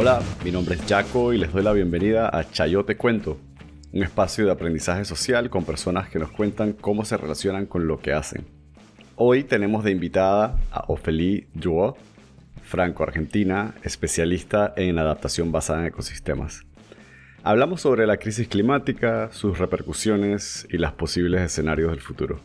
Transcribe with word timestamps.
Hola, 0.00 0.22
mi 0.44 0.52
nombre 0.52 0.76
es 0.76 0.82
Jaco 0.86 1.32
y 1.32 1.38
les 1.38 1.52
doy 1.52 1.64
la 1.64 1.72
bienvenida 1.72 2.30
a 2.32 2.48
Chayote 2.48 2.96
Cuento, 2.96 3.36
un 3.92 4.04
espacio 4.04 4.44
de 4.44 4.52
aprendizaje 4.52 5.04
social 5.04 5.50
con 5.50 5.64
personas 5.64 6.08
que 6.08 6.20
nos 6.20 6.30
cuentan 6.30 6.72
cómo 6.72 7.04
se 7.04 7.16
relacionan 7.16 7.66
con 7.66 7.88
lo 7.88 7.98
que 7.98 8.12
hacen. 8.12 8.46
Hoy 9.16 9.42
tenemos 9.42 9.82
de 9.82 9.90
invitada 9.90 10.56
a 10.70 10.84
Ophélie 10.86 11.48
Duo, 11.52 11.96
franco-argentina, 12.62 13.74
especialista 13.82 14.72
en 14.76 15.00
adaptación 15.00 15.50
basada 15.50 15.80
en 15.80 15.86
ecosistemas. 15.86 16.64
Hablamos 17.42 17.80
sobre 17.80 18.06
la 18.06 18.18
crisis 18.18 18.46
climática, 18.46 19.30
sus 19.32 19.58
repercusiones 19.58 20.64
y 20.70 20.78
los 20.78 20.92
posibles 20.92 21.40
escenarios 21.40 21.90
del 21.90 22.00
futuro. 22.00 22.38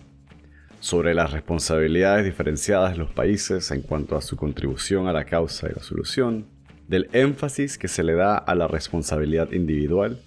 Sobre 0.79 1.13
las 1.13 1.31
responsabilidades 1.31 2.25
diferenciadas 2.25 2.93
de 2.93 2.97
los 2.97 3.11
países 3.11 3.69
en 3.69 3.83
cuanto 3.83 4.15
a 4.15 4.23
su 4.23 4.37
contribución 4.37 5.07
a 5.07 5.13
la 5.13 5.25
causa 5.25 5.69
y 5.69 5.75
la 5.75 5.83
solución, 5.83 6.47
del 6.93 7.09
énfasis 7.11 7.79
que 7.79 7.87
se 7.87 8.03
le 8.03 8.13
da 8.13 8.37
a 8.37 8.53
la 8.53 8.67
responsabilidad 8.67 9.51
individual 9.51 10.19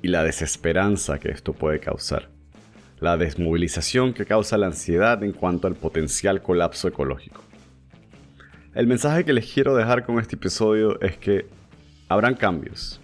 y 0.00 0.08
la 0.08 0.24
desesperanza 0.24 1.18
que 1.18 1.28
esto 1.28 1.52
puede 1.52 1.78
causar, 1.78 2.30
la 3.00 3.18
desmovilización 3.18 4.14
que 4.14 4.24
causa 4.24 4.56
la 4.56 4.68
ansiedad 4.68 5.22
en 5.22 5.32
cuanto 5.32 5.66
al 5.66 5.74
potencial 5.74 6.40
colapso 6.40 6.88
ecológico. 6.88 7.44
El 8.74 8.86
mensaje 8.86 9.26
que 9.26 9.34
les 9.34 9.52
quiero 9.52 9.76
dejar 9.76 10.06
con 10.06 10.18
este 10.18 10.36
episodio 10.36 10.98
es 11.02 11.18
que 11.18 11.44
habrán 12.08 12.34
cambios. 12.34 12.98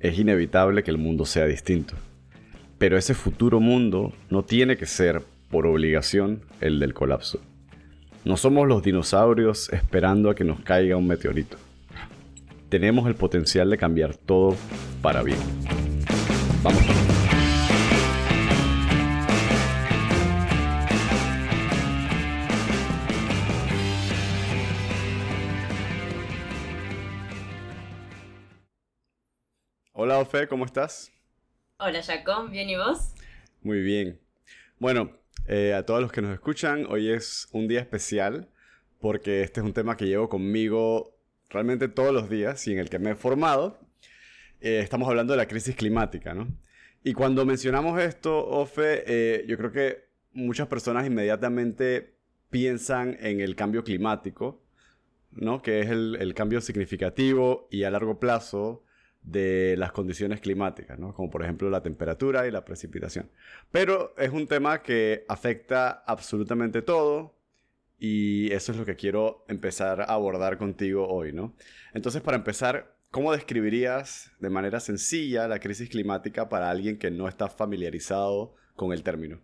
Es 0.00 0.18
inevitable 0.18 0.82
que 0.82 0.90
el 0.90 0.98
mundo 0.98 1.24
sea 1.24 1.46
distinto. 1.46 1.94
Pero 2.76 2.98
ese 2.98 3.14
futuro 3.14 3.60
mundo 3.60 4.12
no 4.30 4.42
tiene 4.42 4.76
que 4.76 4.86
ser, 4.86 5.22
por 5.48 5.64
obligación, 5.64 6.42
el 6.60 6.80
del 6.80 6.92
colapso. 6.92 7.40
No 8.24 8.36
somos 8.36 8.66
los 8.66 8.82
dinosaurios 8.82 9.72
esperando 9.72 10.28
a 10.28 10.34
que 10.34 10.42
nos 10.42 10.58
caiga 10.58 10.96
un 10.96 11.06
meteorito 11.06 11.56
tenemos 12.72 13.06
el 13.06 13.14
potencial 13.14 13.68
de 13.68 13.76
cambiar 13.76 14.16
todo 14.16 14.56
para 15.02 15.22
bien. 15.22 15.36
Vamos. 16.62 16.82
Hola 29.92 30.18
Ofe, 30.18 30.48
¿cómo 30.48 30.64
estás? 30.64 31.12
Hola 31.76 32.02
Jacob, 32.02 32.48
¿bien 32.48 32.70
y 32.70 32.76
vos? 32.76 33.12
Muy 33.60 33.82
bien. 33.82 34.18
Bueno, 34.78 35.10
eh, 35.46 35.74
a 35.74 35.84
todos 35.84 36.00
los 36.00 36.10
que 36.10 36.22
nos 36.22 36.32
escuchan, 36.32 36.86
hoy 36.88 37.10
es 37.10 37.50
un 37.52 37.68
día 37.68 37.80
especial 37.80 38.48
porque 38.98 39.42
este 39.42 39.60
es 39.60 39.66
un 39.66 39.74
tema 39.74 39.98
que 39.98 40.06
llevo 40.06 40.30
conmigo 40.30 41.12
realmente 41.52 41.88
todos 41.88 42.12
los 42.12 42.28
días 42.28 42.66
y 42.66 42.72
en 42.72 42.78
el 42.78 42.90
que 42.90 42.98
me 42.98 43.10
he 43.10 43.14
formado, 43.14 43.78
eh, 44.60 44.80
estamos 44.82 45.08
hablando 45.08 45.32
de 45.32 45.36
la 45.36 45.46
crisis 45.46 45.76
climática, 45.76 46.34
¿no? 46.34 46.48
Y 47.04 47.14
cuando 47.14 47.44
mencionamos 47.44 48.00
esto, 48.00 48.46
Ofe, 48.46 49.04
eh, 49.06 49.44
yo 49.46 49.56
creo 49.56 49.72
que 49.72 50.04
muchas 50.32 50.68
personas 50.68 51.06
inmediatamente 51.06 52.14
piensan 52.50 53.16
en 53.20 53.40
el 53.40 53.56
cambio 53.56 53.82
climático, 53.82 54.62
¿no? 55.32 55.62
Que 55.62 55.80
es 55.80 55.90
el, 55.90 56.16
el 56.20 56.34
cambio 56.34 56.60
significativo 56.60 57.68
y 57.70 57.84
a 57.84 57.90
largo 57.90 58.20
plazo 58.20 58.84
de 59.22 59.76
las 59.78 59.92
condiciones 59.92 60.40
climáticas, 60.40 60.98
¿no? 60.98 61.14
como 61.14 61.30
por 61.30 61.42
ejemplo 61.42 61.70
la 61.70 61.82
temperatura 61.82 62.46
y 62.46 62.50
la 62.50 62.64
precipitación. 62.64 63.30
Pero 63.70 64.14
es 64.18 64.30
un 64.30 64.46
tema 64.46 64.82
que 64.82 65.24
afecta 65.28 66.02
absolutamente 66.06 66.82
todo, 66.82 67.34
y 68.04 68.52
eso 68.52 68.72
es 68.72 68.78
lo 68.78 68.84
que 68.84 68.96
quiero 68.96 69.44
empezar 69.46 70.00
a 70.00 70.06
abordar 70.06 70.58
contigo 70.58 71.06
hoy, 71.06 71.32
¿no? 71.32 71.54
Entonces, 71.94 72.20
para 72.20 72.36
empezar, 72.36 72.96
¿cómo 73.12 73.30
describirías 73.30 74.32
de 74.40 74.50
manera 74.50 74.80
sencilla 74.80 75.46
la 75.46 75.60
crisis 75.60 75.88
climática 75.88 76.48
para 76.48 76.68
alguien 76.68 76.98
que 76.98 77.12
no 77.12 77.28
está 77.28 77.48
familiarizado 77.48 78.56
con 78.74 78.92
el 78.92 79.04
término? 79.04 79.40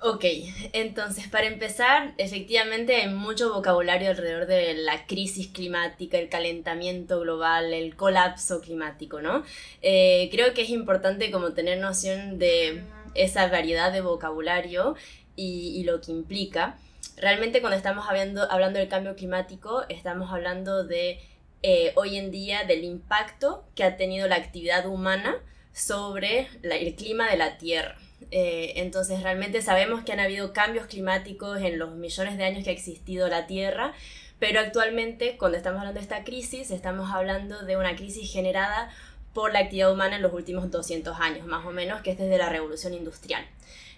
Ok, 0.00 0.24
entonces 0.72 1.28
para 1.28 1.46
empezar, 1.46 2.14
efectivamente 2.18 2.96
hay 2.96 3.08
mucho 3.14 3.54
vocabulario 3.54 4.10
alrededor 4.10 4.46
de 4.46 4.74
la 4.74 5.06
crisis 5.06 5.46
climática, 5.46 6.18
el 6.18 6.28
calentamiento 6.28 7.20
global, 7.20 7.72
el 7.74 7.94
colapso 7.94 8.60
climático, 8.60 9.22
¿no? 9.22 9.44
Eh, 9.82 10.28
creo 10.32 10.52
que 10.52 10.62
es 10.62 10.70
importante 10.70 11.30
como 11.30 11.52
tener 11.52 11.78
noción 11.78 12.38
de 12.38 12.82
esa 13.14 13.46
variedad 13.46 13.92
de 13.92 14.00
vocabulario 14.00 14.96
y, 15.36 15.80
y 15.80 15.84
lo 15.84 16.00
que 16.00 16.10
implica 16.10 16.76
realmente 17.20 17.60
cuando 17.60 17.76
estamos 17.76 18.08
hablando, 18.08 18.50
hablando 18.50 18.78
del 18.78 18.88
cambio 18.88 19.14
climático, 19.16 19.84
estamos 19.88 20.32
hablando 20.32 20.84
de 20.84 21.20
eh, 21.62 21.92
hoy 21.96 22.16
en 22.16 22.30
día 22.30 22.64
del 22.64 22.84
impacto 22.84 23.64
que 23.74 23.84
ha 23.84 23.96
tenido 23.96 24.28
la 24.28 24.36
actividad 24.36 24.86
humana 24.86 25.36
sobre 25.72 26.48
el 26.62 26.94
clima 26.94 27.30
de 27.30 27.36
la 27.36 27.58
Tierra. 27.58 27.96
Eh, 28.30 28.74
entonces 28.76 29.22
realmente 29.22 29.62
sabemos 29.62 30.02
que 30.04 30.12
han 30.12 30.20
habido 30.20 30.52
cambios 30.52 30.86
climáticos 30.86 31.60
en 31.60 31.78
los 31.78 31.94
millones 31.94 32.36
de 32.36 32.44
años 32.44 32.64
que 32.64 32.70
ha 32.70 32.72
existido 32.72 33.28
la 33.28 33.46
Tierra, 33.46 33.92
pero 34.38 34.60
actualmente 34.60 35.36
cuando 35.36 35.56
estamos 35.56 35.80
hablando 35.80 35.98
de 35.98 36.04
esta 36.04 36.24
crisis, 36.24 36.70
estamos 36.70 37.10
hablando 37.12 37.62
de 37.62 37.76
una 37.76 37.96
crisis 37.96 38.32
generada 38.32 38.90
por 39.34 39.52
la 39.52 39.60
actividad 39.60 39.92
humana 39.92 40.16
en 40.16 40.22
los 40.22 40.32
últimos 40.32 40.70
200 40.70 41.18
años, 41.20 41.46
más 41.46 41.64
o 41.64 41.70
menos, 41.70 42.02
que 42.02 42.10
es 42.10 42.18
desde 42.18 42.38
la 42.38 42.48
revolución 42.48 42.94
industrial. 42.94 43.44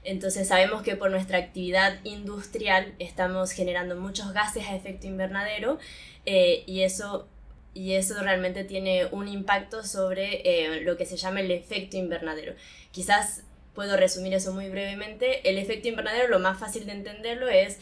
Entonces 0.03 0.49
sabemos 0.49 0.83
que 0.83 0.97
por 0.97 1.11
nuestra 1.11 1.39
actividad 1.39 1.99
industrial 2.05 2.95
estamos 2.99 3.53
generando 3.53 3.97
muchos 3.97 4.33
gases 4.33 4.67
a 4.67 4.75
efecto 4.75 5.07
invernadero 5.07 5.79
eh, 6.25 6.65
y, 6.67 6.83
eso, 6.83 7.29
y 7.75 7.93
eso 7.93 8.23
realmente 8.23 8.65
tiene 8.65 9.07
un 9.07 9.29
impacto 9.29 9.85
sobre 9.85 10.41
eh, 10.45 10.81
lo 10.83 10.97
que 10.97 11.05
se 11.05 11.17
llama 11.17 11.41
el 11.41 11.51
efecto 11.51 11.97
invernadero. 11.97 12.55
Quizás 12.93 13.45
puedo 13.75 13.97
resumir 13.97 14.33
eso 14.35 14.53
muy 14.53 14.69
brevemente. 14.69 15.49
El 15.49 15.59
efecto 15.59 15.89
invernadero, 15.89 16.29
lo 16.29 16.39
más 16.39 16.59
fácil 16.59 16.87
de 16.87 16.93
entenderlo 16.93 17.49
es 17.49 17.79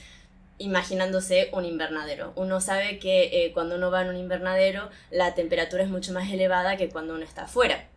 imaginándose 0.58 1.50
un 1.52 1.64
invernadero. 1.64 2.32
Uno 2.34 2.60
sabe 2.60 2.98
que 2.98 3.44
eh, 3.44 3.52
cuando 3.52 3.76
uno 3.76 3.90
va 3.90 4.02
en 4.02 4.08
un 4.08 4.16
invernadero 4.16 4.90
la 5.10 5.34
temperatura 5.34 5.84
es 5.84 5.88
mucho 5.88 6.12
más 6.12 6.30
elevada 6.32 6.76
que 6.76 6.88
cuando 6.88 7.14
uno 7.14 7.24
está 7.24 7.42
afuera. 7.42 7.88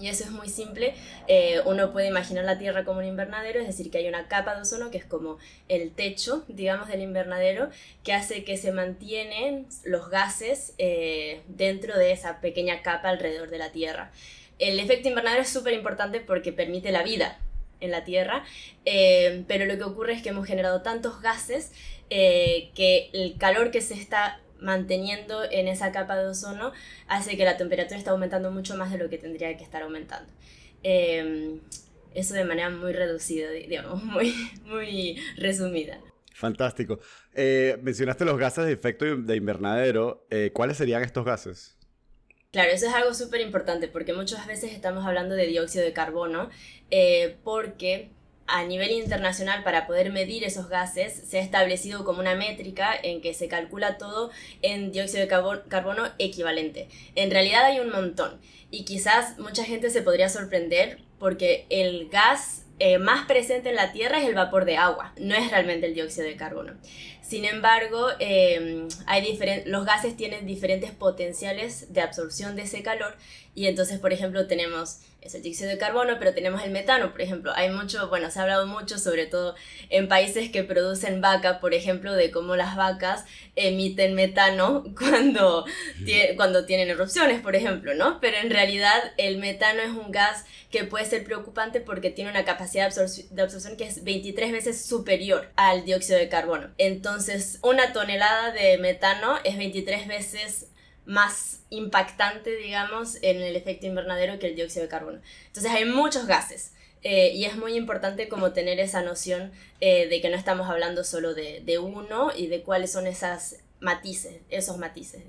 Y 0.00 0.08
eso 0.08 0.24
es 0.24 0.30
muy 0.30 0.48
simple. 0.48 0.94
Eh, 1.28 1.60
uno 1.66 1.92
puede 1.92 2.08
imaginar 2.08 2.44
la 2.44 2.58
Tierra 2.58 2.84
como 2.84 3.00
un 3.00 3.04
invernadero, 3.04 3.60
es 3.60 3.66
decir, 3.66 3.90
que 3.90 3.98
hay 3.98 4.08
una 4.08 4.26
capa 4.26 4.54
de 4.54 4.62
ozono 4.62 4.90
que 4.90 4.98
es 4.98 5.04
como 5.04 5.38
el 5.68 5.92
techo, 5.92 6.44
digamos, 6.48 6.88
del 6.88 7.02
invernadero, 7.02 7.68
que 8.02 8.12
hace 8.14 8.44
que 8.44 8.56
se 8.56 8.72
mantienen 8.72 9.66
los 9.84 10.08
gases 10.08 10.74
eh, 10.78 11.42
dentro 11.46 11.98
de 11.98 12.12
esa 12.12 12.40
pequeña 12.40 12.82
capa 12.82 13.10
alrededor 13.10 13.50
de 13.50 13.58
la 13.58 13.70
Tierra. 13.70 14.10
El 14.58 14.80
efecto 14.80 15.08
invernadero 15.08 15.42
es 15.42 15.50
súper 15.50 15.74
importante 15.74 16.20
porque 16.20 16.52
permite 16.52 16.90
la 16.90 17.02
vida 17.02 17.38
en 17.80 17.90
la 17.90 18.04
Tierra, 18.04 18.44
eh, 18.84 19.44
pero 19.46 19.66
lo 19.66 19.76
que 19.76 19.84
ocurre 19.84 20.14
es 20.14 20.22
que 20.22 20.30
hemos 20.30 20.46
generado 20.46 20.82
tantos 20.82 21.20
gases 21.20 21.72
que 22.08 23.08
el 23.14 23.38
calor 23.38 23.70
que 23.70 23.80
se 23.80 23.94
está 23.94 24.38
manteniendo 24.62 25.44
en 25.50 25.68
esa 25.68 25.92
capa 25.92 26.16
de 26.16 26.26
ozono 26.28 26.72
hace 27.08 27.36
que 27.36 27.44
la 27.44 27.56
temperatura 27.56 27.98
esté 27.98 28.10
aumentando 28.10 28.50
mucho 28.50 28.76
más 28.76 28.90
de 28.90 28.98
lo 28.98 29.08
que 29.10 29.18
tendría 29.18 29.56
que 29.56 29.64
estar 29.64 29.82
aumentando. 29.82 30.30
Em, 30.82 31.60
eso 32.14 32.34
de 32.34 32.44
manera 32.44 32.70
muy 32.70 32.92
reducida, 32.92 33.50
digamos, 33.50 34.02
muy, 34.04 34.34
muy 34.64 35.20
resumida. 35.36 36.00
Fantástico. 36.34 36.98
Eh, 37.34 37.78
mencionaste 37.82 38.24
los 38.24 38.38
gases 38.38 38.64
de 38.66 38.72
efecto 38.72 39.04
de 39.04 39.36
invernadero. 39.36 40.26
Eh, 40.30 40.50
¿Cuáles 40.52 40.76
serían 40.76 41.02
estos 41.02 41.24
gases? 41.24 41.76
Claro, 42.50 42.70
eso 42.70 42.86
es 42.86 42.92
algo 42.92 43.14
súper 43.14 43.40
importante 43.40 43.88
porque 43.88 44.12
muchas 44.12 44.46
veces 44.46 44.72
estamos 44.72 45.06
hablando 45.06 45.34
de 45.34 45.46
dióxido 45.46 45.84
de 45.84 45.94
carbono 45.94 46.50
eh, 46.90 47.38
porque 47.44 48.10
a 48.52 48.64
nivel 48.64 48.90
internacional 48.90 49.64
para 49.64 49.86
poder 49.86 50.12
medir 50.12 50.44
esos 50.44 50.68
gases 50.68 51.14
se 51.26 51.38
ha 51.38 51.42
establecido 51.42 52.04
como 52.04 52.20
una 52.20 52.34
métrica 52.34 52.94
en 53.02 53.22
que 53.22 53.32
se 53.32 53.48
calcula 53.48 53.96
todo 53.96 54.30
en 54.60 54.92
dióxido 54.92 55.22
de 55.22 55.60
carbono 55.68 56.04
equivalente. 56.18 56.88
En 57.14 57.30
realidad 57.30 57.64
hay 57.64 57.80
un 57.80 57.90
montón 57.90 58.38
y 58.70 58.84
quizás 58.84 59.38
mucha 59.38 59.64
gente 59.64 59.88
se 59.88 60.02
podría 60.02 60.28
sorprender 60.28 60.98
porque 61.18 61.64
el 61.70 62.10
gas 62.10 62.66
eh, 62.78 62.98
más 62.98 63.26
presente 63.26 63.70
en 63.70 63.76
la 63.76 63.92
Tierra 63.92 64.18
es 64.18 64.28
el 64.28 64.34
vapor 64.34 64.66
de 64.66 64.76
agua, 64.76 65.14
no 65.16 65.34
es 65.34 65.50
realmente 65.50 65.86
el 65.86 65.94
dióxido 65.94 66.26
de 66.26 66.36
carbono. 66.36 66.74
Sin 67.22 67.46
embargo, 67.46 68.08
em, 68.18 68.88
hay 69.06 69.38
los 69.64 69.86
gases 69.86 70.14
tienen 70.16 70.46
diferentes 70.46 70.90
potenciales 70.90 71.90
de 71.94 72.02
absorción 72.02 72.56
de 72.56 72.62
ese 72.62 72.82
calor 72.82 73.16
y 73.54 73.66
entonces, 73.66 73.98
por 73.98 74.12
ejemplo, 74.12 74.46
tenemos 74.46 75.00
es 75.22 75.36
el 75.36 75.42
dióxido 75.42 75.70
de 75.70 75.78
carbono, 75.78 76.16
pero 76.18 76.34
tenemos 76.34 76.62
el 76.64 76.72
metano, 76.72 77.12
por 77.12 77.20
ejemplo. 77.22 77.52
Hay 77.54 77.70
mucho, 77.70 78.08
bueno, 78.08 78.30
se 78.30 78.40
ha 78.40 78.42
hablado 78.42 78.66
mucho, 78.66 78.98
sobre 78.98 79.26
todo 79.26 79.54
en 79.88 80.08
países 80.08 80.50
que 80.50 80.64
producen 80.64 81.20
vaca, 81.20 81.60
por 81.60 81.74
ejemplo, 81.74 82.12
de 82.12 82.32
cómo 82.32 82.56
las 82.56 82.76
vacas 82.76 83.24
emiten 83.54 84.14
metano 84.14 84.82
cuando, 84.98 85.64
cuando 86.36 86.66
tienen 86.66 86.90
erupciones, 86.90 87.40
por 87.40 87.54
ejemplo, 87.54 87.94
¿no? 87.94 88.20
Pero 88.20 88.38
en 88.38 88.50
realidad 88.50 89.00
el 89.16 89.38
metano 89.38 89.80
es 89.80 89.90
un 89.90 90.10
gas 90.10 90.44
que 90.72 90.84
puede 90.84 91.04
ser 91.04 91.22
preocupante 91.22 91.80
porque 91.80 92.10
tiene 92.10 92.30
una 92.30 92.44
capacidad 92.44 92.92
de 92.92 93.42
absorción 93.42 93.76
que 93.76 93.84
es 93.84 94.02
23 94.02 94.50
veces 94.50 94.84
superior 94.84 95.52
al 95.54 95.84
dióxido 95.84 96.18
de 96.18 96.28
carbono. 96.28 96.70
Entonces, 96.78 97.60
una 97.62 97.92
tonelada 97.92 98.50
de 98.52 98.78
metano 98.78 99.36
es 99.44 99.56
23 99.56 100.08
veces 100.08 100.71
más 101.04 101.60
impactante, 101.70 102.56
digamos, 102.56 103.18
en 103.22 103.42
el 103.42 103.56
efecto 103.56 103.86
invernadero 103.86 104.38
que 104.38 104.48
el 104.48 104.56
dióxido 104.56 104.84
de 104.84 104.88
carbono. 104.88 105.20
Entonces 105.46 105.72
hay 105.72 105.84
muchos 105.84 106.26
gases. 106.26 106.72
Eh, 107.04 107.32
y 107.34 107.46
es 107.46 107.56
muy 107.56 107.74
importante 107.74 108.28
como 108.28 108.52
tener 108.52 108.78
esa 108.78 109.02
noción 109.02 109.50
eh, 109.80 110.08
de 110.08 110.20
que 110.20 110.30
no 110.30 110.36
estamos 110.36 110.68
hablando 110.68 111.02
solo 111.02 111.34
de, 111.34 111.60
de, 111.64 111.78
uno 111.78 112.30
y 112.36 112.46
de 112.46 112.62
cuáles 112.62 112.92
son 112.92 113.08
esas 113.08 113.58
matices, 113.80 114.40
esos 114.50 114.78
matices. 114.78 115.24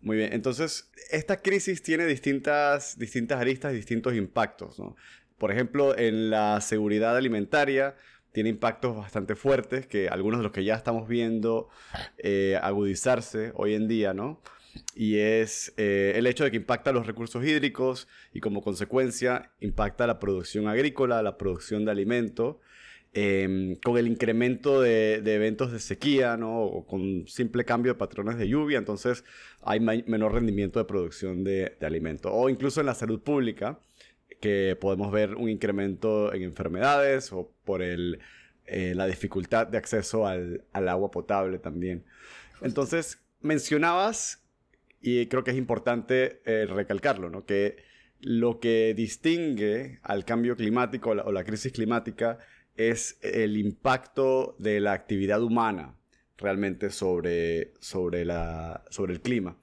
Muy 0.00 0.16
bien, 0.16 0.32
entonces 0.32 0.90
esta 1.10 1.42
crisis 1.42 1.82
tiene 1.82 2.06
distintas, 2.06 2.98
distintas 2.98 3.40
aristas, 3.40 3.72
distintos 3.72 4.14
impactos. 4.14 4.80
¿no? 4.80 4.96
Por 5.38 5.52
ejemplo, 5.52 5.96
en 5.96 6.30
la 6.30 6.60
seguridad 6.60 7.16
alimentaria 7.16 7.94
tiene 8.32 8.48
impactos 8.48 8.96
bastante 8.96 9.36
fuertes 9.36 9.86
que 9.86 10.08
algunos 10.08 10.40
de 10.40 10.44
los 10.44 10.52
que 10.52 10.64
ya 10.64 10.74
estamos 10.74 11.08
viendo 11.08 11.68
eh, 12.18 12.58
agudizarse 12.62 13.52
hoy 13.54 13.74
en 13.74 13.88
día, 13.88 14.14
¿no? 14.14 14.40
Y 14.94 15.18
es 15.18 15.72
eh, 15.76 16.12
el 16.16 16.26
hecho 16.26 16.44
de 16.44 16.50
que 16.50 16.56
impacta 16.56 16.92
los 16.92 17.06
recursos 17.06 17.44
hídricos 17.44 18.08
y 18.32 18.40
como 18.40 18.62
consecuencia 18.62 19.50
impacta 19.60 20.06
la 20.06 20.18
producción 20.18 20.68
agrícola, 20.68 21.22
la 21.22 21.38
producción 21.38 21.84
de 21.84 21.90
alimento, 21.90 22.60
em, 23.12 23.76
con 23.76 23.98
el 23.98 24.06
incremento 24.06 24.80
de, 24.80 25.14
eventos 25.16 25.72
de 25.72 25.80
sequía, 25.80 26.36
¿no? 26.36 26.62
o 26.62 26.86
con 26.86 27.26
simple 27.26 27.64
cambio 27.64 27.92
de 27.92 27.98
patrones 27.98 28.38
de 28.38 28.48
lluvia, 28.48 28.78
entonces 28.78 29.24
hay 29.62 29.80
menor 29.80 30.34
rendimiento 30.34 30.78
de 30.78 30.84
producción 30.84 31.44
de, 31.44 31.76
de 31.80 31.86
alimento, 31.86 32.32
o 32.32 32.48
incluso 32.48 32.80
en 32.80 32.86
la 32.86 32.94
salud 32.94 33.20
pública, 33.20 33.80
que 34.40 34.76
podemos 34.80 35.12
ver 35.12 35.34
un 35.34 35.48
incremento 35.48 36.32
en 36.32 36.42
enfermedades 36.42 37.32
o 37.32 37.52
por 37.64 37.82
el, 37.82 38.20
eh, 38.66 38.94
la 38.94 39.06
dificultad 39.06 39.66
de 39.66 39.78
acceso 39.78 40.26
al, 40.26 40.64
al 40.72 40.88
agua 40.88 41.10
potable 41.10 41.58
también. 41.58 42.04
Entonces, 42.62 43.20
mencionabas 43.40 44.40
y 45.00 45.26
creo 45.26 45.44
que 45.44 45.52
es 45.52 45.56
importante 45.56 46.42
eh, 46.44 46.66
recalcarlo, 46.66 47.30
¿no? 47.30 47.44
Que 47.44 47.76
lo 48.20 48.60
que 48.60 48.94
distingue 48.94 49.98
al 50.02 50.24
cambio 50.24 50.56
climático 50.56 51.10
o 51.10 51.32
la, 51.32 51.44
crisis 51.44 51.72
climática 51.72 52.38
es 52.76 53.18
el 53.22 53.56
impacto 53.56 54.56
de 54.58 54.80
la 54.80 54.92
actividad 54.92 55.42
humana 55.42 55.96
realmente 56.36 56.90
sobre, 56.90 57.72
sobre, 57.80 58.24
la, 58.24 58.84
sobre 58.90 59.14
el 59.14 59.20
clima. 59.20 59.56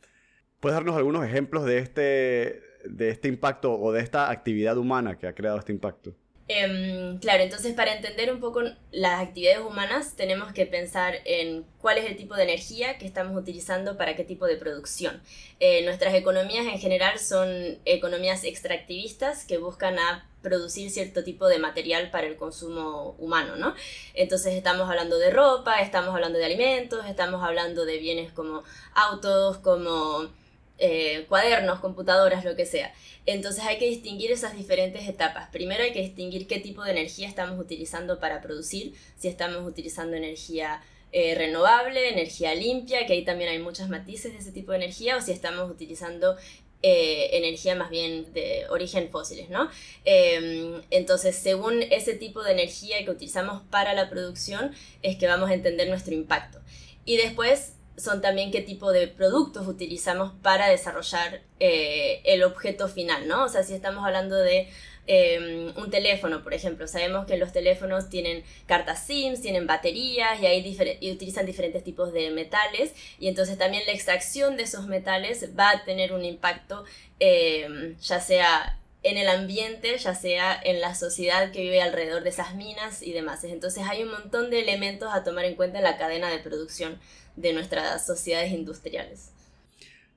¿Puedes 0.60 0.76
darnos 0.76 0.96
algunos 0.96 1.24
ejemplos 1.24 1.66
de 1.66 1.78
este, 1.80 2.62
de 2.86 3.10
este 3.10 3.28
impacto 3.28 3.80
o 3.80 3.92
de 3.92 4.02
esta 4.02 4.32
actividad 4.32 4.78
humana 4.78 5.18
que 5.18 5.28
ha 5.28 5.36
creado 5.36 5.60
este 5.60 5.72
impacto? 5.72 6.16
Em, 6.50 7.20
claro, 7.20 7.44
entonces 7.44 7.74
para 7.74 7.94
entender 7.94 8.32
un 8.32 8.40
poco 8.40 8.62
las 8.92 9.22
actividades 9.22 9.60
humanas 9.66 10.16
tenemos 10.16 10.54
que 10.54 10.66
pensar 10.66 11.16
en 11.26 11.66
cuál 11.82 11.98
es 11.98 12.06
el 12.06 12.16
tipo 12.16 12.36
de 12.36 12.44
energía 12.44 12.98
que 12.98 13.06
estamos 13.06 13.36
utilizando 13.36 13.98
para 13.98 14.16
qué 14.16 14.24
tipo 14.24 14.46
de 14.46 14.56
producción. 14.56 15.22
Eh, 15.60 15.84
nuestras 15.84 16.14
economías 16.14 16.66
en 16.66 16.80
general 16.80 17.20
son 17.20 17.80
economías 17.84 18.46
extractivistas 18.46 19.44
que 19.44 19.58
buscan 19.58 20.00
a 20.00 20.26
producir 20.42 20.90
cierto 20.90 21.22
tipo 21.26 21.48
de 21.48 21.60
material 21.60 22.12
para 22.12 22.28
el 22.28 22.38
consumo 22.38 23.16
humano, 23.20 23.58
¿no? 23.58 23.76
Entonces 24.14 24.54
estamos 24.54 24.90
hablando 24.90 25.18
de 25.18 25.32
ropa, 25.32 25.82
estamos 25.82 26.16
hablando 26.16 26.40
de 26.40 26.46
alimentos, 26.46 27.06
estamos 27.08 27.44
hablando 27.44 27.84
de 27.84 27.98
bienes 27.98 28.32
como 28.32 28.64
autos, 28.94 29.58
como 29.58 30.30
eh, 30.78 31.26
cuadernos, 31.28 31.80
computadoras, 31.80 32.46
lo 32.46 32.56
que 32.56 32.66
sea. 32.66 32.94
Entonces 33.26 33.64
hay 33.66 33.78
que 33.78 33.90
distinguir 33.90 34.32
esas 34.32 34.56
diferentes 34.56 35.08
etapas. 35.08 35.50
Primero 35.50 35.84
hay 35.84 35.92
que 35.92 36.02
distinguir 36.02 36.48
qué 36.48 36.60
tipo 36.60 36.84
de 36.84 36.92
energía 36.92 37.28
estamos 37.28 37.60
utilizando 37.60 38.20
para 38.20 38.42
producir, 38.42 38.94
si 39.18 39.28
estamos 39.28 39.68
utilizando 39.68 40.16
energía 40.16 40.82
eh, 41.12 41.36
renovable, 41.36 42.10
energía 42.10 42.54
limpia, 42.54 43.06
que 43.06 43.14
ahí 43.14 43.24
también 43.24 43.50
hay 43.50 43.60
muchos 43.60 43.90
matices 43.90 44.34
de 44.34 44.40
ese 44.40 44.52
tipo 44.52 44.72
de 44.72 44.78
energía, 44.78 45.18
o 45.18 45.22
si 45.22 45.32
estamos 45.32 45.70
utilizando 45.70 46.36
eh, 46.84 47.30
energía 47.34 47.74
más 47.76 47.90
bien 47.90 48.32
de 48.34 48.66
origen 48.70 49.10
fósiles, 49.10 49.50
¿no? 49.50 49.70
Em, 50.06 50.82
entonces, 50.92 51.36
según 51.36 51.82
ese 51.82 52.14
tipo 52.14 52.44
de 52.44 52.52
energía 52.52 53.04
que 53.04 53.10
utilizamos 53.10 53.64
para 53.72 53.94
la 53.94 54.10
producción, 54.12 54.74
es 55.02 55.18
que 55.18 55.26
vamos 55.26 55.50
a 55.50 55.56
entender 55.56 55.90
nuestro 55.90 56.14
impacto. 56.14 56.60
Y 57.04 57.18
después 57.18 57.74
son 57.98 58.22
también 58.22 58.52
qué 58.52 58.62
tipo 58.62 58.92
de 58.92 59.08
productos 59.08 59.68
utilizamos 59.68 60.32
para 60.44 60.70
desarrollar 60.70 61.42
eh, 61.60 62.22
el 62.26 62.44
objeto 62.44 62.88
final, 62.88 63.28
¿no? 63.28 63.46
O 63.46 63.50
sea, 63.50 63.64
si 63.64 63.74
estamos 63.74 64.06
hablando 64.06 64.36
de 64.38 64.70
em, 65.08 65.76
un 65.76 65.90
teléfono, 65.90 66.44
por 66.44 66.54
ejemplo, 66.54 66.88
sabemos 66.88 67.26
que 67.26 67.38
los 67.38 67.52
teléfonos 67.52 68.10
tienen 68.10 68.44
cartas 68.68 69.06
SIMs, 69.08 69.42
tienen 69.42 69.66
baterías 69.66 70.40
y, 70.40 70.46
hay 70.46 70.98
y 71.02 71.12
utilizan 71.12 71.46
diferentes 71.46 71.84
tipos 71.84 72.14
de 72.14 72.30
metales 72.30 72.94
y 73.20 73.30
entonces 73.30 73.58
también 73.58 73.84
la 73.88 73.94
extracción 73.94 74.58
de 74.58 74.64
esos 74.64 74.86
metales 74.88 75.58
va 75.58 75.72
a 75.72 75.84
tener 75.84 76.14
un 76.14 76.24
impacto 76.24 76.84
em, 77.20 77.98
ya 78.00 78.20
sea 78.20 78.80
en 79.10 79.18
el 79.18 79.30
ambiente, 79.30 79.98
ya 79.98 80.16
sea 80.16 80.60
en 80.64 80.82
la 80.82 80.96
sociedad 80.96 81.52
que 81.52 81.62
vive 81.62 81.82
alrededor 81.82 82.24
de 82.24 82.30
esas 82.30 82.56
minas 82.56 83.02
y 83.02 83.14
demás. 83.14 83.44
Entonces 83.44 83.84
hay 83.88 84.04
un 84.04 84.12
montón 84.12 84.50
de 84.50 84.62
elementos 84.62 85.10
a 85.14 85.24
tomar 85.24 85.46
en 85.46 85.56
cuenta 85.56 85.78
en 85.78 85.84
la 85.84 85.98
cadena 85.98 86.30
de 86.30 86.40
producción 86.40 87.00
de 87.36 87.54
nuestras 87.54 88.06
sociedades 88.06 88.52
industriales. 88.52 89.32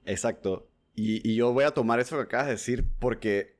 Exacto. 0.06 0.66
Y, 0.94 1.34
yo 1.34 1.52
voy 1.52 1.64
a 1.64 1.70
tomar 1.70 2.00
eso 2.00 2.16
que 2.16 2.22
acabas 2.22 2.46
de 2.46 2.52
decir 2.52 2.84
porque 2.98 3.56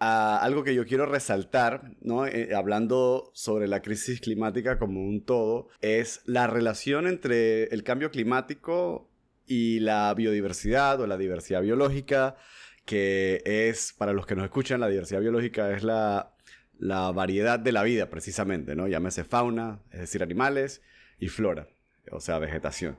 ah, 0.00 0.38
algo 0.42 0.64
que 0.64 0.74
yo 0.74 0.86
quiero 0.86 1.06
resaltar, 1.06 1.92
¿no? 2.00 2.26
Eh, 2.26 2.54
hablando 2.54 3.30
sobre 3.34 3.68
la 3.68 3.82
crisis 3.82 4.20
climática 4.20 4.78
como 4.78 5.00
un 5.00 5.24
todo, 5.24 5.68
es 5.80 6.22
la 6.24 6.46
relación 6.46 7.06
entre 7.06 7.64
el 7.64 7.84
cambio 7.84 8.10
climático 8.10 9.08
y 9.46 9.80
la 9.80 10.12
biodiversidad 10.14 11.00
o 11.00 11.06
la 11.06 11.16
diversidad 11.16 11.62
biológica, 11.62 12.36
que 12.84 13.42
es, 13.44 13.94
para 13.96 14.12
los 14.12 14.26
que 14.26 14.34
nos 14.34 14.44
escuchan, 14.44 14.80
la 14.80 14.88
diversidad 14.88 15.20
biológica 15.20 15.70
es 15.72 15.82
la, 15.82 16.34
la 16.78 17.10
variedad 17.12 17.58
de 17.58 17.72
la 17.72 17.82
vida, 17.82 18.10
precisamente, 18.10 18.74
¿no? 18.74 18.88
Llámese 18.88 19.24
fauna, 19.24 19.80
es 19.90 20.00
decir, 20.00 20.22
animales, 20.22 20.82
y 21.18 21.28
flora 21.28 21.68
o 22.10 22.20
sea, 22.20 22.38
vegetación. 22.38 22.98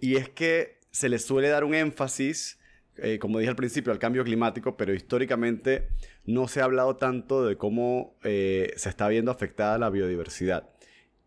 Y 0.00 0.16
es 0.16 0.28
que 0.28 0.78
se 0.90 1.08
le 1.08 1.18
suele 1.18 1.48
dar 1.48 1.64
un 1.64 1.74
énfasis, 1.74 2.58
eh, 2.96 3.18
como 3.18 3.38
dije 3.38 3.50
al 3.50 3.56
principio, 3.56 3.92
al 3.92 3.98
cambio 3.98 4.24
climático, 4.24 4.76
pero 4.76 4.94
históricamente 4.94 5.88
no 6.24 6.48
se 6.48 6.60
ha 6.60 6.64
hablado 6.64 6.96
tanto 6.96 7.46
de 7.46 7.56
cómo 7.56 8.16
eh, 8.24 8.72
se 8.76 8.88
está 8.88 9.08
viendo 9.08 9.30
afectada 9.30 9.78
la 9.78 9.90
biodiversidad 9.90 10.68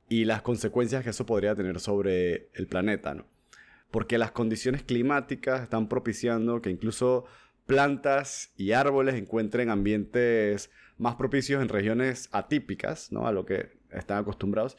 y 0.10 0.26
las 0.26 0.42
consecuencias 0.42 1.04
que 1.04 1.12
eso 1.12 1.26
podría 1.26 1.56
tener 1.56 1.80
sobre 1.80 2.50
el 2.54 2.68
planeta, 2.68 3.14
¿no? 3.14 3.26
Porque 3.92 4.18
las 4.18 4.32
condiciones 4.32 4.84
climáticas 4.84 5.64
están 5.64 5.90
propiciando 5.90 6.62
que 6.62 6.70
incluso 6.70 7.26
plantas 7.72 8.52
y 8.58 8.74
árboles 8.74 9.16
encuentren 9.16 9.70
ambientes 9.70 10.72
más 10.98 11.16
propicios 11.16 11.62
en 11.62 11.70
regiones 11.70 12.28
atípicas, 12.34 13.14
¿no? 13.14 13.28
A 13.28 13.32
lo 13.32 13.46
que 13.46 13.70
están 13.92 14.18
acostumbrados 14.18 14.76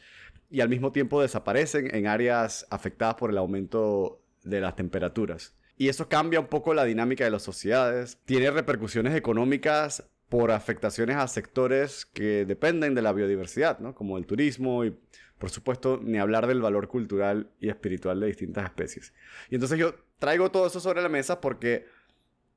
y 0.51 0.61
al 0.61 0.69
mismo 0.69 0.91
tiempo 0.91 1.19
desaparecen 1.19 1.95
en 1.95 2.05
áreas 2.05 2.67
afectadas 2.69 3.15
por 3.15 3.31
el 3.31 3.39
aumento 3.39 4.21
de 4.43 4.61
las 4.61 4.75
temperaturas. 4.75 5.55
Y 5.75 5.87
eso 5.87 6.07
cambia 6.07 6.39
un 6.39 6.45
poco 6.45 6.75
la 6.75 6.85
dinámica 6.85 7.23
de 7.23 7.31
las 7.31 7.41
sociedades, 7.41 8.19
tiene 8.25 8.51
repercusiones 8.51 9.15
económicas 9.15 10.07
por 10.29 10.51
afectaciones 10.51 11.17
a 11.17 11.27
sectores 11.27 12.05
que 12.05 12.45
dependen 12.45 12.93
de 12.93 13.01
la 13.01 13.11
biodiversidad, 13.11 13.79
¿no? 13.79 13.95
como 13.95 14.19
el 14.19 14.27
turismo 14.27 14.85
y 14.85 14.95
por 15.39 15.49
supuesto 15.49 15.99
ni 16.03 16.19
hablar 16.19 16.45
del 16.45 16.61
valor 16.61 16.87
cultural 16.87 17.49
y 17.59 17.69
espiritual 17.69 18.19
de 18.19 18.27
distintas 18.27 18.65
especies. 18.65 19.13
Y 19.49 19.55
entonces 19.55 19.79
yo 19.79 19.95
traigo 20.19 20.51
todo 20.51 20.67
eso 20.67 20.79
sobre 20.79 21.01
la 21.01 21.09
mesa 21.09 21.41
porque 21.41 21.87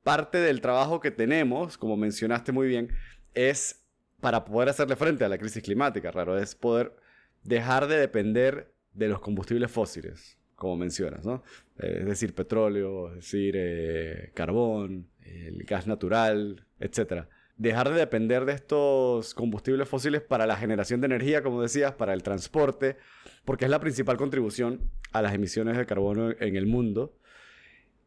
parte 0.03 0.39
del 0.39 0.61
trabajo 0.61 0.99
que 0.99 1.11
tenemos, 1.11 1.77
como 1.77 1.97
mencionaste 1.97 2.51
muy 2.51 2.67
bien, 2.67 2.89
es 3.33 3.83
para 4.21 4.45
poder 4.45 4.69
hacerle 4.69 4.95
frente 4.95 5.25
a 5.25 5.29
la 5.29 5.37
crisis 5.37 5.61
climática, 5.61 6.11
raro, 6.11 6.37
es 6.37 6.55
poder 6.55 6.95
dejar 7.43 7.87
de 7.87 7.97
depender 7.97 8.73
de 8.93 9.07
los 9.07 9.19
combustibles 9.19 9.71
fósiles, 9.71 10.37
como 10.55 10.75
mencionas, 10.75 11.23
¿no? 11.23 11.43
Eh, 11.77 11.97
es 11.99 12.05
decir, 12.05 12.33
petróleo, 12.33 13.09
es 13.09 13.15
decir, 13.17 13.53
eh, 13.57 14.31
carbón, 14.33 15.07
el 15.21 15.63
gas 15.63 15.87
natural, 15.87 16.65
etc. 16.79 17.25
Dejar 17.57 17.89
de 17.89 17.99
depender 17.99 18.45
de 18.45 18.53
estos 18.53 19.33
combustibles 19.33 19.87
fósiles 19.87 20.21
para 20.21 20.47
la 20.47 20.57
generación 20.57 20.99
de 21.01 21.05
energía, 21.05 21.43
como 21.43 21.61
decías, 21.61 21.93
para 21.93 22.13
el 22.13 22.23
transporte, 22.23 22.97
porque 23.45 23.65
es 23.65 23.71
la 23.71 23.79
principal 23.79 24.17
contribución 24.17 24.91
a 25.11 25.21
las 25.21 25.33
emisiones 25.33 25.77
de 25.77 25.85
carbono 25.85 26.31
en 26.31 26.55
el 26.55 26.65
mundo. 26.65 27.17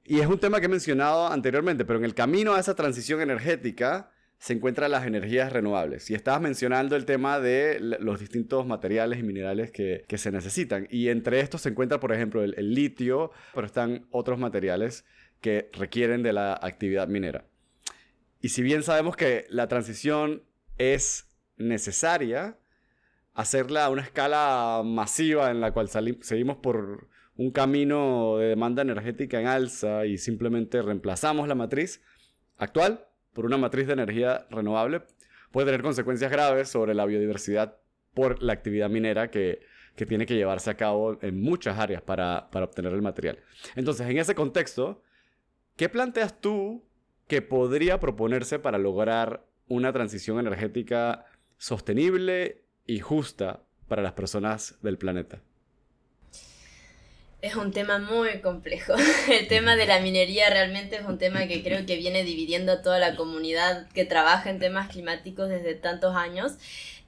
Y 0.04 0.20
es 0.20 0.26
un 0.26 0.38
tema 0.38 0.60
que 0.60 0.66
he 0.66 0.68
mencionado 0.68 1.28
anteriormente, 1.28 1.84
pero 1.84 1.98
en 1.98 2.04
el 2.04 2.14
camino 2.14 2.54
a 2.54 2.60
esa 2.60 2.74
transición 2.74 3.20
energética, 3.20 4.10
se 4.40 4.54
encuentran 4.54 4.90
las 4.90 5.06
energías 5.06 5.52
renovables. 5.52 6.10
Y 6.10 6.14
estabas 6.14 6.40
mencionando 6.40 6.96
el 6.96 7.04
tema 7.04 7.38
de 7.40 7.78
los 7.78 8.18
distintos 8.18 8.66
materiales 8.66 9.18
y 9.18 9.22
minerales 9.22 9.70
que, 9.70 10.04
se 10.16 10.32
necesitan. 10.32 10.88
Y 10.90 11.08
entre 11.08 11.40
estos 11.40 11.60
se 11.60 11.68
encuentra, 11.68 12.00
por 12.00 12.10
ejemplo, 12.10 12.42
el, 12.42 12.74
litio, 12.74 13.32
pero 13.54 13.66
están 13.66 14.06
otros 14.10 14.38
materiales 14.38 15.04
que 15.42 15.68
requieren 15.74 16.22
de 16.22 16.32
la 16.32 16.54
actividad 16.54 17.06
minera. 17.06 17.44
Y 18.40 18.48
si 18.48 18.62
bien 18.62 18.82
sabemos 18.82 19.14
que 19.14 19.44
la 19.50 19.68
transición 19.68 20.42
es 20.78 21.28
necesaria, 21.58 22.56
hacerla 23.34 23.84
a 23.84 23.90
una 23.90 24.02
escala 24.02 24.80
masiva 24.82 25.50
en 25.50 25.60
la 25.60 25.72
cual 25.72 25.90
seguimos 26.22 26.56
por 26.56 27.09
un 27.40 27.52
camino 27.52 28.36
de 28.36 28.48
demanda 28.48 28.82
energética 28.82 29.40
en 29.40 29.46
alza 29.46 30.04
y 30.04 30.18
simplemente 30.18 30.82
reemplazamos 30.82 31.48
la 31.48 31.54
matriz 31.54 32.02
actual 32.58 33.06
por 33.32 33.46
una 33.46 33.56
matriz 33.56 33.86
de 33.86 33.94
energía 33.94 34.46
renovable, 34.50 35.04
puede 35.50 35.68
tener 35.68 35.80
consecuencias 35.80 36.30
graves 36.30 36.68
sobre 36.68 36.94
la 36.94 37.06
biodiversidad 37.06 37.78
por 38.12 38.42
la 38.42 38.52
actividad 38.52 38.90
minera 38.90 39.30
que, 39.30 39.60
tiene 40.06 40.26
que 40.26 40.34
llevarse 40.34 40.68
a 40.68 40.76
cabo 40.76 41.18
en 41.22 41.40
muchas 41.40 41.78
áreas 41.78 42.02
para, 42.02 42.50
para 42.50 42.66
obtener 42.66 42.92
el 42.92 43.02
material. 43.02 43.38
Entonces, 43.74 44.06
en 44.08 44.18
ese 44.18 44.34
contexto, 44.34 45.02
¿qué 45.76 45.88
planteas 45.88 46.42
tú 46.42 46.84
que 47.26 47.40
podría 47.40 48.00
proponerse 48.00 48.58
para 48.58 48.76
lograr 48.76 49.46
una 49.66 49.92
transición 49.94 50.38
energética 50.38 51.24
sostenible 51.56 52.64
y 52.86 53.00
justa 53.00 53.62
para 53.88 54.02
las 54.02 54.12
personas 54.12 54.78
del 54.82 54.98
planeta? 54.98 55.42
Es 57.42 57.56
un 57.56 57.72
tema 57.72 57.98
muy 57.98 58.40
complejo. 58.40 58.94
El 59.30 59.48
tema 59.48 59.76
de 59.76 59.86
la 59.86 60.00
minería 60.00 60.50
realmente 60.50 60.96
es 60.96 61.04
un 61.06 61.18
tema 61.18 61.46
que 61.46 61.62
creo 61.62 61.86
que 61.86 61.96
viene 61.96 62.22
dividiendo 62.22 62.72
a 62.72 62.82
toda 62.82 62.98
la 62.98 63.16
comunidad 63.16 63.88
que 63.94 64.04
trabaja 64.04 64.50
en 64.50 64.58
temas 64.58 64.88
climáticos 64.88 65.48
desde 65.48 65.74
tantos 65.74 66.14
años, 66.14 66.52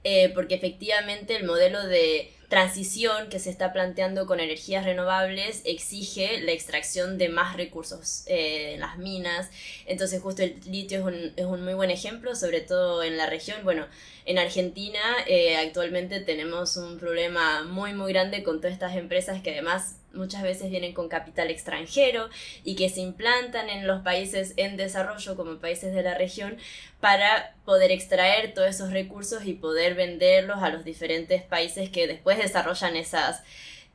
eh, 0.03 0.29
porque 0.33 0.55
efectivamente 0.55 1.35
el 1.35 1.45
modelo 1.45 1.85
de 1.85 2.31
transición 2.49 3.29
que 3.29 3.39
se 3.39 3.49
está 3.49 3.73
planteando 3.73 4.25
con 4.25 4.39
energías 4.39 4.85
renovables 4.85 5.61
exige 5.65 6.41
la 6.41 6.51
extracción 6.51 7.17
de 7.17 7.29
más 7.29 7.57
recursos 7.57 8.23
eh, 8.27 8.73
en 8.73 8.79
las 8.79 8.97
minas. 8.97 9.49
Entonces 9.85 10.21
justo 10.21 10.43
el 10.43 10.59
litio 10.65 10.99
es 10.99 11.05
un, 11.05 11.33
es 11.35 11.45
un 11.45 11.63
muy 11.63 11.73
buen 11.73 11.91
ejemplo, 11.91 12.35
sobre 12.35 12.61
todo 12.61 13.03
en 13.03 13.17
la 13.17 13.25
región. 13.25 13.63
Bueno, 13.63 13.87
en 14.25 14.37
Argentina 14.37 14.99
eh, 15.27 15.57
actualmente 15.57 16.19
tenemos 16.21 16.77
un 16.77 16.97
problema 16.97 17.63
muy 17.63 17.93
muy 17.93 18.13
grande 18.13 18.43
con 18.43 18.57
todas 18.59 18.73
estas 18.73 18.95
empresas 18.95 19.41
que 19.41 19.51
además 19.51 19.95
muchas 20.13 20.43
veces 20.43 20.69
vienen 20.69 20.93
con 20.93 21.09
capital 21.09 21.49
extranjero 21.49 22.29
y 22.63 22.75
que 22.75 22.89
se 22.89 23.01
implantan 23.01 23.69
en 23.69 23.87
los 23.87 24.01
países 24.01 24.53
en 24.57 24.77
desarrollo 24.77 25.35
como 25.35 25.57
países 25.57 25.93
de 25.93 26.03
la 26.03 26.15
región 26.15 26.57
para 26.99 27.53
poder 27.65 27.91
extraer 27.91 28.53
todos 28.53 28.69
esos 28.69 28.91
recursos 28.91 29.45
y 29.45 29.53
poder 29.53 29.95
venderlos 29.95 30.61
a 30.61 30.69
los 30.69 30.85
diferentes 30.85 31.41
países 31.41 31.89
que 31.89 32.07
después 32.07 32.39
desarrollan 32.43 32.95
esas 32.95 33.43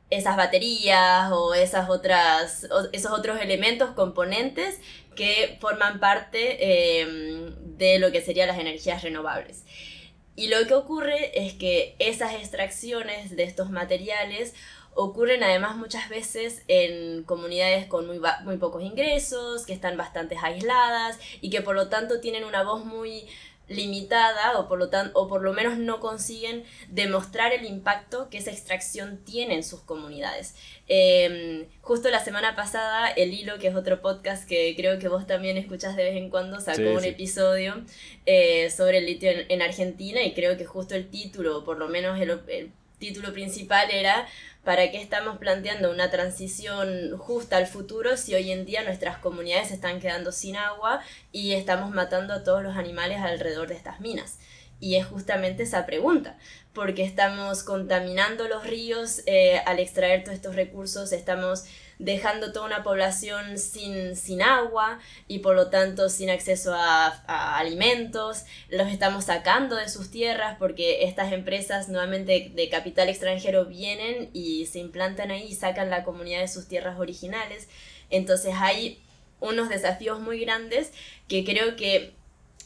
esas 0.09 0.35
baterías 0.37 1.31
o 1.31 1.53
esas 1.53 1.89
otras 1.89 2.67
esos 2.91 3.11
otros 3.11 3.39
elementos 3.41 3.91
componentes 3.91 4.79
que 5.15 5.57
forman 5.59 5.99
parte 5.99 7.01
em, 7.01 7.53
de 7.77 7.99
lo 7.99 8.11
que 8.11 8.21
serían 8.21 8.47
las 8.47 8.57
energías 8.57 9.03
renovables. 9.03 9.65
Y 10.35 10.47
lo 10.47 10.65
que 10.65 10.73
ocurre 10.73 11.45
es 11.45 11.53
que 11.53 11.95
esas 11.99 12.33
extracciones 12.33 13.35
de 13.35 13.43
estos 13.43 13.69
materiales 13.69 14.53
ocurren 14.95 15.43
además 15.43 15.75
muchas 15.75 16.09
veces 16.09 16.63
en 16.67 17.23
comunidades 17.23 17.87
con 17.87 18.07
muy, 18.07 18.21
muy 18.43 18.57
pocos 18.57 18.83
ingresos, 18.83 19.65
que 19.65 19.73
están 19.73 19.97
bastante 19.97 20.37
aisladas 20.41 21.19
y 21.41 21.49
que 21.49 21.61
por 21.61 21.75
lo 21.75 21.89
tanto 21.89 22.19
tienen 22.21 22.45
una 22.45 22.63
voz 22.63 22.85
muy 22.85 23.27
limitada 23.69 24.59
o 24.59 24.67
por 24.67 24.79
lo 24.79 24.89
tanto 24.89 25.17
o 25.17 25.27
por 25.27 25.41
lo 25.41 25.53
menos 25.53 25.77
no 25.77 25.99
consiguen 25.99 26.63
demostrar 26.89 27.53
el 27.53 27.65
impacto 27.65 28.29
que 28.29 28.39
esa 28.39 28.51
extracción 28.51 29.23
tiene 29.23 29.55
en 29.55 29.63
sus 29.63 29.81
comunidades. 29.81 30.55
Em, 30.87 31.67
justo 31.81 32.09
la 32.09 32.23
semana 32.23 32.55
pasada, 32.55 33.09
El 33.09 33.33
Hilo, 33.33 33.59
que 33.59 33.67
es 33.67 33.75
otro 33.75 34.01
podcast 34.01 34.47
que 34.47 34.75
creo 34.75 34.99
que 34.99 35.07
vos 35.07 35.27
también 35.27 35.57
escuchás 35.57 35.95
de 35.95 36.03
vez 36.03 36.17
en 36.17 36.29
cuando, 36.29 36.59
sacó 36.59 36.89
un 36.97 37.05
episodio 37.05 37.85
eh, 38.25 38.69
sobre 38.71 38.97
el 38.97 39.05
litio 39.05 39.29
en, 39.31 39.61
Argentina 39.61 40.23
y 40.23 40.33
creo 40.33 40.57
que 40.57 40.65
justo 40.65 40.95
el 40.95 41.09
título, 41.09 41.63
por 41.63 41.77
lo 41.77 41.87
menos 41.87 42.19
el 42.19 42.71
título 42.99 43.33
principal 43.33 43.89
era 43.91 44.27
¿Para 44.63 44.91
qué 44.91 45.01
estamos 45.01 45.37
planteando 45.37 45.89
una 45.89 46.11
transición 46.11 47.17
justa 47.17 47.57
al 47.57 47.65
futuro 47.65 48.17
si 48.17 48.35
hoy 48.35 48.51
en 48.51 48.65
día 48.65 48.83
nuestras 48.83 49.17
comunidades 49.17 49.71
están 49.71 50.01
quedando 50.01 50.31
sin 50.31 50.57
agua 50.57 51.01
y 51.31 51.53
estamos 51.53 51.91
matando 51.91 52.33
a 52.33 52.43
todos 52.43 52.61
los 52.61 52.75
animales 52.75 53.19
alrededor 53.19 53.69
de 53.69 53.75
estas 53.75 54.01
minas? 54.01 54.37
Y 54.81 54.95
es 54.95 55.05
justamente 55.05 55.63
esa 55.63 55.85
pregunta, 55.85 56.37
porque 56.73 57.03
estamos 57.03 57.63
contaminando 57.63 58.47
los 58.47 58.65
ríos 58.65 59.23
eh, 59.25 59.61
al 59.65 59.79
extraer 59.79 60.23
todos 60.23 60.35
estos 60.35 60.55
recursos, 60.55 61.11
estamos 61.13 61.65
dejando 61.99 62.53
toda 62.53 62.65
una 62.65 62.81
población 62.81 63.57
sin, 63.57 64.15
sin 64.15 64.41
agua 64.41 64.99
y 65.27 65.39
por 65.39 65.53
lo 65.55 65.69
tanto 65.69 66.07
sin 66.07 66.29
acceso 66.29 66.73
a, 66.73 67.57
alimentos, 67.57 68.45
los 68.69 68.87
estamos 68.87 69.25
sacando 69.25 69.75
de 69.75 69.89
sus 69.89 70.09
tierras 70.09 70.55
porque 70.57 71.03
estas 71.03 71.33
empresas 71.33 71.89
nuevamente 71.89 72.51
de 72.55 72.69
capital 72.69 73.09
extranjero 73.09 73.65
vienen 73.65 74.29
y 74.33 74.65
se 74.67 74.79
implantan 74.79 75.29
ahí 75.29 75.47
y 75.49 75.55
sacan 75.55 75.89
la 75.89 76.05
comunidad 76.05 76.39
de 76.39 76.47
sus 76.47 76.67
tierras 76.67 76.97
originales. 76.99 77.67
Entonces 78.09 78.55
hay 78.57 79.01
unos 79.41 79.67
desafíos 79.67 80.21
muy 80.21 80.39
grandes 80.39 80.91
que 81.27 81.43
creo 81.43 81.75
que 81.75 82.13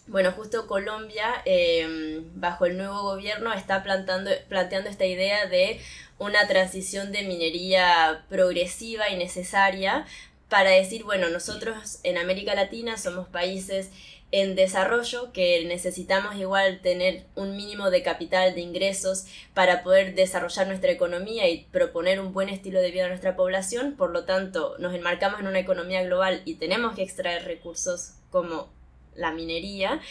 bueno, 0.06 0.34
justo 0.34 0.68
Colombia, 0.68 1.42
em, 1.46 2.26
bajo 2.36 2.66
el 2.66 2.76
nuevo 2.78 3.04
gobierno, 3.04 3.54
está 3.54 3.84
plantando, 3.84 4.32
planteando 4.50 4.90
esta 4.90 5.06
idea 5.06 5.46
de 5.46 5.80
una 6.20 6.48
transición 6.48 7.12
de 7.12 7.24
minería 7.24 8.26
progresiva 8.30 9.10
y 9.10 9.18
necesaria 9.18 10.06
para 10.50 10.70
decir, 10.70 11.04
bueno, 11.04 11.30
nosotros 11.30 12.00
en 12.04 12.18
América 12.18 12.54
Latina 12.54 12.98
somos 12.98 13.28
países 13.28 13.90
en 14.34 14.56
desarrollo 14.56 15.32
que 15.32 15.64
necesitamos 15.66 16.36
igual 16.38 16.82
tener 16.82 17.26
un 17.36 17.56
mínimo 17.56 17.92
de 17.92 18.02
capital 18.02 18.56
de 18.56 18.62
ingresos 18.62 19.26
para 19.54 19.84
poder 19.84 20.16
desarrollar 20.16 20.66
nuestra 20.66 20.92
economía 20.92 21.48
y 21.50 21.66
proponer 21.72 22.20
un 22.20 22.34
buen 22.34 22.50
estilo 22.50 22.82
de 22.82 22.90
vida 22.90 23.06
a 23.06 23.10
nuestra 23.10 23.36
población, 23.36 23.96
por 23.96 24.10
lo 24.10 24.26
tanto 24.26 24.76
nos 24.80 24.96
enmarcamos 24.96 25.40
en 25.40 25.46
una 25.46 25.60
economía 25.60 26.02
global 26.04 26.42
y 26.46 26.56
tenemos 26.56 26.96
que 26.96 27.04
extraer 27.04 27.46
recursos 27.46 28.14
como 28.32 28.74
la 29.16 29.32
minería, 29.32 30.02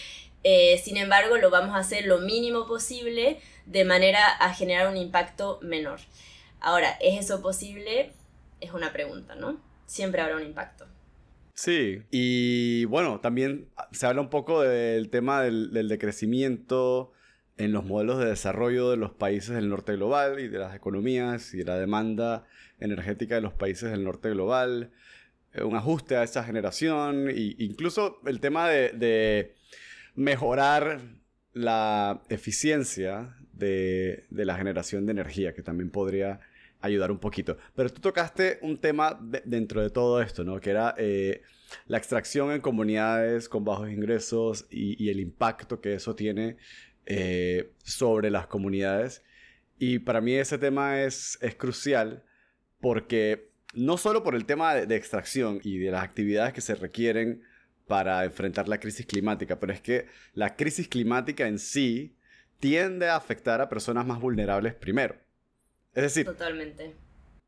eh, 0.45 0.81
sin 0.85 0.99
embargo 0.99 1.37
lo 1.37 1.51
vamos 1.51 1.75
a 1.75 1.81
hacer 1.81 2.07
lo 2.07 2.19
mínimo 2.19 2.69
posible 2.69 3.41
de 3.67 3.85
manera 3.85 4.27
a 4.41 4.53
generar 4.55 4.89
un 4.89 4.97
impacto 4.97 5.59
menor. 5.63 6.01
Ahora, 6.61 6.91
¿es 7.01 7.25
eso 7.25 7.43
posible? 7.43 8.13
Es 8.61 8.73
una 8.73 8.93
pregunta, 8.93 9.35
¿no? 9.35 9.61
Siempre 9.87 10.21
habrá 10.23 10.37
un 10.37 10.43
impacto. 10.43 10.87
Sí, 11.55 12.03
y 12.11 12.87
bueno, 12.87 13.21
también 13.21 13.69
se 13.93 14.07
habla 14.07 14.23
un 14.23 14.31
poco 14.31 14.63
del 14.63 15.11
tema 15.11 15.43
del, 15.43 15.89
decrecimiento 15.89 17.13
en 17.59 17.73
los 17.73 17.85
modelos 17.85 18.19
de 18.19 18.27
desarrollo 18.27 18.91
de 18.91 18.97
los 18.97 19.13
países 19.13 19.55
del 19.55 19.69
norte 19.69 19.93
global 19.95 20.41
y 20.41 20.49
de 20.49 20.59
las 20.59 20.75
economías 20.75 21.53
y 21.53 21.59
de 21.59 21.65
la 21.65 21.79
demanda 21.79 22.47
energética 22.81 23.35
de 23.35 23.43
los 23.43 23.53
países 23.53 23.91
del 23.91 24.03
norte 24.03 24.31
global, 24.31 24.93
eh, 25.53 25.63
un 25.63 25.77
ajuste 25.77 26.17
a 26.17 26.23
esa 26.23 26.43
generación 26.43 27.29
e 27.29 27.55
incluso 27.59 28.21
el 28.27 28.41
tema 28.41 28.69
de 28.69 29.55
mejorar 30.15 31.01
la 31.53 32.23
eficiencia 32.29 33.37
de, 33.53 34.25
la 34.31 34.57
generación 34.57 35.07
de 35.07 35.13
energía, 35.13 35.55
que 35.55 35.63
también 35.63 35.91
podría 35.91 36.41
ayudar 36.81 37.11
un 37.11 37.19
poquito. 37.19 37.57
Pero 37.75 37.91
tú 37.91 38.01
tocaste 38.01 38.59
un 38.63 38.79
tema 38.79 39.19
dentro 39.45 39.83
de 39.83 39.91
todo 39.91 40.21
esto, 40.21 40.45
¿no? 40.45 40.61
Que 40.61 40.71
era 40.71 40.95
eh, 40.99 41.43
la 41.87 41.99
extracción 41.99 42.51
en 42.53 42.61
comunidades 42.61 43.49
con 43.49 43.65
bajos 43.65 43.91
ingresos 43.91 44.67
y, 44.71 45.09
el 45.09 45.21
impacto 45.21 45.81
que 45.81 45.95
eso 45.95 46.15
tiene 46.15 46.57
eh, 47.07 47.73
sobre 47.85 48.31
las 48.31 48.47
comunidades. 48.47 49.23
Y 49.79 50.01
para 50.01 50.21
mí 50.21 50.35
ese 50.35 50.59
tema 50.59 51.03
es, 51.03 51.39
es 51.41 51.55
crucial 51.55 52.25
porque 52.81 53.53
no 53.75 53.97
solo 53.97 54.23
por 54.23 54.35
el 54.35 54.45
tema 54.45 54.75
de 54.75 54.97
extracción 54.97 55.61
y 55.63 55.79
de 55.79 55.91
las 55.91 56.03
actividades 56.03 56.53
que 56.53 56.61
se 56.61 56.75
requieren 56.75 57.43
para 57.87 58.25
enfrentar 58.25 58.69
la 58.69 58.79
crisis 58.79 59.07
climática, 59.07 59.59
pero 59.61 59.73
es 59.73 59.81
que 59.81 60.07
la 60.35 60.57
crisis 60.57 60.89
climática 60.89 61.47
en 61.47 61.59
sí 61.59 62.17
tiende 62.63 63.09
a 63.09 63.17
afectar 63.17 63.61
a 63.61 63.69
personas 63.69 64.07
más 64.07 64.21
vulnerables 64.21 64.73
primero. 64.73 65.17
Es 65.95 66.05
decir, 66.05 66.25
totalmente. 66.25 66.95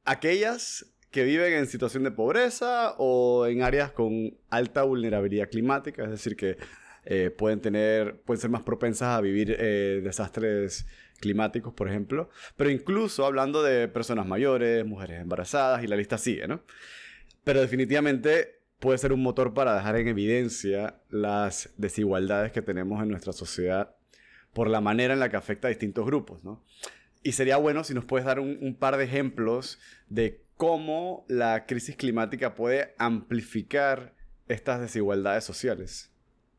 Aquellas 0.05 0.93
que 1.13 1.23
viven 1.23 1.53
en 1.53 1.69
situación 1.69 2.03
de 2.03 2.11
pobreza 2.11 2.97
o 2.99 3.47
en 3.47 3.63
áreas 3.63 3.93
con 3.93 4.37
alta 4.51 4.83
vulnerabilidad 4.83 5.49
climática, 5.49 6.03
es 6.03 6.11
decir, 6.11 6.35
que 6.35 6.57
eh, 7.05 7.31
pueden 7.31 7.61
tener, 7.61 8.23
pueden 8.23 8.41
ser 8.41 8.51
más 8.51 8.65
propensas 8.65 9.17
a 9.17 9.21
vivir 9.21 9.57
eh, 9.57 10.01
desastres 10.03 10.85
climáticos, 11.21 11.73
por 11.73 11.89
ejemplo, 11.89 12.29
pero 12.57 12.71
incluso 12.71 13.25
hablando 13.25 13.63
de 13.63 13.87
personas 13.87 14.27
mayores, 14.27 14.85
mujeres 14.85 15.21
embarazadas 15.21 15.85
y 15.85 15.87
la 15.87 15.95
lista 15.95 16.19
sigue, 16.19 16.49
¿no? 16.49 16.61
Pero 17.45 17.61
definitivamente 17.61 18.59
puede 18.81 18.99
ser 18.99 19.13
un 19.13 19.23
motor 19.23 19.55
para 19.55 19.77
dejar 19.77 19.95
en 19.95 20.09
evidencia 20.09 20.97
las 21.09 21.73
desigualdades 21.77 22.51
que 22.51 22.63
tenemos 22.63 23.01
en 23.01 23.11
nuestra 23.11 23.33
sociedad 23.33 23.95
por 24.55 24.69
la 24.71 24.81
manera 24.81 25.13
en 25.13 25.21
la 25.21 25.29
que 25.29 25.37
afecta 25.37 25.69
a 25.69 25.71
distintos 25.71 26.07
grupos, 26.07 26.45
¿no? 26.45 26.65
Y 27.23 27.33
sería 27.33 27.57
bueno 27.57 27.85
si 27.85 27.95
nos 27.95 28.05
puedes 28.05 28.25
dar 28.25 28.39
un, 28.39 28.77
par 28.79 28.97
de 28.97 29.05
ejemplos 29.05 29.79
de 30.09 30.43
cómo 30.57 31.25
la 31.29 31.67
crisis 31.67 31.97
climática 31.97 32.55
puede 32.55 32.95
amplificar 32.99 34.15
estas 34.47 34.81
desigualdades 34.81 35.43
sociales. 35.43 36.14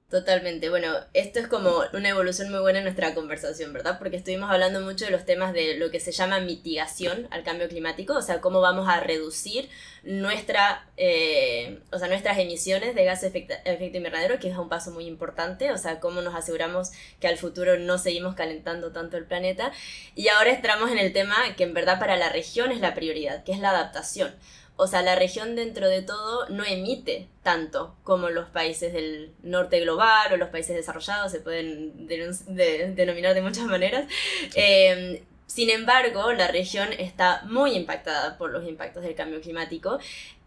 Totalmente. 0.09 0.69
Bueno, 0.69 0.93
esto 1.13 1.39
es 1.39 1.47
como 1.47 1.81
una 1.93 2.09
evolución 2.09 2.51
muy 2.51 2.59
buena 2.59 2.77
en 2.77 2.85
nuestra 2.85 3.15
conversación, 3.15 3.73
¿verdad? 3.73 3.97
Porque 3.97 4.17
estuvimos 4.17 4.51
hablando 4.51 4.79
mucho 4.81 5.05
de 5.05 5.11
los 5.11 5.25
temas 5.25 5.51
de 5.51 5.77
lo 5.77 5.89
que 5.89 5.99
se 5.99 6.11
llama 6.11 6.39
mitigación 6.39 7.27
al 7.31 7.43
cambio 7.43 7.67
climático, 7.67 8.13
o 8.13 8.21
sea, 8.21 8.39
cómo 8.39 8.61
vamos 8.61 8.87
a 8.87 8.99
reducir 8.99 9.67
nuestra, 10.03 10.85
eh, 10.95 11.79
o 11.91 11.97
sea, 11.97 12.07
nuestras 12.07 12.37
emisiones 12.37 12.93
de 12.93 13.03
gases 13.03 13.33
de 13.33 13.47
efecto, 13.65 13.97
invernadero, 13.97 14.37
que 14.37 14.47
es 14.47 14.57
un 14.57 14.69
paso 14.69 14.91
muy 14.91 15.05
importante, 15.05 15.71
o 15.71 15.77
sea, 15.79 15.99
cómo 15.99 16.21
nos 16.21 16.35
aseguramos 16.35 16.91
que 17.19 17.27
al 17.27 17.37
futuro 17.37 17.79
no 17.79 17.97
seguimos 17.97 18.35
calentando 18.35 18.91
tanto 18.91 19.17
el 19.17 19.25
planeta. 19.25 19.71
Y 20.13 20.27
ahora 20.27 20.51
entramos 20.51 20.91
en 20.91 20.99
el 20.99 21.13
tema 21.13 21.35
que 21.57 21.63
en 21.63 21.73
verdad 21.73 21.99
para 21.99 22.15
la 22.15 22.29
región 22.29 22.71
es 22.71 22.79
la 22.79 22.93
prioridad, 22.93 23.43
que 23.43 23.53
es 23.53 23.59
la 23.59 23.71
adaptación. 23.71 24.35
O 24.77 24.87
sea, 24.87 25.01
la 25.01 25.15
región 25.15 25.55
dentro 25.55 25.87
de 25.87 26.01
todo 26.01 26.49
no 26.49 26.65
emite 26.65 27.29
tanto 27.43 27.95
como 28.03 28.29
los 28.29 28.49
países 28.49 28.91
del 28.91 29.33
norte 29.41 29.79
global 29.79 30.33
o 30.33 30.37
los 30.37 30.49
países 30.49 30.75
desarrollados, 30.75 31.31
se 31.31 31.39
pueden 31.39 32.07
denominar 32.07 33.33
de 33.33 33.41
muchas 33.41 33.65
maneras. 33.65 34.05
Em, 34.55 35.19
sin 35.47 35.69
embargo, 35.69 36.33
la 36.33 36.47
región 36.47 36.89
está 36.97 37.43
muy 37.45 37.71
impactada 37.75 38.37
por 38.37 38.51
los 38.51 38.67
impactos 38.67 39.03
del 39.03 39.15
cambio 39.15 39.41
climático 39.41 39.99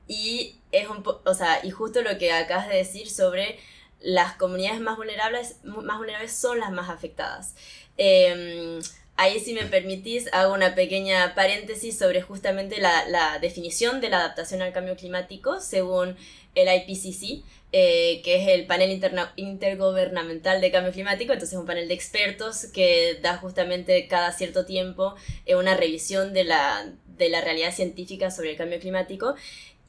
y 0.06 0.56
es 0.72 0.88
un 0.88 1.02
o 1.06 1.34
sea, 1.34 1.60
y 1.64 1.70
justo 1.70 2.02
lo 2.02 2.18
que 2.18 2.32
acabas 2.32 2.68
de 2.68 2.76
decir 2.76 3.08
sobre 3.08 3.58
las 4.00 4.34
comunidades 4.34 4.80
más 4.80 4.96
vulnerables, 4.96 5.56
más 5.64 5.98
vulnerables 5.98 6.32
son 6.32 6.60
las 6.60 6.70
más 6.70 6.90
afectadas. 6.90 7.54
Eh, 7.96 8.80
Ahí, 9.20 9.40
si 9.40 9.52
me 9.52 9.64
permitís, 9.64 10.28
hago 10.32 10.54
una 10.54 10.76
pequeña 10.76 11.34
paréntesis 11.34 11.98
sobre 11.98 12.22
justamente 12.22 12.80
la, 12.80 13.40
definición 13.40 14.00
de 14.00 14.10
la 14.10 14.18
adaptación 14.18 14.62
al 14.62 14.72
cambio 14.72 14.94
climático 14.94 15.60
según 15.60 16.16
el 16.54 16.68
IPCC, 16.68 17.42
eh, 17.72 18.22
que 18.22 18.36
es 18.40 18.46
el 18.46 18.66
panel 18.66 19.02
intergubernamental 19.34 20.60
de 20.60 20.70
cambio 20.70 20.92
climático, 20.92 21.32
entonces 21.32 21.54
es 21.54 21.58
un 21.58 21.66
panel 21.66 21.88
de 21.88 21.94
expertos 21.94 22.66
que 22.66 23.18
da 23.20 23.36
justamente 23.38 24.06
cada 24.06 24.30
cierto 24.30 24.64
tiempo 24.64 25.16
eh, 25.46 25.56
una 25.56 25.76
revisión 25.76 26.32
de 26.32 26.44
la, 26.44 26.88
de 27.18 27.28
la 27.28 27.40
realidad 27.40 27.74
científica 27.74 28.30
sobre 28.30 28.52
el 28.52 28.56
cambio 28.56 28.80
climático 28.80 29.34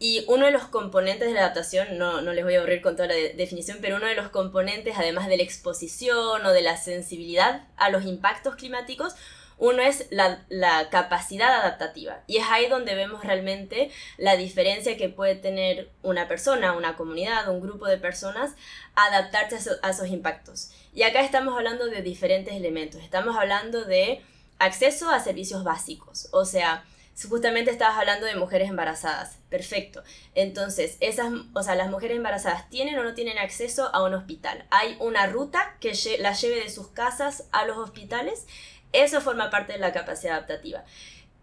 y 0.02 0.24
uno 0.28 0.46
de 0.46 0.52
los 0.52 0.64
componentes 0.64 1.28
de 1.28 1.34
la 1.34 1.42
adaptación, 1.42 1.98
no, 1.98 2.22
no 2.22 2.32
les 2.32 2.46
voy 2.46 2.56
a 2.56 2.60
aburrir 2.60 2.82
con 2.82 2.96
toda 2.96 3.10
la 3.10 3.16
definición, 3.16 3.80
pero 3.82 3.98
uno 3.98 4.06
de 4.06 4.16
los 4.16 4.30
componentes, 4.30 4.96
además 4.98 5.28
de 5.28 5.36
la 5.36 5.44
exposición 5.44 6.46
o 6.46 6.54
de 6.54 6.62
la 6.62 6.78
sensibilidad 6.78 7.68
a 7.76 7.90
los 7.90 8.06
impactos 8.06 8.56
climáticos, 8.56 9.16
uno 9.58 9.82
es 9.82 10.08
la, 10.10 10.46
la, 10.48 10.90
capacidad 10.90 11.54
adaptativa. 11.54 12.24
Y 12.28 12.38
es 12.38 12.46
ahí 12.50 12.68
donde 12.70 12.96
vemos 12.96 13.26
realmente 13.26 13.92
la 14.18 14.38
diferencia 14.38 14.96
que 14.96 15.10
puede 15.10 15.36
tener 15.36 15.90
una 16.02 16.30
persona, 16.30 16.72
una 16.78 16.96
comunidad, 16.96 17.50
un 17.50 17.60
grupo 17.60 17.86
de 17.86 17.98
personas, 17.98 18.52
adaptarse 18.96 19.58
a, 19.58 19.88
a 19.88 19.90
esos 19.90 20.08
impactos. 20.08 20.72
Y 20.94 21.04
acá 21.04 21.20
estamos 21.20 21.58
hablando 21.58 21.88
de 21.88 22.02
diferentes 22.02 22.54
elementos. 22.54 23.04
Estamos 23.04 23.36
hablando 23.36 23.84
de 23.84 24.22
acceso 24.60 25.10
a 25.10 25.20
servicios 25.20 25.66
básicos. 25.66 26.30
O 26.32 26.46
sea, 26.46 26.86
justamente 27.28 27.72
estabas 27.72 27.98
hablando 27.98 28.26
de 28.26 28.36
mujeres 28.36 28.70
embarazadas. 28.70 29.38
Perfecto. 29.50 30.04
Entonces, 30.36 30.98
esas, 31.00 31.32
o 31.54 31.64
sea, 31.64 31.76
las 31.76 31.90
mujeres 31.90 32.18
embarazadas 32.18 32.70
tienen 32.70 32.98
o 32.98 33.04
no 33.04 33.14
tienen 33.14 33.38
acceso 33.38 33.94
a 33.94 34.04
un 34.04 34.14
hospital. 34.14 34.66
Hay 34.70 34.96
una 35.00 35.28
ruta 35.28 35.76
que 35.80 35.94
las 36.20 36.42
lleve 36.42 36.64
de 36.64 36.70
sus 36.70 36.88
casas 36.88 37.46
a 37.52 37.66
los 37.66 37.78
hospitales. 37.78 38.46
Eso 38.94 39.22
forma 39.22 39.50
parte 39.50 39.74
de 39.74 39.80
la 39.80 39.92
capacidad 39.92 40.36
adaptativa. 40.36 40.84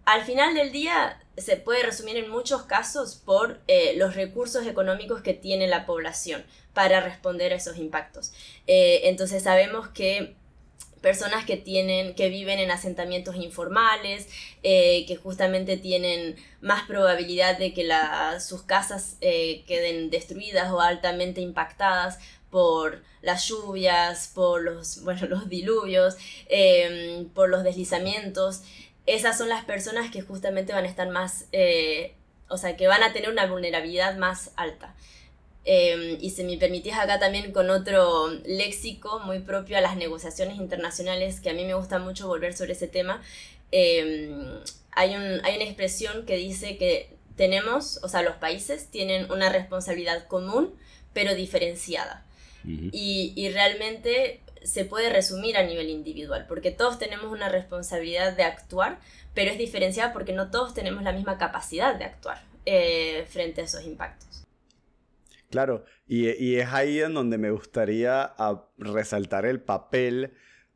Al 0.04 0.22
final 0.22 0.54
del 0.54 0.70
día 0.70 1.20
se 1.36 1.56
puede 1.56 1.82
resumir 1.82 2.16
en 2.16 2.30
muchos 2.30 2.62
casos 2.62 3.16
por 3.16 3.60
eh, 3.66 3.94
los 3.96 4.14
recursos 4.14 4.64
económicos 4.66 5.20
que 5.20 5.34
tiene 5.34 5.66
la 5.66 5.84
población 5.84 6.44
para 6.74 7.00
responder 7.00 7.52
a 7.52 7.56
esos 7.56 7.76
impactos. 7.76 8.32
Eh, 8.68 9.00
entonces 9.04 9.42
sabemos 9.42 9.88
que 9.88 10.36
personas 11.06 11.44
que 11.44 11.56
tienen, 11.56 12.16
que 12.16 12.28
viven 12.28 12.58
en 12.58 12.72
asentamientos 12.72 13.36
informales, 13.36 14.26
eh, 14.64 15.04
que 15.06 15.14
justamente 15.14 15.76
tienen 15.76 16.34
más 16.60 16.82
probabilidad 16.82 17.56
de 17.58 17.72
que 17.72 17.88
sus 18.40 18.64
casas 18.64 19.16
eh, 19.20 19.62
queden 19.68 20.10
destruidas 20.10 20.72
o 20.72 20.80
altamente 20.80 21.40
impactadas 21.40 22.18
por 22.50 23.04
las 23.22 23.46
lluvias, 23.46 24.32
por 24.34 24.64
los, 24.64 25.00
bueno, 25.04 25.28
los 25.28 25.48
diluvios, 25.48 26.16
em, 26.48 27.28
por 27.28 27.50
los 27.50 27.62
deslizamientos. 27.62 28.62
Esas 29.06 29.38
son 29.38 29.48
las 29.48 29.64
personas 29.64 30.10
que 30.10 30.22
justamente 30.22 30.72
van 30.72 30.86
a 30.86 30.88
estar 30.88 31.08
más, 31.10 31.46
eh, 31.52 32.16
o 32.48 32.56
sea, 32.56 32.76
que 32.76 32.88
van 32.88 33.04
a 33.04 33.12
tener 33.12 33.30
una 33.30 33.46
vulnerabilidad 33.46 34.16
más 34.16 34.50
alta. 34.56 34.92
Em, 35.68 36.16
y 36.20 36.30
si 36.30 36.44
me 36.44 36.56
permitís 36.58 36.94
acá 36.94 37.18
también 37.18 37.50
con 37.50 37.70
otro 37.70 38.28
léxico 38.44 39.18
muy 39.18 39.40
propio 39.40 39.76
a 39.76 39.80
las 39.80 39.96
negociaciones 39.96 40.58
internacionales, 40.58 41.40
que 41.40 41.50
a 41.50 41.54
mí 41.54 41.64
me 41.64 41.74
gusta 41.74 41.98
mucho 41.98 42.28
volver 42.28 42.56
sobre 42.56 42.74
ese 42.74 42.86
tema, 42.86 43.20
em, 43.72 44.60
hay, 44.92 45.16
un, 45.16 45.44
hay 45.44 45.56
una 45.56 45.64
expresión 45.64 46.24
que 46.24 46.36
dice 46.36 46.76
que 46.78 47.10
tenemos, 47.36 47.98
o 48.04 48.08
sea, 48.08 48.22
los 48.22 48.36
países 48.36 48.86
tienen 48.92 49.30
una 49.32 49.48
responsabilidad 49.48 50.28
común, 50.28 50.72
pero 51.12 51.34
diferenciada. 51.34 52.22
y, 52.64 53.32
y 53.36 53.48
realmente 53.50 54.40
se 54.64 54.84
puede 54.84 55.08
resumir 55.10 55.56
a 55.56 55.62
nivel 55.62 55.88
individual, 55.88 56.46
porque 56.48 56.72
todos 56.72 56.98
tenemos 56.98 57.30
una 57.30 57.48
responsabilidad 57.48 58.36
de 58.36 58.42
actuar, 58.42 58.98
pero 59.34 59.52
es 59.52 59.58
diferenciada 59.58 60.12
porque 60.12 60.32
no 60.32 60.50
todos 60.50 60.74
tenemos 60.74 61.02
la 61.04 61.12
misma 61.12 61.38
capacidad 61.38 61.94
de 61.94 62.04
actuar 62.04 62.42
eh, 62.66 63.24
frente 63.30 63.60
a 63.60 63.64
esos 63.64 63.84
impactos. 63.84 64.45
Claro, 65.50 65.84
y, 66.06 66.56
es 66.56 66.68
ahí 66.72 67.00
en 67.00 67.14
donde 67.14 67.38
me 67.38 67.50
gustaría 67.50 68.22
ah, 68.22 68.68
resaltar 68.78 69.46
el 69.46 69.60
papel 69.60 70.32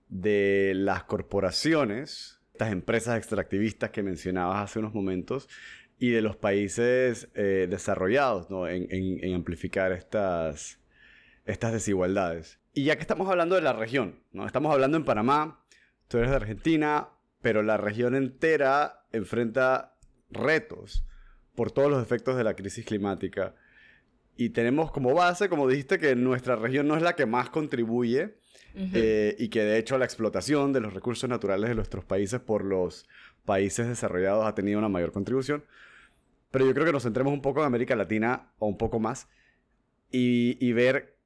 de 0.08 0.72
las 0.74 1.04
corporaciones, 1.04 2.40
estas 2.52 2.72
empresas 2.72 3.16
extractivistas 3.16 3.90
que 3.90 4.02
mencionabas 4.02 4.64
hace 4.64 4.78
unos 4.78 4.94
momentos, 4.94 5.48
y 5.98 6.10
de 6.10 6.22
los 6.22 6.36
países 6.36 7.28
eh, 7.34 7.66
desarrollados 7.68 8.48
en, 8.70 9.34
amplificar 9.34 9.92
estas, 9.92 10.78
estas 11.44 11.72
desigualdades. 11.72 12.58
Y 12.72 12.84
ya 12.84 12.96
que 12.96 13.02
estamos 13.02 13.28
hablando 13.28 13.54
de 13.54 13.62
la 13.62 13.72
región, 13.72 14.22
¿no? 14.32 14.46
estamos 14.46 14.72
hablando 14.72 14.96
en 14.96 15.04
Panamá, 15.04 15.62
tú 16.08 16.18
eres 16.18 16.30
de 16.30 16.36
Argentina, 16.36 17.08
pero 17.42 17.62
la 17.62 17.76
región 17.76 18.14
entera 18.14 19.04
enfrenta 19.12 19.96
retos 20.30 21.04
por 21.54 21.70
todos 21.70 21.90
los 21.90 22.02
efectos 22.02 22.36
de 22.36 22.44
la 22.44 22.54
crisis 22.54 22.86
climática 22.86 23.54
y 24.36 24.50
tenemos 24.50 24.90
como 24.90 25.14
base, 25.14 25.48
como 25.48 25.68
dijiste, 25.68 25.98
que 25.98 26.16
nuestra 26.16 26.56
región 26.56 26.88
no 26.88 26.96
es 26.96 27.02
la 27.02 27.14
que 27.14 27.26
más 27.26 27.50
contribuye 27.50 28.34
eh, 28.74 29.34
y 29.38 29.48
que 29.48 29.64
de 29.64 29.78
hecho 29.78 29.98
la 29.98 30.04
explotación 30.04 30.72
de 30.72 30.80
los 30.80 30.94
recursos 30.94 31.28
naturales 31.28 31.68
de 31.68 31.74
nuestros 31.74 32.04
países 32.04 32.40
por 32.40 32.64
los 32.64 33.08
países 33.44 33.88
desarrollados 33.88 34.46
ha 34.46 34.54
tenido 34.54 34.78
una 34.78 34.88
mayor 34.88 35.12
contribución. 35.12 35.64
Pero 36.50 36.66
yo 36.66 36.74
creo 36.74 36.86
que 36.86 36.92
nos 36.92 37.02
centremos 37.02 37.32
un 37.32 37.42
poco 37.42 37.60
en 37.60 37.66
América 37.66 37.96
Latina 37.96 38.52
o 38.58 38.66
un 38.66 38.78
poco 38.78 38.98
más 38.98 39.28
y, 40.10 40.72
ver 40.72 41.16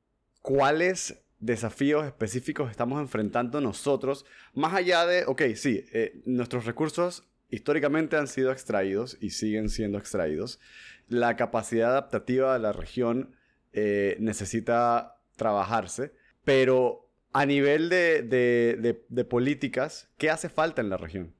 cuáles 0.42 1.22
desafíos 1.40 2.04
específicos 2.04 2.70
estamos 2.70 3.00
enfrentando 3.00 3.60
nosotros, 3.60 4.26
más 4.54 4.74
allá 4.74 5.06
de, 5.06 5.24
ok, 5.26 5.42
sí, 5.54 5.84
eh, 5.92 6.20
nuestros 6.26 6.66
recursos 6.66 7.24
históricamente 7.50 8.16
han 8.16 8.26
sido 8.26 8.52
extraídos 8.52 9.16
y 9.20 9.30
siguen 9.30 9.68
siendo 9.68 9.98
extraídos 9.98 10.60
la 11.08 11.36
capacidad 11.36 11.90
adaptativa 11.90 12.54
de 12.54 12.58
la 12.60 12.72
región 12.72 13.36
eh, 13.72 14.16
necesita 14.20 15.16
trabajarse, 15.36 16.12
pero 16.44 17.10
a 17.32 17.46
nivel 17.46 17.88
de, 17.88 19.26
políticas, 19.28 20.08
¿qué 20.18 20.30
hace 20.30 20.48
falta 20.48 20.80
en 20.80 20.90
la 20.90 20.96
región? 20.96 21.34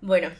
Bueno, 0.00 0.30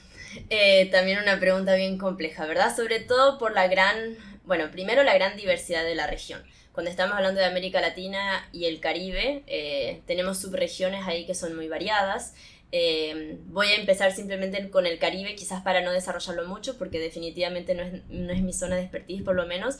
eh, 0.50 0.88
también 0.90 1.18
una 1.18 1.40
pregunta 1.40 1.74
bien 1.74 1.98
compleja, 1.98 2.46
¿verdad? 2.46 2.74
Sobre 2.74 3.00
todo 3.00 3.38
por 3.38 3.52
la 3.52 3.66
gran, 3.68 4.16
bueno, 4.44 4.70
primero 4.70 5.02
la 5.02 5.14
gran 5.14 5.36
diversidad 5.36 5.84
de 5.84 5.94
la 5.94 6.06
región. 6.06 6.42
Cuando 6.72 6.90
estamos 6.90 7.16
hablando 7.16 7.40
de 7.40 7.46
América 7.46 7.80
Latina 7.80 8.48
y 8.52 8.64
el 8.64 8.80
Caribe, 8.80 9.42
eh, 9.46 10.02
tenemos 10.06 10.38
subregiones 10.40 11.06
ahí 11.06 11.26
que 11.26 11.34
son 11.34 11.54
muy 11.54 11.68
variadas 11.68 12.34
Em, 12.74 13.38
voy 13.52 13.66
a 13.68 13.76
empezar 13.76 14.12
simplemente 14.12 14.70
con 14.70 14.86
el 14.86 14.98
Caribe, 14.98 15.34
quizás 15.34 15.62
para 15.62 15.82
no 15.82 15.92
desarrollarlo 15.92 16.48
mucho, 16.48 16.78
porque 16.78 16.98
definitivamente 16.98 17.74
no 17.74 17.82
es, 17.82 18.02
no 18.08 18.32
es 18.32 18.42
mi 18.42 18.54
zona 18.54 18.76
de 18.76 18.82
expertise 18.82 19.22
por 19.22 19.34
lo 19.34 19.46
menos. 19.46 19.76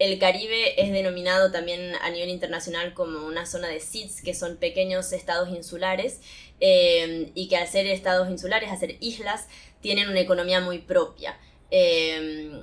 El 0.00 0.18
Caribe 0.18 0.82
es 0.82 0.90
denominado 0.90 1.52
también 1.52 1.94
a 2.02 2.10
nivel 2.10 2.30
internacional 2.30 2.94
como 2.94 3.24
una 3.26 3.46
zona 3.46 3.68
de 3.68 3.78
SIDS, 3.78 4.22
que 4.22 4.34
son 4.34 4.56
pequeños 4.56 5.12
estados 5.12 5.50
insulares, 5.50 6.20
em, 6.58 7.30
y 7.34 7.48
que 7.48 7.56
al 7.56 7.68
ser 7.68 7.86
estados 7.86 8.28
insulares, 8.28 8.70
al 8.70 8.78
ser 8.78 8.96
islas, 9.00 9.46
tienen 9.80 10.08
una 10.08 10.20
economía 10.20 10.60
muy 10.60 10.78
propia. 10.78 11.38
Mm, 11.70 12.58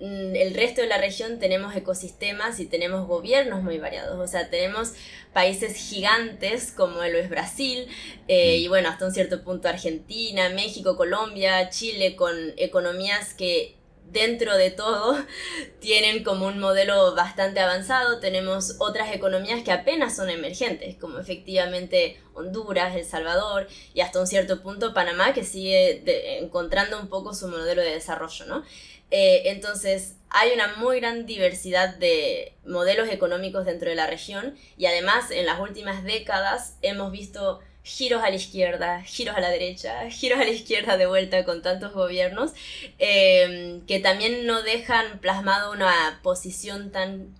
el 0.00 0.54
resto 0.54 0.80
de 0.80 0.86
la 0.86 0.98
región 0.98 1.38
tenemos 1.38 1.76
ecosistemas 1.76 2.58
y 2.58 2.66
tenemos 2.66 3.06
gobiernos 3.06 3.62
muy 3.62 3.78
variados. 3.78 4.18
O 4.18 4.26
sea, 4.26 4.48
tenemos 4.48 4.94
países 5.34 5.76
gigantes 5.76 6.72
como 6.72 6.96
lo 6.96 7.18
es 7.18 7.28
Brasil 7.28 7.86
eh, 8.26 8.56
y 8.56 8.68
bueno, 8.68 8.88
hasta 8.88 9.06
un 9.06 9.12
cierto 9.12 9.42
punto 9.44 9.68
Argentina, 9.68 10.48
México, 10.48 10.96
Colombia, 10.96 11.68
Chile, 11.68 12.16
con 12.16 12.34
economías 12.56 13.34
que 13.34 13.76
dentro 14.10 14.56
de 14.56 14.70
todo 14.70 15.18
tienen 15.80 16.24
como 16.24 16.46
un 16.46 16.58
modelo 16.58 17.14
bastante 17.14 17.60
avanzado. 17.60 18.20
Tenemos 18.20 18.76
otras 18.78 19.14
economías 19.14 19.62
que 19.62 19.72
apenas 19.72 20.16
son 20.16 20.30
emergentes, 20.30 20.96
como 20.96 21.18
efectivamente 21.18 22.20
Honduras, 22.34 22.96
El 22.96 23.04
Salvador 23.04 23.68
y 23.92 24.00
hasta 24.00 24.18
un 24.18 24.26
cierto 24.26 24.62
punto 24.62 24.94
Panamá, 24.94 25.34
que 25.34 25.44
sigue 25.44 26.02
encontrando 26.40 26.98
un 26.98 27.08
poco 27.08 27.34
su 27.34 27.48
modelo 27.48 27.82
de 27.82 27.90
desarrollo, 27.90 28.46
¿no? 28.46 28.64
Eh, 29.10 29.42
entonces, 29.46 30.16
hay 30.30 30.52
una 30.52 30.76
muy 30.76 31.00
gran 31.00 31.26
diversidad 31.26 31.96
de 31.96 32.54
modelos 32.64 33.08
económicos 33.08 33.64
dentro 33.66 33.90
de 33.90 33.96
la 33.96 34.06
región 34.06 34.56
y 34.76 34.86
además 34.86 35.30
en 35.30 35.46
las 35.46 35.58
últimas 35.58 36.04
décadas 36.04 36.76
hemos 36.82 37.10
visto 37.10 37.60
giros 37.82 38.22
a 38.22 38.30
la 38.30 38.36
izquierda, 38.36 39.02
giros 39.02 39.36
a 39.36 39.40
la 39.40 39.50
derecha, 39.50 40.08
giros 40.10 40.38
a 40.38 40.44
la 40.44 40.50
izquierda 40.50 40.96
de 40.96 41.06
vuelta 41.06 41.44
con 41.44 41.62
tantos 41.62 41.92
gobiernos, 41.92 42.52
eh, 42.98 43.80
que 43.86 43.98
también 43.98 44.46
no 44.46 44.62
dejan 44.62 45.18
plasmado 45.18 45.72
una 45.72 46.20
posición 46.22 46.92
tan 46.92 47.34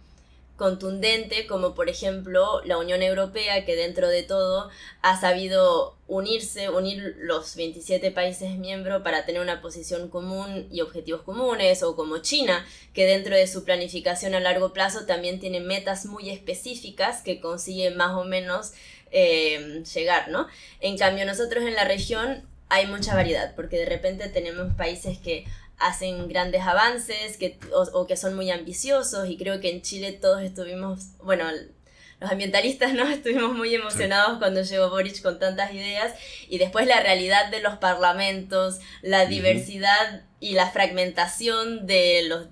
contundente 0.60 1.46
como 1.46 1.74
por 1.74 1.88
ejemplo 1.88 2.60
la 2.66 2.76
Unión 2.76 3.02
Europea 3.02 3.64
que 3.64 3.76
dentro 3.76 4.08
de 4.08 4.22
todo 4.22 4.68
ha 5.00 5.18
sabido 5.18 5.96
unirse, 6.06 6.68
unir 6.68 7.16
los 7.18 7.56
27 7.56 8.10
países 8.10 8.58
miembros 8.58 9.00
para 9.02 9.24
tener 9.24 9.40
una 9.40 9.62
posición 9.62 10.10
común 10.10 10.68
y 10.70 10.82
objetivos 10.82 11.22
comunes 11.22 11.82
o 11.82 11.96
como 11.96 12.18
China 12.18 12.66
que 12.92 13.06
dentro 13.06 13.34
de 13.34 13.46
su 13.46 13.64
planificación 13.64 14.34
a 14.34 14.40
largo 14.40 14.74
plazo 14.74 15.06
también 15.06 15.40
tiene 15.40 15.60
metas 15.60 16.04
muy 16.04 16.28
específicas 16.28 17.22
que 17.22 17.40
consigue 17.40 17.90
más 17.92 18.14
o 18.14 18.24
menos 18.24 18.72
eh, 19.12 19.82
llegar, 19.94 20.28
¿no? 20.28 20.46
En 20.80 20.98
cambio 20.98 21.24
nosotros 21.24 21.64
en 21.64 21.74
la 21.74 21.84
región 21.84 22.46
hay 22.68 22.86
mucha 22.86 23.14
variedad 23.14 23.54
porque 23.56 23.78
de 23.78 23.86
repente 23.86 24.28
tenemos 24.28 24.74
países 24.74 25.16
que 25.16 25.46
hacen 25.80 26.28
grandes 26.28 26.62
avances 26.62 27.36
que, 27.36 27.58
o, 27.72 28.06
que 28.06 28.16
son 28.16 28.34
muy 28.34 28.50
ambiciosos 28.50 29.28
y 29.28 29.36
creo 29.36 29.60
que 29.60 29.70
en 29.70 29.82
Chile 29.82 30.12
todos 30.12 30.42
estuvimos, 30.42 31.16
bueno, 31.22 31.44
los 32.20 32.30
ambientalistas 32.30 32.92
no 32.94 33.08
estuvimos 33.08 33.54
muy 33.54 33.74
emocionados 33.74 34.38
cuando 34.38 34.62
llegó 34.62 34.90
Boric 34.90 35.22
con 35.22 35.38
tantas 35.38 35.72
ideas 35.72 36.14
y 36.48 36.58
después 36.58 36.86
la 36.86 37.00
realidad 37.00 37.50
de 37.50 37.60
los 37.60 37.78
parlamentos, 37.78 38.78
la 39.02 39.26
diversidad 39.26 40.22
y 40.38 40.52
la 40.52 40.70
fragmentación 40.70 41.86
de 41.86 42.22
los 42.28 42.46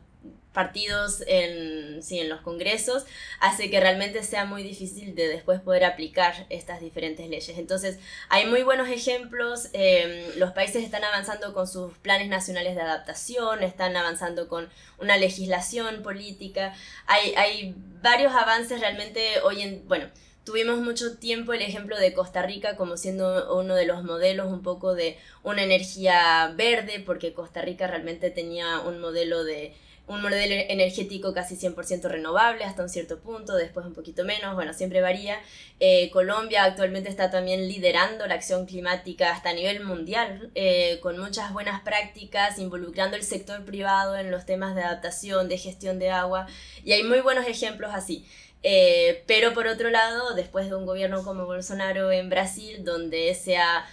partidos 0.52 1.22
en, 1.26 2.02
sí, 2.02 2.18
en 2.18 2.28
los 2.28 2.40
congresos, 2.40 3.04
hace 3.40 3.70
que 3.70 3.80
realmente 3.80 4.22
sea 4.24 4.44
muy 4.44 4.62
difícil 4.62 5.14
de 5.14 5.28
después 5.28 5.60
poder 5.60 5.84
aplicar 5.84 6.46
estas 6.48 6.80
diferentes 6.80 7.28
leyes. 7.28 7.58
Entonces, 7.58 7.98
hay 8.28 8.46
muy 8.46 8.62
buenos 8.62 8.88
ejemplos, 8.88 9.68
em, 9.72 10.36
los 10.36 10.52
países 10.52 10.82
están 10.82 11.04
avanzando 11.04 11.52
con 11.52 11.68
sus 11.68 11.96
planes 11.98 12.28
nacionales 12.28 12.74
de 12.74 12.82
adaptación, 12.82 13.62
están 13.62 13.96
avanzando 13.96 14.48
con 14.48 14.68
una 14.98 15.16
legislación 15.16 16.02
política, 16.02 16.74
hay, 17.06 17.34
hay 17.36 17.74
varios 18.02 18.32
avances 18.32 18.80
realmente 18.80 19.40
hoy 19.44 19.62
en, 19.62 19.86
bueno, 19.86 20.08
tuvimos 20.48 20.80
mucho 20.80 21.18
tiempo 21.18 21.52
el 21.52 21.60
ejemplo 21.60 21.98
de 21.98 22.14
Costa 22.14 22.40
Rica 22.40 22.74
como 22.74 22.96
siendo 22.96 23.54
uno 23.54 23.74
de 23.74 23.84
los 23.84 24.02
modelos 24.02 24.50
un 24.50 24.62
poco 24.62 24.94
de 24.94 25.18
una 25.42 25.62
energía 25.62 26.54
verde, 26.56 27.02
porque 27.04 27.34
Costa 27.34 27.60
Rica 27.60 27.86
realmente 27.86 28.30
tenía 28.30 28.80
un 28.80 28.98
modelo 28.98 29.44
de 29.44 29.74
un 30.08 30.22
modelo 30.22 30.54
energético 30.68 31.34
casi 31.34 31.56
100% 31.56 32.08
renovable 32.08 32.64
hasta 32.64 32.82
un 32.82 32.88
cierto 32.88 33.18
punto, 33.18 33.54
después 33.54 33.84
un 33.86 33.94
poquito 33.94 34.24
menos, 34.24 34.54
bueno, 34.54 34.72
siempre 34.72 35.00
varía. 35.00 35.38
Eh, 35.80 36.10
Colombia 36.10 36.64
actualmente 36.64 37.10
está 37.10 37.30
también 37.30 37.68
liderando 37.68 38.26
la 38.26 38.34
acción 38.34 38.66
climática 38.66 39.30
hasta 39.30 39.50
a 39.50 39.52
nivel 39.52 39.84
mundial, 39.84 40.50
eh, 40.54 40.98
con 41.00 41.18
muchas 41.18 41.52
buenas 41.52 41.82
prácticas, 41.82 42.58
involucrando 42.58 43.16
el 43.16 43.22
sector 43.22 43.64
privado 43.64 44.16
en 44.16 44.30
los 44.30 44.46
temas 44.46 44.74
de 44.74 44.82
adaptación, 44.82 45.48
de 45.48 45.58
gestión 45.58 45.98
de 45.98 46.10
agua, 46.10 46.46
y 46.84 46.92
hay 46.92 47.02
muy 47.04 47.20
buenos 47.20 47.46
ejemplos 47.46 47.92
así. 47.94 48.26
Eh, 48.62 49.22
pero 49.26 49.54
por 49.54 49.66
otro 49.66 49.90
lado, 49.90 50.34
después 50.34 50.68
de 50.68 50.74
un 50.74 50.86
gobierno 50.86 51.22
como 51.22 51.46
Bolsonaro 51.46 52.10
en 52.10 52.28
Brasil, 52.28 52.84
donde 52.84 53.34
se 53.34 53.56
ha 53.56 53.86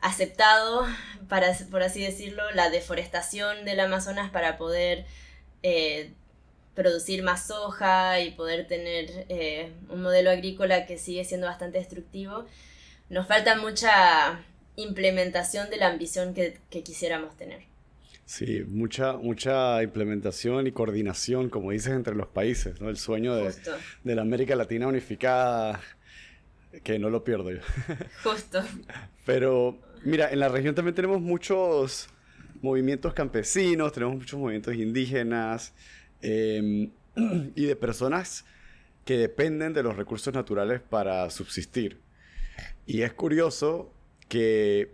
aceptado, 0.00 0.86
para, 1.28 1.52
por 1.70 1.82
así 1.82 2.02
decirlo, 2.02 2.42
la 2.52 2.68
deforestación 2.70 3.64
del 3.64 3.80
Amazonas 3.80 4.30
para 4.30 4.58
poder 4.58 5.06
eh, 5.64 6.10
producir 6.74 7.22
más 7.22 7.46
soja 7.46 8.20
y 8.20 8.32
poder 8.32 8.66
tener 8.66 9.24
eh, 9.30 9.72
un 9.88 10.02
modelo 10.02 10.30
agrícola 10.30 10.84
que 10.84 10.98
sigue 10.98 11.24
siendo 11.24 11.46
bastante 11.46 11.78
destructivo, 11.78 12.44
nos 13.08 13.26
falta 13.26 13.56
mucha 13.56 14.44
implementación 14.76 15.70
de 15.70 15.78
la 15.78 15.88
ambición 15.88 16.34
que, 16.34 16.58
quisiéramos 16.68 17.34
tener. 17.38 17.62
Sí, 18.26 18.62
mucha, 18.68 19.14
mucha 19.14 19.82
implementación 19.82 20.66
y 20.66 20.72
coordinación, 20.72 21.48
como 21.48 21.70
dices, 21.70 21.92
entre 21.94 22.14
los 22.14 22.26
países, 22.26 22.78
¿no? 22.82 22.90
El 22.90 22.98
sueño 22.98 23.34
de, 23.34 23.54
de 24.02 24.14
la 24.14 24.20
América 24.20 24.54
Latina 24.54 24.86
unificada, 24.86 25.80
que 26.82 26.98
no 26.98 27.08
lo 27.08 27.24
pierdo 27.24 27.50
yo. 27.52 27.60
Justo. 28.22 28.62
Pero, 29.24 29.78
mira, 30.02 30.30
en 30.30 30.40
la 30.40 30.50
región 30.50 30.74
también 30.74 30.94
tenemos 30.94 31.22
muchos 31.22 32.10
movimientos 32.64 33.12
campesinos, 33.12 33.92
tenemos 33.92 34.16
muchos 34.16 34.40
movimientos 34.40 34.74
indígenas 34.74 35.74
em, 36.22 36.90
y 37.54 37.66
de 37.66 37.76
personas 37.76 38.44
que 39.04 39.18
dependen 39.18 39.74
de 39.74 39.82
los 39.82 39.96
recursos 39.96 40.32
naturales 40.32 40.80
para 40.80 41.28
subsistir. 41.28 42.00
Y 42.86 43.02
es 43.02 43.12
curioso 43.12 43.92
que, 44.28 44.92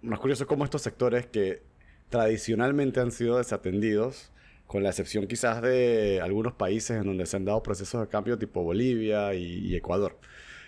no 0.00 0.14
es 0.14 0.20
curioso 0.20 0.46
cómo 0.46 0.64
estos 0.64 0.80
sectores 0.80 1.26
que 1.26 1.62
tradicionalmente 2.08 3.00
han 3.00 3.12
sido 3.12 3.36
desatendidos, 3.36 4.32
con 4.66 4.82
la 4.82 4.88
excepción 4.88 5.26
quizás 5.26 5.60
de 5.60 6.20
algunos 6.22 6.54
países 6.54 6.98
en 6.98 7.04
donde 7.04 7.26
se 7.26 7.36
han 7.36 7.44
dado 7.44 7.62
procesos 7.62 8.00
de 8.00 8.08
cambio 8.08 8.38
tipo 8.38 8.62
Bolivia 8.62 9.34
y, 9.34 9.74
Ecuador. 9.76 10.18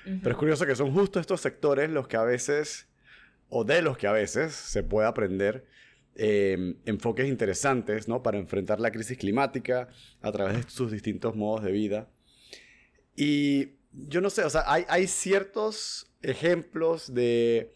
Pero 0.04 0.30
es 0.30 0.36
curioso 0.36 0.66
que 0.66 0.74
son 0.74 0.92
justo 0.92 1.20
estos 1.20 1.40
sectores 1.40 1.90
los 1.90 2.08
que 2.08 2.16
a 2.16 2.24
veces, 2.24 2.88
o 3.48 3.64
de 3.64 3.82
los 3.82 3.96
que 3.98 4.06
a 4.06 4.12
veces 4.12 4.54
se 4.54 4.82
puede 4.82 5.06
aprender 5.06 5.64
Em, 6.22 6.76
enfoques 6.84 7.26
interesantes 7.26 8.06
¿no? 8.06 8.22
para 8.22 8.36
enfrentar 8.36 8.78
la 8.78 8.92
crisis 8.92 9.16
climática 9.16 9.88
a 10.20 10.30
través 10.30 10.66
de 10.66 10.70
sus 10.70 10.92
distintos 10.92 11.34
modos 11.34 11.64
de 11.64 11.72
vida. 11.72 12.10
Y 13.16 13.76
yo 13.90 14.20
no 14.20 14.28
sé, 14.28 14.44
o 14.44 14.50
sea, 14.50 14.64
hay, 14.66 15.06
ciertos 15.06 16.12
ejemplos 16.20 17.14
de 17.14 17.74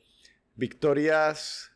victorias 0.57 1.73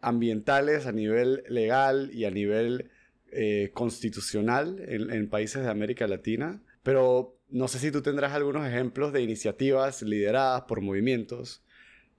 ambientales 0.00 0.86
a 0.86 0.92
nivel 0.92 1.42
legal 1.48 2.10
y 2.12 2.24
a 2.24 2.30
nivel 2.30 2.92
eh, 3.32 3.72
constitucional 3.74 4.80
en, 4.86 5.28
países 5.28 5.64
de 5.64 5.70
América 5.70 6.06
Latina, 6.06 6.62
pero 6.84 7.36
no 7.48 7.66
sé 7.66 7.80
si 7.80 7.90
tú 7.90 8.00
tendrás 8.00 8.32
algunos 8.32 8.64
ejemplos 8.64 9.12
de 9.12 9.22
iniciativas 9.22 10.02
lideradas 10.02 10.62
por 10.68 10.82
movimientos 10.82 11.64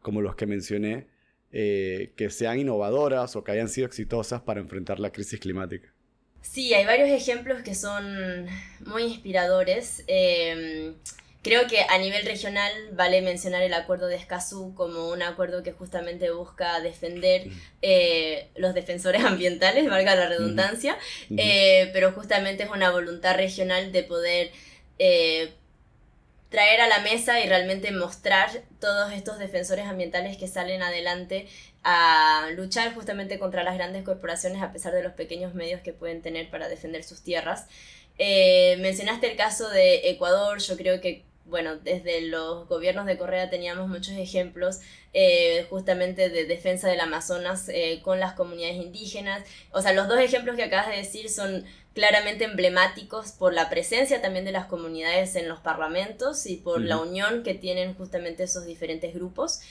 como 0.02 0.20
los 0.20 0.36
que 0.36 0.46
mencioné 0.46 1.08
eh, 1.56 2.14
que 2.16 2.32
sean 2.32 2.60
innovadoras 2.60 3.36
o 3.36 3.44
que 3.44 3.52
hayan 3.52 3.70
sido 3.70 3.86
exitosas 3.86 4.42
para 4.42 4.60
enfrentar 4.60 5.00
la 5.00 5.12
crisis 5.12 5.40
climática. 5.40 5.94
Sí, 6.42 6.74
hay 6.74 6.84
varios 6.84 7.10
ejemplos 7.10 7.62
que 7.62 7.76
son 7.76 8.48
muy 8.88 9.04
inspiradores. 9.04 10.04
Em, 10.08 10.96
creo 11.44 11.68
que 11.68 11.82
a 11.88 12.00
nivel 12.00 12.26
regional 12.26 12.72
vale 12.94 13.22
mencionar 13.22 13.62
el 13.62 13.76
acuerdo 13.76 14.08
de 14.08 14.16
Escazú 14.16 14.74
como 14.74 15.10
un 15.10 15.22
acuerdo 15.22 15.62
que 15.62 15.74
justamente 15.74 16.32
busca 16.32 16.80
defender 16.82 17.48
eh, 17.84 18.50
los 18.56 18.74
defensores 18.74 19.24
ambientales, 19.24 19.88
valga 19.88 20.16
la 20.16 20.28
redundancia, 20.28 20.98
eh, 21.38 21.92
pero 21.94 22.14
justamente 22.14 22.64
es 22.64 22.70
una 22.72 22.90
voluntad 22.90 23.36
regional 23.36 23.92
de 23.92 24.04
poder 24.04 24.52
traer 26.54 26.82
a 26.82 26.88
la 26.88 27.00
mesa 27.00 27.40
y 27.40 27.50
realmente 27.50 27.92
mostrar 27.92 28.48
todos 28.80 29.12
estos 29.12 29.40
defensores 29.40 29.88
ambientales 29.88 30.38
que 30.38 30.48
salen 30.48 30.84
adelante 30.84 31.48
a 31.84 32.48
luchar 32.56 32.94
justamente 32.94 33.40
contra 33.40 33.64
las 33.64 33.74
grandes 33.74 34.04
corporaciones 34.04 34.62
a 34.62 34.72
pesar 34.72 34.94
de 34.94 35.02
los 35.02 35.14
pequeños 35.14 35.56
medios 35.56 35.82
que 35.82 35.94
pueden 35.94 36.22
tener 36.22 36.52
para 36.52 36.70
defender 36.70 37.04
sus 37.04 37.24
tierras. 37.24 37.66
Eh, 38.20 38.78
mencionaste 38.82 39.32
el 39.32 39.36
caso 39.36 39.68
de 39.68 40.12
Ecuador, 40.12 40.60
yo 40.60 40.78
creo 40.78 41.02
que 41.02 41.26
bueno, 41.46 41.76
desde 41.78 42.22
los 42.22 42.68
gobiernos 42.70 43.06
de 43.08 43.18
Correa 43.18 43.50
teníamos 43.50 43.90
muchos 43.90 44.14
ejemplos 44.14 44.80
eh, 45.14 45.66
justamente 45.70 46.30
de 46.30 46.46
defensa 46.46 46.88
del 46.88 47.02
Amazonas 47.02 47.68
eh, 47.70 48.00
con 48.04 48.20
las 48.20 48.34
comunidades 48.34 48.78
indígenas. 48.78 49.44
O 49.72 49.82
sea, 49.82 49.92
los 49.94 50.08
dos 50.08 50.20
ejemplos 50.20 50.56
que 50.56 50.64
acabas 50.64 50.88
de 50.88 50.98
decir 50.98 51.30
son 51.30 51.66
claramente 51.94 52.46
emblemáticos 52.46 53.32
por 53.32 53.54
la 53.54 53.70
presencia 53.70 54.22
también 54.22 54.46
de 54.46 54.52
las 54.52 54.66
comunidades 54.66 55.36
en 55.36 55.48
los 55.48 55.60
parlamentos 55.60 56.46
y 56.48 56.58
por 56.58 56.82
la 56.82 56.98
unión 56.98 57.44
que 57.44 57.54
tienen 57.54 57.94
justamente 57.94 58.44
esos 58.44 58.66
diferentes 58.66 59.14
grupos. 59.14 59.62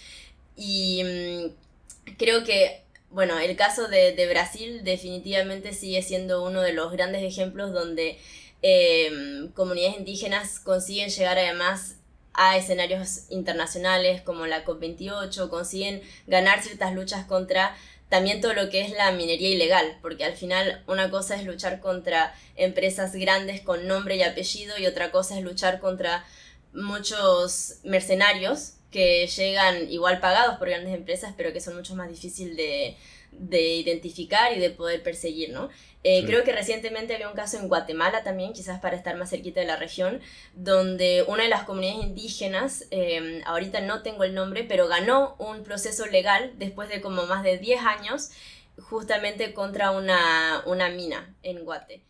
Y 0.56 1.02
mm, 1.04 2.12
creo 2.16 2.44
que, 2.44 2.82
bueno, 3.10 3.38
el 3.38 3.56
caso 3.56 3.88
de, 3.88 4.28
Brasil 4.30 4.84
definitivamente 4.84 5.72
sigue 5.72 6.02
siendo 6.02 6.44
uno 6.44 6.60
de 6.60 6.72
los 6.72 6.92
grandes 6.92 7.22
ejemplos 7.22 7.72
donde 7.72 8.18
em, 8.62 9.48
comunidades 9.52 9.98
indígenas 9.98 10.60
consiguen 10.60 11.10
llegar 11.10 11.38
además 11.38 11.96
a 12.34 12.56
escenarios 12.56 13.30
internacionales 13.30 14.22
como 14.22 14.46
la 14.46 14.64
COP28, 14.64 15.50
consiguen 15.50 16.02
ganar 16.26 16.62
ciertas 16.62 16.94
luchas 16.94 17.26
contra 17.26 17.76
también 18.12 18.42
todo 18.42 18.52
lo 18.52 18.68
que 18.68 18.82
es 18.82 18.90
la 18.90 19.10
minería 19.12 19.48
ilegal, 19.48 19.96
porque 20.02 20.26
al 20.26 20.36
final 20.36 20.82
una 20.86 21.10
cosa 21.10 21.34
es 21.34 21.46
luchar 21.46 21.80
contra 21.80 22.34
empresas 22.56 23.14
grandes 23.14 23.62
con 23.62 23.88
nombre 23.88 24.16
y 24.16 24.22
apellido 24.22 24.76
y 24.76 24.84
otra 24.84 25.10
cosa 25.10 25.38
es 25.38 25.42
luchar 25.42 25.80
contra 25.80 26.22
muchos 26.74 27.76
mercenarios 27.84 28.74
que 28.90 29.26
llegan 29.26 29.90
igual 29.90 30.20
pagados 30.20 30.58
por 30.58 30.68
grandes 30.68 30.92
empresas, 30.92 31.32
pero 31.38 31.54
que 31.54 31.62
son 31.62 31.74
mucho 31.74 31.94
más 31.94 32.10
difíciles 32.10 32.54
de, 32.54 32.98
de 33.32 33.74
identificar 33.74 34.52
y 34.56 34.60
de 34.60 34.70
poder 34.70 35.02
perseguir, 35.02 35.50
¿no? 35.50 35.68
Eh, 36.04 36.24
creo 36.26 36.42
que 36.42 36.52
recientemente 36.52 37.14
había 37.14 37.28
un 37.28 37.34
caso 37.34 37.58
en 37.58 37.68
Guatemala 37.68 38.24
también, 38.24 38.52
quizás 38.52 38.80
para 38.80 38.96
estar 38.96 39.16
más 39.16 39.30
cerquita 39.30 39.60
de 39.60 39.66
la 39.66 39.76
región, 39.76 40.20
donde 40.54 41.24
una 41.28 41.44
de 41.44 41.48
las 41.48 41.62
comunidades 41.62 42.04
indígenas, 42.04 42.86
em, 42.90 43.40
ahorita 43.46 43.80
no 43.80 44.02
tengo 44.02 44.24
el 44.24 44.34
nombre, 44.34 44.64
pero 44.64 44.88
ganó 44.88 45.36
un 45.38 45.62
proceso 45.62 46.06
legal 46.06 46.52
después 46.58 46.88
de 46.88 47.00
como 47.00 47.26
más 47.26 47.44
de 47.44 47.58
10 47.58 47.80
años, 47.82 48.30
justamente 48.78 49.54
contra 49.54 49.92
una, 49.92 50.62
una 50.66 50.88
mina 50.88 51.34
en 51.42 51.64
Guate. 51.64 52.02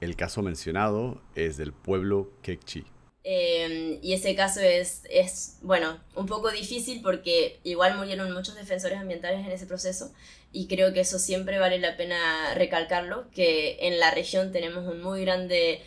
El 0.00 0.16
caso 0.16 0.42
mencionado 0.42 1.22
es 1.36 1.56
del 1.56 1.72
pueblo 1.72 2.32
Quechí. 2.42 2.84
Em, 3.28 3.98
y 4.02 4.12
ese 4.12 4.36
caso 4.36 4.60
es, 4.60 5.02
es, 5.10 5.58
bueno, 5.62 5.98
un 6.14 6.26
poco 6.26 6.52
difícil 6.52 7.00
porque 7.02 7.58
igual 7.64 7.96
murieron 7.96 8.32
muchos 8.32 8.54
defensores 8.54 8.98
ambientales 8.98 9.44
en 9.44 9.50
ese 9.50 9.66
proceso 9.66 10.12
y 10.56 10.68
creo 10.68 10.94
que 10.94 11.00
eso 11.00 11.18
siempre 11.18 11.58
vale 11.58 11.78
la 11.78 11.98
pena 11.98 12.54
recalcarlo, 12.54 13.30
que 13.30 13.76
en 13.80 13.98
la 13.98 14.10
región 14.10 14.52
tenemos 14.52 14.86
un 14.86 15.02
muy 15.02 15.20
grande 15.20 15.82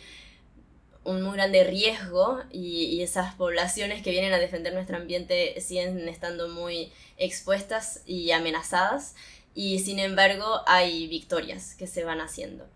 un 1.02 1.22
muy 1.22 1.32
grande 1.32 1.64
riesgo 1.64 2.40
y, 2.52 3.02
esas 3.02 3.34
poblaciones 3.34 4.02
que 4.02 4.10
vienen 4.10 4.32
a 4.32 4.38
defender 4.38 4.72
nuestro 4.72 4.96
ambiente 4.96 5.60
siguen 5.60 6.08
estando 6.08 6.48
muy 6.48 6.92
expuestas 7.16 8.02
y 8.06 8.30
amenazadas 8.30 9.16
y 9.54 9.80
sin 9.80 9.98
embargo 9.98 10.60
hay 10.66 11.08
victorias 11.08 11.74
que 11.74 11.88
se 11.88 12.04
van 12.04 12.20
haciendo. 12.20 12.68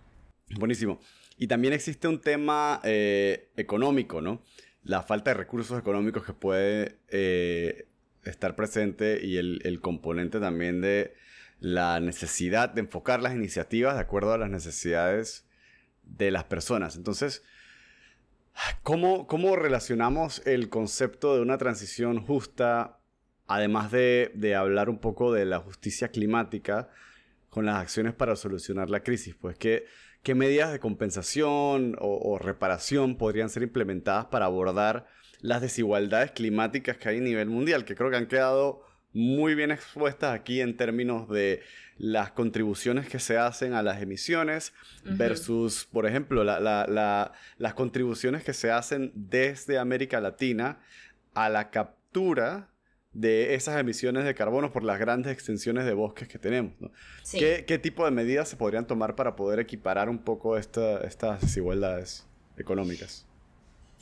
Buenísimo. 0.59 1.01
Y 1.39 1.47
también 1.47 1.75
existe 1.75 2.09
un 2.09 2.21
tema 2.21 2.81
eh, 2.83 3.51
económico, 3.57 4.21
¿no? 4.21 4.43
La 4.83 5.03
falta 5.03 5.31
de 5.31 5.35
recursos 5.35 5.79
económicos 5.79 6.25
que 6.25 6.33
puede 6.33 6.99
eh, 7.09 7.87
estar 8.25 8.57
presente 8.57 9.25
y 9.25 9.37
el, 9.37 9.81
componente 9.81 10.41
también 10.41 10.81
de 10.81 11.15
la 11.64 11.98
necesidad 11.98 12.68
de 12.68 12.83
enfocar 12.83 13.22
las 13.22 13.35
iniciativas 13.35 13.94
de 13.94 14.00
acuerdo 14.03 14.35
a 14.35 14.38
las 14.38 14.50
necesidades 14.50 15.46
de 16.03 16.31
las 16.31 16.44
personas. 16.44 16.94
Entonces, 16.94 17.42
¿cómo, 18.83 19.27
cómo 19.27 19.57
relacionamos 19.57 20.46
el 20.46 20.68
concepto 20.68 21.35
de 21.35 21.40
una 21.40 21.57
transición 21.57 22.20
justa, 22.20 22.98
además 23.46 23.90
de, 23.90 24.31
de 24.35 24.55
hablar 24.55 24.90
un 24.90 24.98
poco 24.98 25.33
de 25.33 25.46
la 25.46 25.59
justicia 25.59 26.09
climática, 26.09 26.90
con 27.48 27.64
las 27.64 27.77
acciones 27.77 28.12
para 28.12 28.37
solucionar 28.37 28.90
la 28.90 29.03
crisis? 29.03 29.35
Pues 29.35 29.57
que 29.57 29.87
¿Qué 30.24 30.35
medidas 30.35 30.72
de 30.72 30.81
compensación 30.81 31.96
o, 32.00 32.38
reparación 32.38 33.18
podrían 33.18 33.50
ser 33.50 33.62
implementadas 33.62 34.24
para 34.24 34.46
abordar 34.46 35.07
las 35.42 35.61
desigualdades 35.61 36.31
climáticas 36.31 36.96
que 36.96 37.11
hay 37.11 37.18
a 37.18 37.20
nivel 37.20 37.50
mundial? 37.50 37.85
Que 37.85 37.94
creo 37.94 38.09
que 38.11 38.16
han 38.16 38.27
quedado 38.27 38.87
muy 39.14 39.55
bien 39.55 39.70
expuestas 39.70 40.35
aquí 40.35 40.61
en 40.61 40.77
términos 40.77 41.29
de 41.29 41.62
las 41.96 42.33
contribuciones 42.33 43.09
que 43.09 43.20
se 43.20 43.38
hacen 43.38 43.72
a 43.72 43.83
las 43.83 44.03
emisiones 44.03 44.72
versus, 45.05 45.88
por 45.90 46.07
ejemplo, 46.07 46.42
las 46.42 47.74
contribuciones 47.74 48.42
que 48.42 48.53
se 48.53 48.70
hacen 48.70 49.12
desde 49.14 49.79
América 49.79 50.20
Latina 50.20 50.81
a 51.35 51.48
la 51.48 51.70
captura 51.70 52.70
de 53.12 53.55
esas 53.55 53.79
emisiones 53.79 54.24
de 54.24 54.35
carbono 54.35 54.72
por 54.72 54.83
las 54.83 54.98
grandes 54.98 55.33
extensiones 55.33 55.85
de 55.85 55.94
bosques 55.94 56.27
que 56.27 56.38
tenemos. 56.38 56.72
¿Qué, 57.31 57.79
tipo 57.81 58.05
de 58.05 58.11
medidas 58.11 58.48
se 58.48 58.57
podrían 58.57 58.88
tomar 58.88 59.14
para 59.14 59.37
poder 59.37 59.61
equiparar 59.61 60.09
un 60.09 60.18
poco 60.18 60.59
estas 60.59 61.40
desigualdades 61.40 62.27
económicas? 62.59 63.27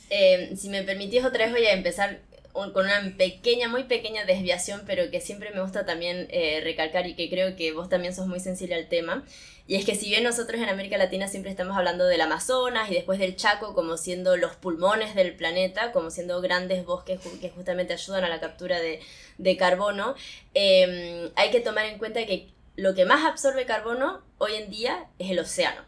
Eh, 0.09 0.53
si 0.55 0.69
me 0.69 0.83
permitís 0.83 1.23
otra 1.23 1.45
vez 1.45 1.53
voy 1.53 1.65
a 1.65 1.73
empezar 1.73 2.21
con 2.53 2.85
una 2.85 3.13
pequeña, 3.17 3.67
muy 3.67 3.83
pequeña 3.83 4.25
desviación, 4.25 4.83
pero 4.85 5.09
que 5.09 5.19
siempre 5.19 5.51
me 5.51 5.61
gusta 5.61 5.85
también 5.85 6.27
eh, 6.29 6.61
recalcar 6.63 7.07
y 7.07 7.15
que 7.15 7.29
creo 7.29 7.55
que 7.55 7.71
vos 7.71 7.89
también 7.89 8.13
sos 8.13 8.27
muy 8.27 8.39
sensible 8.39 8.75
al 8.75 8.87
tema. 8.87 9.25
Y 9.65 9.75
es 9.75 9.85
que 9.85 9.95
si 9.95 10.07
bien 10.07 10.23
nosotros 10.23 10.61
en 10.61 10.69
América 10.69 10.97
Latina 10.97 11.27
siempre 11.27 11.49
estamos 11.49 11.75
hablando 11.75 12.05
del 12.05 12.21
Amazonas 12.21 12.91
y 12.91 12.93
después 12.93 13.17
del 13.17 13.35
Chaco 13.35 13.73
como 13.73 13.97
siendo 13.97 14.37
los 14.37 14.55
pulmones 14.55 15.15
del 15.15 15.35
planeta, 15.35 15.91
como 15.91 16.11
siendo 16.11 16.41
grandes 16.41 16.85
bosques 16.85 17.19
que 17.41 17.49
justamente 17.49 17.93
ayudan 17.93 18.23
a 18.25 18.29
la 18.29 18.39
captura 18.39 18.79
de, 18.79 19.57
carbono, 19.57 20.15
em, 20.53 21.31
hay 21.35 21.49
que 21.49 21.59
tomar 21.59 21.85
en 21.85 21.97
cuenta 21.97 22.25
que 22.25 22.49
lo 22.75 22.93
que 22.93 23.05
más 23.05 23.25
absorbe 23.25 23.65
carbono 23.65 24.21
hoy 24.37 24.55
en 24.55 24.69
día 24.69 25.07
es 25.17 25.31
el 25.31 25.39
océano. 25.39 25.81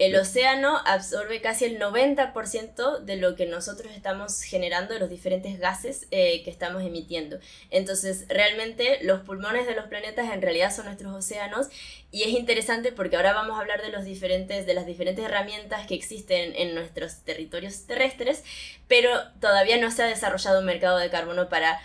El 0.00 0.16
océano 0.16 0.80
absorbe 0.86 1.42
casi 1.42 1.66
el 1.66 1.78
90% 1.78 3.00
de 3.00 3.16
lo 3.16 3.36
que 3.36 3.44
nosotros 3.44 3.92
estamos 3.94 4.40
generando, 4.40 4.94
de 4.94 4.98
los 4.98 5.10
diferentes 5.10 5.58
gases 5.58 6.06
eh, 6.10 6.42
que 6.42 6.48
estamos 6.48 6.82
emitiendo. 6.82 7.38
Entonces, 7.70 8.24
realmente 8.28 9.00
los 9.02 9.20
pulmones 9.20 9.66
de 9.66 9.74
los 9.74 9.88
planetas 9.88 10.32
en 10.32 10.40
realidad 10.40 10.74
son 10.74 10.86
nuestros 10.86 11.14
océanos 11.14 11.66
y 12.10 12.22
es 12.22 12.30
interesante 12.30 12.92
porque 12.92 13.16
ahora 13.16 13.34
vamos 13.34 13.58
a 13.58 13.60
hablar 13.60 13.82
de, 13.82 13.90
los 13.90 14.06
diferentes, 14.06 14.64
de 14.64 14.72
las 14.72 14.86
diferentes 14.86 15.22
herramientas 15.22 15.86
que 15.86 15.96
existen 15.96 16.56
en 16.56 16.74
nuestros 16.74 17.16
territorios 17.16 17.86
terrestres, 17.86 18.42
pero 18.88 19.10
todavía 19.38 19.76
no 19.76 19.90
se 19.90 20.02
ha 20.02 20.06
desarrollado 20.06 20.60
un 20.60 20.64
mercado 20.64 20.96
de 20.96 21.10
carbono 21.10 21.50
para 21.50 21.78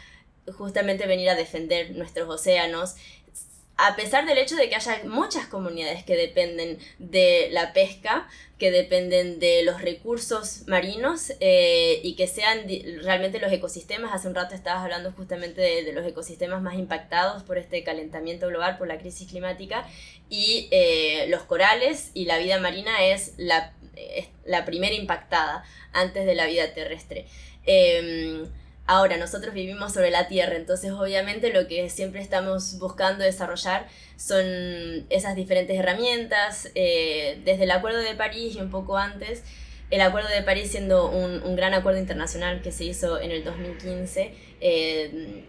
justamente 0.53 1.07
venir 1.07 1.29
a 1.29 1.35
defender 1.35 1.91
nuestros 1.91 2.29
océanos, 2.29 2.95
a 3.77 3.95
pesar 3.95 4.25
del 4.25 4.37
hecho 4.37 4.55
de 4.55 4.69
que 4.69 4.75
haya 4.75 5.01
muchas 5.03 5.47
comunidades 5.47 6.03
que 6.03 6.15
dependen 6.15 6.79
de 6.97 7.49
la 7.51 7.73
pesca, 7.73 8.27
que 8.57 8.71
dependen 8.71 9.39
de 9.39 9.63
los 9.63 9.81
recursos 9.81 10.65
marinos 10.67 11.33
eh, 11.41 11.99
y 12.01 12.15
que 12.15 12.27
sean 12.27 12.59
realmente 13.03 13.39
los 13.39 13.51
ecosistemas. 13.51 14.13
Hace 14.13 14.29
un 14.29 14.35
rato 14.35 14.55
estabas 14.55 14.83
hablando 14.83 15.11
justamente 15.11 15.59
de, 15.59 15.91
los 15.91 16.05
ecosistemas 16.05 16.61
más 16.61 16.75
impactados 16.75 17.43
por 17.43 17.57
este 17.57 17.83
calentamiento 17.83 18.47
global, 18.47 18.77
por 18.77 18.87
la 18.87 18.97
crisis 18.97 19.27
climática, 19.27 19.85
y 20.29 20.69
eh, 20.71 21.25
los 21.27 21.43
corales 21.43 22.11
y 22.13 22.25
la 22.25 22.37
vida 22.37 22.59
marina 22.59 23.05
es 23.05 23.33
la, 23.37 23.73
primera 24.65 24.95
impactada 24.95 25.65
antes 25.91 26.25
de 26.25 26.35
la 26.35 26.45
vida 26.45 26.73
terrestre. 26.73 27.25
Em, 27.65 28.47
Ahora, 28.87 29.17
nosotros 29.17 29.53
vivimos 29.55 29.93
sobre 29.93 30.11
la 30.11 30.27
Tierra, 30.27 30.55
entonces 30.55 30.91
obviamente 30.91 31.51
lo 31.51 31.67
que 31.67 31.89
siempre 31.89 32.21
estamos 32.21 32.77
buscando 32.77 33.23
desarrollar 33.23 33.87
son 34.15 34.45
esas 35.09 35.35
diferentes 35.35 35.75
herramientas, 35.75 36.69
eh, 36.75 37.41
desde 37.43 37.63
el 37.63 37.71
Acuerdo 37.71 37.99
de 37.99 38.13
París 38.13 38.55
y 38.55 38.61
un 38.61 38.69
poco 38.69 38.97
antes, 38.97 39.43
el 39.89 40.01
Acuerdo 40.01 40.29
de 40.29 40.43
París 40.43 40.69
siendo 40.69 41.09
un, 41.09 41.55
gran 41.55 41.73
acuerdo 41.73 41.99
internacional 41.99 42.61
que 42.61 42.71
se 42.71 42.83
hizo 42.83 43.19
en 43.19 43.31
el 43.31 43.43
2015, 43.43 44.35
eh, 44.61 45.45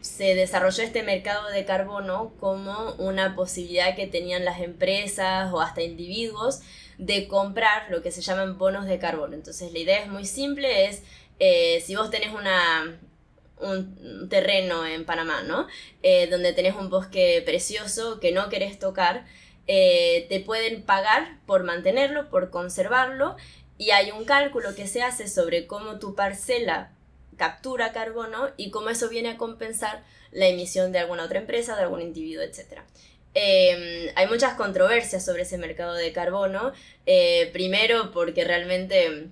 se 0.00 0.34
desarrolló 0.34 0.82
este 0.82 1.02
mercado 1.02 1.50
de 1.50 1.66
carbono 1.66 2.32
como 2.40 2.94
una 2.94 3.36
posibilidad 3.36 3.94
que 3.94 4.06
tenían 4.06 4.46
las 4.46 4.60
empresas 4.60 5.52
o 5.52 5.60
hasta 5.60 5.82
individuos 5.82 6.60
de 6.96 7.28
comprar 7.28 7.90
lo 7.90 8.02
que 8.02 8.10
se 8.10 8.22
llaman 8.22 8.58
bonos 8.58 8.86
de 8.86 8.98
carbono. 8.98 9.34
Entonces 9.34 9.72
la 9.72 9.78
idea 9.78 9.98
es 10.00 10.08
muy 10.08 10.24
simple, 10.24 10.86
es 10.86 11.02
eh, 11.40 11.80
si 11.80 11.96
vos 11.96 12.10
tenés 12.10 12.34
una, 12.34 13.00
un 13.58 14.28
terreno 14.28 14.86
en 14.86 15.06
Panamá, 15.06 15.42
¿no? 15.42 15.66
Eh, 16.02 16.28
donde 16.28 16.52
tenés 16.52 16.76
un 16.76 16.90
bosque 16.90 17.42
precioso 17.44 18.20
que 18.20 18.30
no 18.30 18.50
querés 18.50 18.78
tocar, 18.78 19.24
eh, 19.66 20.26
te 20.28 20.40
pueden 20.40 20.82
pagar 20.82 21.38
por 21.46 21.64
mantenerlo, 21.64 22.28
por 22.28 22.50
conservarlo, 22.50 23.36
y 23.78 23.90
hay 23.90 24.10
un 24.10 24.26
cálculo 24.26 24.74
que 24.74 24.86
se 24.86 25.02
hace 25.02 25.28
sobre 25.28 25.66
cómo 25.66 25.98
tu 25.98 26.14
parcela 26.14 26.92
captura 27.38 27.92
carbono 27.92 28.50
y 28.58 28.70
cómo 28.70 28.90
eso 28.90 29.08
viene 29.08 29.30
a 29.30 29.38
compensar 29.38 30.04
la 30.32 30.46
emisión 30.46 30.92
de 30.92 30.98
alguna 30.98 31.24
otra 31.24 31.38
empresa, 31.38 31.74
de 31.74 31.82
algún 31.82 32.02
individuo, 32.02 32.42
etc. 32.42 32.80
Em, 33.32 34.10
hay 34.14 34.26
muchas 34.26 34.54
controversias 34.54 35.24
sobre 35.24 35.42
ese 35.42 35.56
mercado 35.56 35.94
de 35.94 36.12
carbono, 36.12 36.72
primero 37.52 38.10
porque 38.10 38.44
realmente 38.44 39.30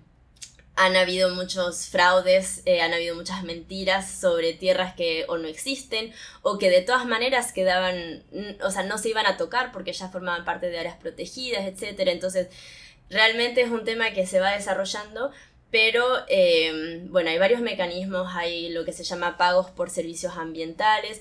han 0.79 0.97
habido 0.97 1.35
muchos 1.35 1.87
fraudes, 1.87 2.63
eh, 2.65 2.81
han 2.81 2.95
habido 2.95 3.17
muchas 3.17 3.43
mentiras 3.43 4.09
sobre 4.09 4.53
tierras 4.53 4.95
que 4.95 5.25
o 5.29 5.37
no 5.37 5.49
existen 5.49 6.13
o 6.43 6.57
que 6.57 6.71
de 6.71 6.83
todas 6.83 7.05
maneras 7.05 7.53
quedaban, 7.53 8.23
o 8.63 8.71
sea, 8.71 8.85
no 8.85 8.97
se 8.97 9.09
iban 9.09 9.27
a 9.27 9.37
tocar 9.37 9.73
porque 9.73 9.93
ya 9.93 10.09
formaban 10.09 10.45
parte 10.45 10.71
de 10.71 10.79
áreas 10.79 10.97
protegidas, 10.97 11.67
etc. 11.67 11.99
Entonces, 12.07 12.47
realmente 13.11 13.61
es 13.63 13.71
un 13.71 13.85
tema 13.85 14.13
que 14.13 14.25
se 14.25 14.39
va 14.39 14.53
desarrollando, 14.53 15.33
pero 15.73 16.05
eh, 16.29 17.03
bueno, 17.09 17.31
hay 17.31 17.39
varios 17.39 17.61
mecanismos, 17.61 18.29
hay 18.37 18.69
lo 18.69 18.85
que 18.85 18.93
se 18.93 19.03
llama 19.03 19.37
pagos 19.37 19.71
por 19.73 19.91
servicios 19.91 20.37
ambientales. 20.37 21.21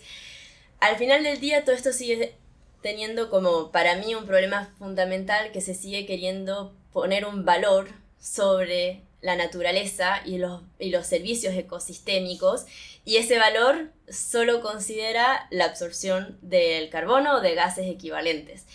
Al 0.80 0.98
final 0.98 1.24
del 1.24 1.39
día 1.39 1.65
todo 1.65 1.76
esto 1.76 1.93
sigue 1.93 2.36
teniendo 2.84 3.32
como 3.32 3.72
para 3.72 3.96
mí 3.96 4.13
un 4.13 4.28
problema 4.28 4.72
fundamental 4.78 5.52
que 5.52 5.62
se 5.62 5.74
sigue 5.74 6.06
queriendo 6.06 6.76
poner 6.93 7.26
un 7.26 7.43
valor 7.43 7.89
sobre 8.20 9.07
la 9.28 9.36
naturaleza 9.36 10.22
y 10.24 10.38
los, 10.38 10.62
y 10.80 10.90
los 10.90 11.06
servicios 11.06 11.54
ecosistémicos 11.54 12.66
y 13.04 13.18
ese 13.18 13.38
valor 13.38 13.92
solo 14.10 14.62
considera 14.62 15.48
la 15.52 15.66
absorción 15.66 16.38
del 16.42 16.90
carbono 16.90 17.36
o 17.36 17.42
de 17.42 17.54
gases 17.54 17.88
equivalentes. 17.88 18.66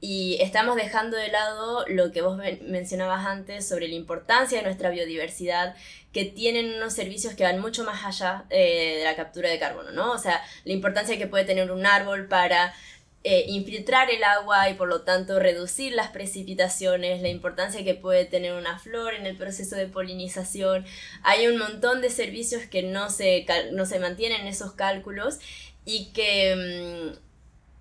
Y 0.00 0.38
estamos 0.40 0.74
dejando 0.74 1.16
de 1.16 1.28
lado 1.28 1.84
lo 1.86 2.10
que 2.10 2.22
vos 2.22 2.36
mencionabas 2.62 3.24
antes 3.24 3.68
sobre 3.68 3.86
la 3.86 3.94
importancia 3.94 4.58
de 4.58 4.64
nuestra 4.64 4.90
biodiversidad, 4.90 5.76
que 6.12 6.24
tienen 6.24 6.74
unos 6.74 6.92
servicios 6.92 7.34
que 7.34 7.44
van 7.44 7.60
mucho 7.60 7.84
más 7.84 8.04
allá 8.04 8.46
eh, 8.50 8.96
de 8.98 9.04
la 9.04 9.14
captura 9.14 9.48
de 9.48 9.60
carbono, 9.60 9.92
¿no? 9.92 10.10
O 10.10 10.18
sea, 10.18 10.42
la 10.64 10.72
importancia 10.72 11.18
que 11.18 11.28
puede 11.28 11.44
tener 11.44 11.70
un 11.70 11.86
árbol 11.86 12.26
para 12.26 12.74
eh, 13.22 13.44
infiltrar 13.48 14.10
el 14.10 14.24
agua 14.24 14.70
y 14.70 14.74
por 14.74 14.88
lo 14.88 15.02
tanto 15.02 15.38
reducir 15.38 15.92
las 15.92 16.08
precipitaciones, 16.08 17.20
la 17.20 17.28
importancia 17.28 17.84
que 17.84 17.94
puede 17.94 18.24
tener 18.24 18.54
una 18.54 18.78
flor 18.78 19.12
en 19.12 19.26
el 19.26 19.36
proceso 19.36 19.76
de 19.76 19.86
polinización. 19.86 20.86
Hay 21.22 21.46
un 21.46 21.58
montón 21.58 22.00
de 22.00 22.08
servicios 22.08 22.62
que 22.62 22.82
no 22.82 23.10
se, 23.10 23.44
no 23.72 23.84
se 23.84 23.98
mantienen 23.98 24.40
en 24.40 24.46
esos 24.46 24.72
cálculos 24.72 25.38
y 25.84 26.12
que 26.12 27.12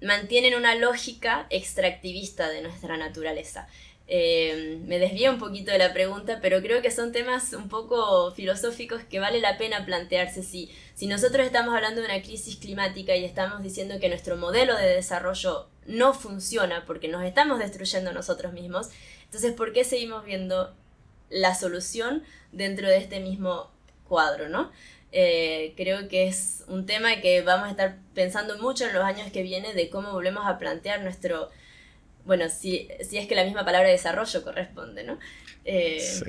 mm, 0.01 0.05
mantienen 0.05 0.55
una 0.55 0.75
lógica 0.75 1.47
extractivista 1.49 2.49
de 2.49 2.61
nuestra 2.61 2.97
naturaleza. 2.97 3.67
Eh, 4.11 4.79
me 4.87 4.97
desvío 4.97 5.29
un 5.31 5.37
poquito 5.37 5.71
de 5.71 5.77
la 5.77 5.93
pregunta, 5.93 6.39
pero 6.41 6.63
creo 6.63 6.81
que 6.81 6.89
son 6.89 7.11
temas 7.11 7.53
un 7.53 7.69
poco 7.69 8.31
filosóficos 8.31 9.03
que 9.03 9.19
vale 9.19 9.39
la 9.39 9.59
pena 9.59 9.85
plantearse. 9.85 10.41
Si, 10.41 10.71
si 10.95 11.05
nosotros 11.05 11.45
estamos 11.45 11.75
hablando 11.75 12.01
de 12.01 12.07
una 12.07 12.23
crisis 12.23 12.55
climática 12.55 13.15
y 13.15 13.23
estamos 13.23 13.61
diciendo 13.61 13.99
que 13.99 14.09
nuestro 14.09 14.35
modelo 14.35 14.75
de 14.75 14.87
desarrollo 14.87 15.67
no 15.85 16.15
funciona 16.15 16.85
porque 16.87 17.07
nos 17.07 17.23
estamos 17.23 17.59
destruyendo 17.59 18.11
nosotros 18.11 18.51
mismos, 18.51 18.89
entonces 19.25 19.53
¿por 19.53 19.73
qué 19.73 19.83
seguimos 19.83 20.25
viendo 20.25 20.73
la 21.29 21.53
solución 21.53 22.23
dentro 22.51 22.87
de 22.87 22.97
este 22.97 23.19
mismo 23.19 23.69
cuadro, 24.07 24.49
¿no? 24.49 24.71
Eh, 25.11 25.73
creo 25.77 26.07
que 26.07 26.27
es 26.27 26.63
un 26.67 26.87
tema 26.87 27.21
que 27.21 27.43
vamos 27.43 27.67
a 27.67 27.71
estar 27.71 27.97
pensando 28.15 28.57
mucho 28.57 28.85
en 28.85 28.93
los 28.93 29.03
años 29.03 29.31
que 29.31 29.43
vienen 29.43 29.75
de 29.75 29.91
cómo 29.91 30.13
volvemos 30.13 30.47
a 30.47 30.57
plantear 30.57 31.01
nuestro 31.01 31.49
bueno, 32.25 32.49
si, 32.49 32.87
si 33.01 33.17
es 33.17 33.27
que 33.27 33.35
la 33.35 33.43
misma 33.43 33.65
palabra 33.65 33.89
desarrollo 33.89 34.43
corresponde, 34.43 35.03
¿no? 35.03 35.19
Eh, 35.65 35.99
sí, 35.99 36.25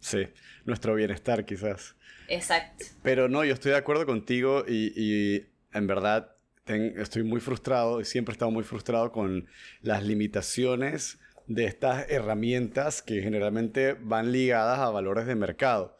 sí, 0.00 0.28
nuestro 0.64 0.94
bienestar 0.94 1.44
quizás. 1.44 1.94
Exacto. 2.28 2.84
Pero 3.02 3.28
no, 3.28 3.44
yo 3.44 3.54
estoy 3.54 3.72
de 3.72 3.78
acuerdo 3.78 4.06
contigo 4.06 4.64
y, 4.66 5.44
en 5.72 5.86
verdad 5.86 6.32
estoy 6.66 7.22
muy 7.22 7.40
frustrado 7.40 8.00
y 8.00 8.04
siempre 8.04 8.32
he 8.32 8.34
estado 8.34 8.50
muy 8.50 8.64
frustrado 8.64 9.12
con 9.12 9.46
las 9.82 10.02
limitaciones 10.02 11.20
de 11.46 11.66
estas 11.66 12.10
herramientas 12.10 13.02
que 13.02 13.22
generalmente 13.22 13.92
van 13.92 14.32
ligadas 14.32 14.80
a 14.80 14.90
valores 14.90 15.26
de 15.26 15.36
mercado. 15.36 15.96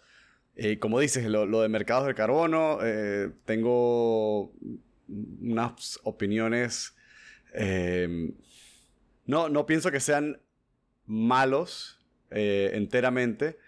Eh, 0.56 0.78
como 0.78 0.98
dices, 0.98 1.24
lo, 1.26 1.60
de 1.60 1.68
mercados 1.68 2.06
de 2.08 2.14
carbono, 2.14 2.78
eh, 2.82 3.30
tengo 3.44 4.52
unas 5.06 6.00
opiniones 6.02 6.94
no, 9.26 9.48
no 9.48 9.66
pienso 9.66 9.90
que 9.90 10.00
sean 10.00 10.40
malos 11.04 11.98
eh, 12.30 12.70
enteramente, 12.74 13.58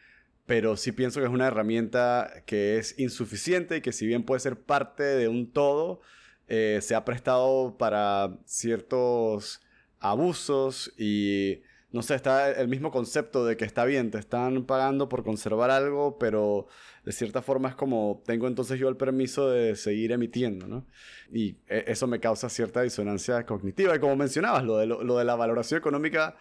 pero 0.47 0.77
sí 0.77 0.92
pienso 0.92 1.21
que 1.21 1.27
es 1.27 1.33
una 1.33 1.47
herramienta 1.47 2.42
que 2.47 2.79
es 2.79 2.99
insuficiente 2.99 3.77
y 3.77 3.81
que 3.81 3.92
si 3.92 4.07
bien 4.07 4.23
puede 4.23 4.40
ser 4.40 4.59
parte 4.61 5.03
de 5.03 5.29
un 5.29 5.53
todo, 5.53 6.01
eh, 6.49 6.79
se 6.81 6.94
ha 6.94 7.05
prestado 7.05 7.77
para 7.77 8.38
ciertos 8.47 9.61
abusos 10.01 10.92
y 10.97 11.62
no 11.90 12.03
sé, 12.03 12.14
está 12.14 12.51
el 12.51 12.68
mismo 12.68 12.90
concepto 12.90 13.46
de 13.46 13.57
que 13.57 13.64
está 13.64 13.87
bien, 13.87 14.11
te 14.11 14.18
están 14.18 14.66
pagando 14.66 15.09
por 15.09 15.24
conservar 15.24 15.70
algo, 15.70 16.18
pero 16.18 16.66
de 17.05 17.12
cierta 17.12 17.40
forma 17.40 17.70
es 17.70 17.74
como 17.74 18.22
tengo 18.27 18.46
entonces 18.46 18.79
yo 18.79 18.88
el 18.90 18.96
permiso 18.96 19.48
de 19.51 19.74
seguir 19.74 20.12
emitiendo, 20.12 20.66
¿no? 20.66 20.87
Y 21.33 21.57
e, 21.66 21.85
eso 21.87 22.07
me 22.07 22.20
causa 22.20 22.51
cierta 22.51 22.83
disonancia 22.83 23.46
cognitiva. 23.46 23.96
Y 23.96 24.01
como 24.01 24.16
mencionabas, 24.16 24.64
lo 24.64 24.77
de, 24.77 24.87
lo, 24.87 25.16
de 25.16 25.24
la 25.24 25.35
valoración 25.35 25.79
económica 25.79 26.37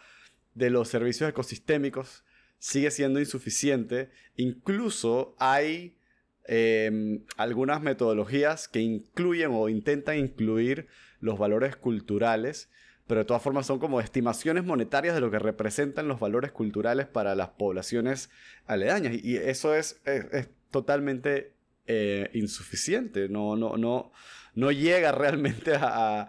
de 0.54 0.70
los 0.70 0.90
servicios 0.90 1.30
ecosistémicos 1.30 2.26
sigue 2.60 2.92
siendo 2.92 3.20
insuficiente. 3.22 4.10
Incluso 4.36 5.36
hay 5.40 5.98
em, 6.46 7.24
algunas 7.38 7.82
metodologías 7.82 8.68
que 8.68 8.82
incluyen 8.82 9.52
o 9.54 9.70
intentan 9.70 10.18
incluir 10.18 10.88
los 11.22 11.40
valores 11.40 11.78
culturales 11.78 12.70
pero 13.08 13.22
de 13.22 13.26
todas 13.26 13.42
formas 13.42 13.66
son 13.66 13.80
como 13.80 14.02
estimaciones 14.02 14.66
monetarias 14.66 15.16
de 15.16 15.22
lo 15.22 15.32
que 15.32 15.40
representan 15.40 16.10
los 16.10 16.20
valores 16.20 16.52
culturales 16.52 17.08
para 17.08 17.36
las 17.36 17.50
poblaciones 17.50 18.30
aledañas. 18.66 19.14
Y 19.24 19.38
eso 19.38 19.74
es, 19.74 20.02
es, 20.06 20.50
totalmente 20.70 21.54
eh, 21.88 22.30
insuficiente, 22.34 23.30
no, 23.30 23.56
no, 23.56 23.78
no, 23.78 24.12
no 24.54 24.72
llega 24.72 25.14
realmente 25.14 25.74
a, 25.76 26.28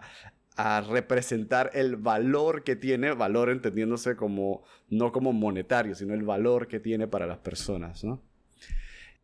representar 0.89 1.71
el 1.73 1.95
valor 1.95 2.65
que 2.65 2.75
tiene, 2.75 3.13
valor 3.13 3.49
entendiéndose 3.49 4.17
como, 4.17 4.65
no 4.89 5.13
como 5.13 5.31
monetario, 5.31 5.95
sino 5.95 6.13
el 6.13 6.23
valor 6.23 6.67
que 6.67 6.81
tiene 6.81 7.07
para 7.07 7.25
las 7.25 7.37
personas. 7.37 8.03
¿no? 8.03 8.21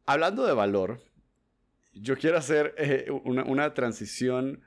Hablando 0.06 0.46
de 0.46 0.54
valor, 0.54 1.02
yo 1.94 2.18
quiero 2.18 2.38
hacer 2.38 2.74
eh, 2.78 3.12
una, 3.26 3.44
una 3.44 3.74
transición 3.74 4.62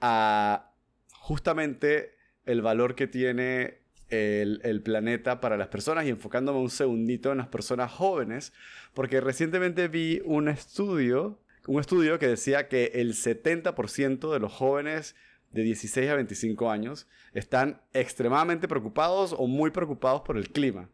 a 0.00 0.70
justamente 1.10 2.13
el 2.46 2.62
valor 2.62 2.94
que 2.94 3.06
tiene 3.06 3.78
el, 4.10 4.82
planeta 4.82 5.40
para 5.40 5.56
las 5.56 5.68
personas 5.68 6.06
y 6.06 6.10
enfocándome 6.10 6.58
un 6.58 6.70
segundito 6.70 7.32
en 7.32 7.38
las 7.38 7.48
personas 7.48 7.90
jóvenes, 7.90 8.52
porque 8.92 9.20
recientemente 9.20 9.88
vi 9.88 10.20
un 10.24 10.48
estudio, 10.48 11.38
un 11.66 11.80
estudio 11.80 12.18
que 12.18 12.28
decía 12.28 12.68
que 12.68 12.92
el 12.94 13.14
70% 13.14 14.32
de 14.32 14.38
los 14.38 14.52
jóvenes 14.52 15.16
de 15.52 15.62
16 15.62 16.10
a 16.10 16.16
25 16.16 16.70
años 16.70 17.06
están 17.32 17.80
extremadamente 17.92 18.68
preocupados 18.68 19.34
o 19.36 19.46
muy 19.46 19.70
preocupados 19.70 20.22
por 20.22 20.36
el 20.36 20.50
clima. 20.50 20.90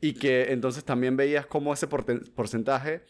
Y 0.00 0.14
que 0.14 0.52
entonces 0.52 0.84
también 0.84 1.16
veías 1.16 1.46
cómo 1.46 1.72
ese 1.72 1.86
porcentaje 1.86 3.02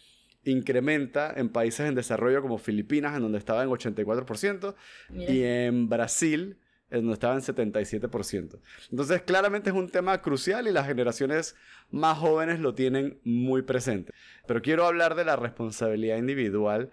incrementa 0.45 1.35
en 1.37 1.49
países 1.49 1.89
en 1.89 1.95
desarrollo 1.95 2.41
como 2.41 2.59
Filipinas, 2.59 3.17
en 3.17 3.23
donde 3.23 3.39
estaba 3.39 3.63
en 3.65 3.69
84%, 3.69 4.75
y 5.11 5.43
en 5.43 5.89
Brasil, 5.89 6.59
en 6.91 7.01
donde 7.01 7.15
estaba 7.15 7.35
en 7.35 7.41
77%. 7.41 8.61
Entonces, 8.91 9.23
claramente 9.23 9.71
es 9.71 9.77
un 9.77 9.89
tema 9.89 10.23
crucial 10.23 10.69
y 10.69 10.73
las 10.73 10.87
generaciones 10.87 11.57
más 11.91 12.19
jóvenes 12.19 12.61
lo 12.61 12.75
tienen 12.75 13.21
muy 13.25 13.63
presente. 13.63 14.13
Pero 14.47 14.63
quiero 14.63 14.87
hablar 14.87 15.15
de 15.15 15.25
la 15.25 15.37
responsabilidad 15.37 16.17
individual 16.17 16.91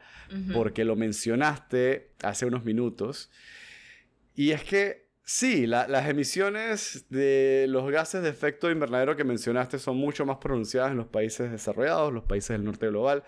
porque 0.53 0.84
lo 0.84 0.95
mencionaste 0.95 2.12
hace 2.23 2.45
unos 2.45 2.63
minutos. 2.63 3.29
Y 4.36 4.51
es 4.51 4.63
que 4.63 5.10
sí, 5.23 5.67
las 5.67 6.10
emisiones 6.10 7.06
de 7.10 7.67
los 7.69 7.89
gases 7.91 8.23
de 8.23 8.29
efecto 8.29 8.71
invernadero 8.71 9.15
que 9.15 9.23
mencionaste 9.23 9.77
son 9.77 9.97
mucho 9.97 10.25
más 10.25 10.38
pronunciadas 10.38 10.91
en 10.91 10.97
los 10.97 11.08
países 11.08 11.51
desarrollados, 11.51 12.12
los 12.12 12.23
países 12.23 12.49
del 12.49 12.63
norte 12.63 12.88
global 12.88 13.23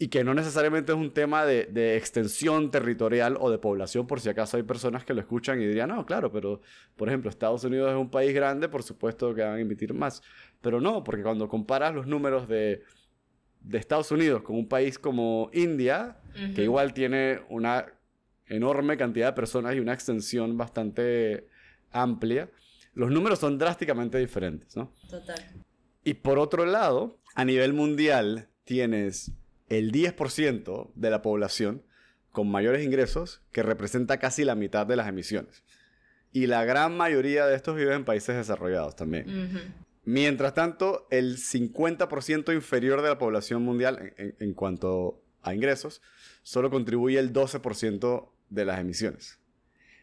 y 0.00 0.08
que 0.08 0.22
no 0.22 0.32
necesariamente 0.32 0.92
es 0.92 0.98
un 0.98 1.12
tema 1.12 1.44
de, 1.44 1.96
extensión 1.96 2.70
territorial 2.70 3.36
o 3.40 3.50
de 3.50 3.58
población, 3.58 4.06
por 4.06 4.20
si 4.20 4.28
acaso 4.28 4.56
hay 4.56 4.62
personas 4.62 5.04
que 5.04 5.12
lo 5.12 5.20
escuchan 5.20 5.60
y 5.60 5.66
dirían, 5.66 5.88
no, 5.88 6.06
claro, 6.06 6.30
pero 6.30 6.60
por 6.94 7.08
ejemplo, 7.08 7.28
Estados 7.28 7.64
Unidos 7.64 7.90
es 7.90 7.96
un 7.96 8.08
país 8.08 8.32
grande, 8.32 8.68
por 8.68 8.84
supuesto 8.84 9.34
que 9.34 9.42
van 9.42 9.56
a 9.56 9.60
emitir 9.60 9.92
más. 9.92 10.22
Pero 10.60 10.80
no, 10.80 11.02
porque 11.02 11.24
cuando 11.24 11.48
comparas 11.48 11.92
los 11.92 12.06
números 12.06 12.46
de, 12.48 12.84
Estados 13.72 14.12
Unidos 14.12 14.42
con 14.42 14.54
un 14.54 14.68
país 14.68 15.00
como 15.00 15.50
India, 15.52 16.18
que 16.54 16.62
igual 16.62 16.94
tiene 16.94 17.40
una 17.48 17.86
enorme 18.46 18.96
cantidad 18.96 19.26
de 19.26 19.32
personas 19.32 19.74
y 19.74 19.80
una 19.80 19.94
extensión 19.94 20.56
bastante 20.56 21.48
amplia, 21.90 22.48
los 22.94 23.10
números 23.10 23.40
son 23.40 23.58
drásticamente 23.58 24.16
diferentes, 24.18 24.76
¿no? 24.76 24.92
Total. 25.10 25.38
Y 26.04 26.14
por 26.14 26.38
otro 26.38 26.64
lado, 26.64 27.18
a 27.34 27.44
nivel 27.44 27.72
mundial, 27.72 28.48
tienes 28.64 29.32
el 29.68 29.92
10% 29.92 30.90
de 30.94 31.10
la 31.10 31.22
población 31.22 31.82
con 32.32 32.50
mayores 32.50 32.84
ingresos, 32.84 33.42
que 33.52 33.62
representa 33.62 34.18
casi 34.18 34.44
la 34.44 34.54
mitad 34.54 34.86
de 34.86 34.96
las 34.96 35.08
emisiones. 35.08 35.64
Y 36.32 36.46
la 36.46 36.64
gran 36.64 36.96
mayoría 36.96 37.46
de 37.46 37.56
estos 37.56 37.76
viven 37.76 37.94
en 37.94 38.04
países 38.04 38.36
desarrollados 38.36 38.96
también. 38.96 39.74
Mientras 40.04 40.54
tanto, 40.54 41.06
el 41.10 41.36
50% 41.36 42.54
inferior 42.54 43.02
de 43.02 43.08
la 43.08 43.18
población 43.18 43.62
mundial 43.62 44.14
en, 44.16 44.54
cuanto 44.54 45.22
a 45.42 45.54
ingresos, 45.54 46.00
solo 46.42 46.70
contribuye 46.70 47.18
el 47.18 47.32
12% 47.32 48.30
de 48.50 48.64
las 48.64 48.78
emisiones. 48.78 49.38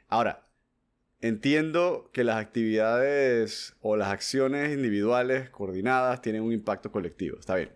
Ahora, 0.08 0.48
entiendo 1.22 2.10
que 2.14 2.24
las 2.24 2.38
actividades 2.38 3.76
o 3.82 3.96
las 3.96 4.10
acciones 4.10 4.74
individuales 4.74 5.50
coordinadas 5.50 6.22
tienen 6.22 6.44
un 6.44 6.54
impacto 6.54 6.92
colectivo, 6.92 7.40
está 7.40 7.56
bien. 7.56 7.72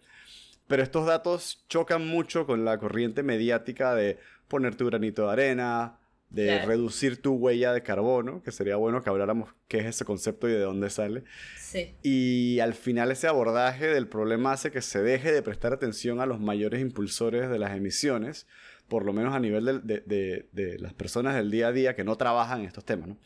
Pero 0.70 0.84
estos 0.84 1.07
datos 1.07 1.65
chocan 1.67 2.07
mucho 2.07 2.45
con 2.45 2.63
la 2.63 2.78
corriente 2.78 3.24
mediática 3.24 3.95
de 3.95 4.20
poner 4.47 4.76
tu 4.76 4.86
granito 4.86 5.26
de 5.26 5.32
arena, 5.32 5.97
de 6.30 6.63
reducir 6.63 7.20
tu 7.20 7.34
huella 7.34 7.74
de 7.74 7.82
carbono, 7.82 8.43
que 8.43 8.51
sería 8.51 8.76
bueno 8.76 9.01
que 9.01 9.09
habláramos 9.09 9.49
qué 9.67 9.80
es 9.80 9.88
ese 9.88 10.05
concepto 10.05 10.47
y 10.47 10.51
de 10.51 10.59
dónde 10.59 10.91
sale. 10.91 11.24
Sí. 11.57 11.95
Y 12.03 12.59
al 12.59 12.76
final 12.76 13.11
ese 13.11 13.28
abordaje 13.28 13.88
del 13.88 14.07
problema 14.07 14.51
hace 14.51 14.70
que 14.70 14.84
se 14.84 15.01
deje 15.01 15.32
de 15.32 15.41
prestar 15.41 15.74
atención 15.74 16.22
a 16.22 16.28
los 16.28 16.39
mayores 16.39 16.82
impulsores 16.82 17.49
de 17.49 17.57
las 17.57 17.76
emisiones, 17.76 18.45
por 18.88 19.05
lo 19.05 19.11
menos 19.11 19.34
a 19.34 19.39
nivel 19.39 19.65
de, 19.65 20.03
de, 20.05 20.49
de, 20.51 20.78
las 20.78 20.93
personas 20.93 21.34
del 21.34 21.49
día 21.49 21.70
a 21.70 21.72
día 21.72 21.95
que 21.95 22.03
no 22.03 22.15
trabajan 22.15 22.59
en 22.59 22.67
estos 22.67 22.86
temas. 22.86 23.07
¿no? 23.07 23.17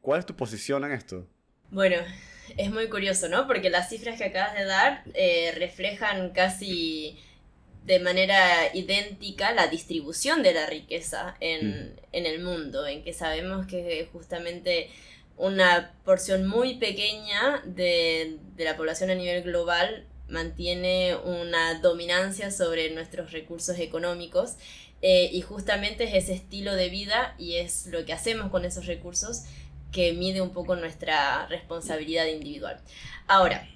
¿Cuál 0.00 0.18
es 0.18 0.26
tu 0.26 0.34
posición 0.34 0.84
en 0.84 0.90
esto? 0.90 1.24
Bueno, 1.70 1.98
es 2.56 2.70
muy 2.70 2.88
curioso, 2.88 3.28
¿no? 3.28 3.46
Porque 3.46 3.70
las 3.70 3.88
cifras 3.88 4.18
que 4.18 4.24
acabas 4.24 4.54
de 4.54 4.64
dar 4.64 5.02
eh, 5.14 5.52
reflejan 5.56 6.30
casi 6.30 7.18
de 7.84 7.98
manera 7.98 8.74
idéntica 8.74 9.52
la 9.52 9.66
distribución 9.68 10.42
de 10.42 10.52
la 10.54 10.66
riqueza 10.66 11.36
en, 11.40 11.70
mm. 11.70 11.92
en, 12.12 12.26
el 12.26 12.40
mundo, 12.42 12.86
en 12.86 13.02
que 13.02 13.12
sabemos 13.12 13.66
que 13.66 14.08
justamente 14.12 14.90
una 15.36 15.94
porción 16.04 16.46
muy 16.46 16.74
pequeña 16.74 17.62
de, 17.64 18.36
de 18.56 18.64
la 18.64 18.76
población 18.76 19.10
a 19.10 19.14
nivel 19.14 19.42
global 19.42 20.06
mantiene 20.28 21.16
una 21.16 21.80
dominancia 21.80 22.50
sobre 22.50 22.90
nuestros 22.90 23.32
recursos 23.32 23.78
económicos 23.78 24.56
eh, 25.02 25.30
y 25.32 25.40
justamente 25.40 26.04
es 26.04 26.14
ese 26.14 26.34
estilo 26.34 26.74
de 26.74 26.90
vida 26.90 27.34
y 27.38 27.56
es 27.56 27.86
lo 27.86 28.04
que 28.04 28.12
hacemos 28.12 28.50
con 28.50 28.64
esos 28.64 28.86
recursos 28.86 29.44
que 29.92 30.12
mide 30.12 30.40
un 30.40 30.52
poco 30.52 30.76
nuestra 30.76 31.46
responsabilidad 31.46 32.26
individual. 32.26 32.80
Ahora, 33.26 33.68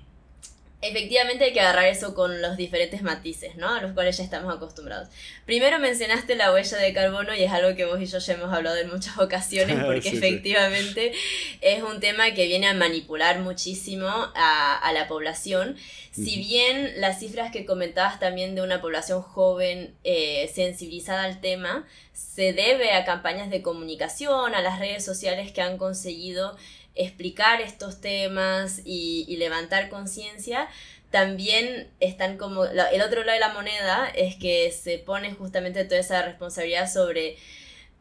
efectivamente 0.89 1.45
hay 1.45 1.53
que 1.53 1.61
agarrar 1.61 1.87
eso 1.87 2.14
con 2.14 2.43
los 2.43 2.57
diferentes 2.57 3.03
matices, 3.03 3.57
¿no? 3.57 3.74
A 3.74 3.80
los 3.80 3.93
cuales 3.93 4.16
ya 4.16 4.24
estamos 4.24 4.55
acostumbrados. 4.55 5.09
Primero 5.47 5.78
mencionaste 5.78 6.37
la 6.37 6.53
huella 6.53 6.78
de 6.78 6.93
carbono 6.93 7.35
y 7.35 7.43
es 7.43 7.53
algo 7.53 7.74
que 7.76 7.85
vos 7.85 8.01
y 8.01 8.07
yo 8.07 8.18
ya 8.18 8.35
hemos 8.35 8.53
hablado 8.53 8.76
en 8.76 8.91
muchas 8.91 9.18
ocasiones 9.18 9.82
porque 9.85 10.09
efectivamente 10.11 11.12
es 11.61 11.82
un 11.82 12.01
tema 12.01 12.32
que 12.32 12.47
viene 12.47 12.66
a 12.68 12.74
manipular 12.74 13.41
muchísimo 13.41 14.09
a, 14.09 14.91
la 14.93 15.09
población. 15.09 15.76
Si 16.12 16.37
bien 16.37 17.01
las 17.01 17.18
cifras 17.18 17.51
que 17.51 17.66
comentabas 17.66 18.20
también 18.20 18.55
de 18.55 18.62
una 18.62 18.80
población 18.80 19.22
joven 19.22 19.95
eh, 20.05 20.49
sensibilizada 20.55 21.24
al 21.24 21.41
tema, 21.41 21.85
se 22.12 22.53
debe 22.53 22.93
a 22.93 23.05
campañas 23.05 23.51
de 23.51 23.62
comunicación, 23.62 24.55
a 24.55 24.62
las 24.62 24.78
redes 24.78 25.05
sociales 25.05 25.51
que 25.51 25.62
han 25.62 25.78
conseguido 25.78 26.57
explicar 26.95 27.61
estos 27.61 28.01
temas 28.01 28.80
y, 28.84 29.36
levantar 29.36 29.88
conciencia, 29.88 30.68
también 31.11 31.88
están 32.01 32.38
como, 32.38 32.64
el 32.64 33.03
otro 33.03 33.22
lado 33.24 33.34
de 33.34 33.40
la 33.40 33.53
moneda 33.53 34.09
es 34.14 34.36
que 34.36 34.70
se 34.72 34.99
pone 34.99 35.32
justamente 35.32 35.84
toda 35.84 36.01
esa 36.01 36.22
responsabilidad 36.22 36.92
sobre 36.92 37.36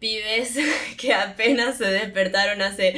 pibes 0.04 0.58
que 0.98 1.14
apenas 1.14 1.78
se 1.78 1.86
despertaron 1.86 2.62
hace 2.62 2.94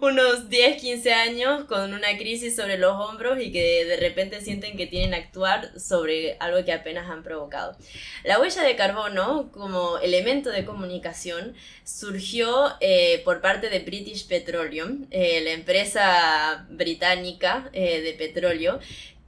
unos 0.00 0.48
10, 0.48 0.80
15 0.80 1.12
años 1.12 1.64
con 1.64 1.92
una 1.92 2.16
crisis 2.16 2.54
sobre 2.54 2.78
los 2.78 2.92
hombros 2.92 3.40
y 3.40 3.50
que 3.50 3.84
de 3.84 3.96
repente 3.96 4.40
sienten 4.40 4.76
que 4.76 4.86
tienen 4.86 5.10
que 5.10 5.16
actuar 5.16 5.80
sobre 5.80 6.36
algo 6.38 6.64
que 6.64 6.72
apenas 6.72 7.10
han 7.10 7.24
provocado. 7.24 7.76
La 8.22 8.38
huella 8.38 8.62
de 8.62 8.76
carbono 8.76 9.50
como 9.50 9.98
elemento 9.98 10.50
de 10.50 10.64
comunicación 10.64 11.56
surgió 11.82 12.74
eh, 12.80 13.20
por 13.24 13.40
parte 13.40 13.68
de 13.68 13.80
British 13.80 14.28
Petroleum, 14.28 15.06
eh, 15.10 15.40
la 15.42 15.50
empresa 15.50 16.66
británica 16.70 17.68
eh, 17.72 18.00
de 18.00 18.12
petróleo, 18.12 18.78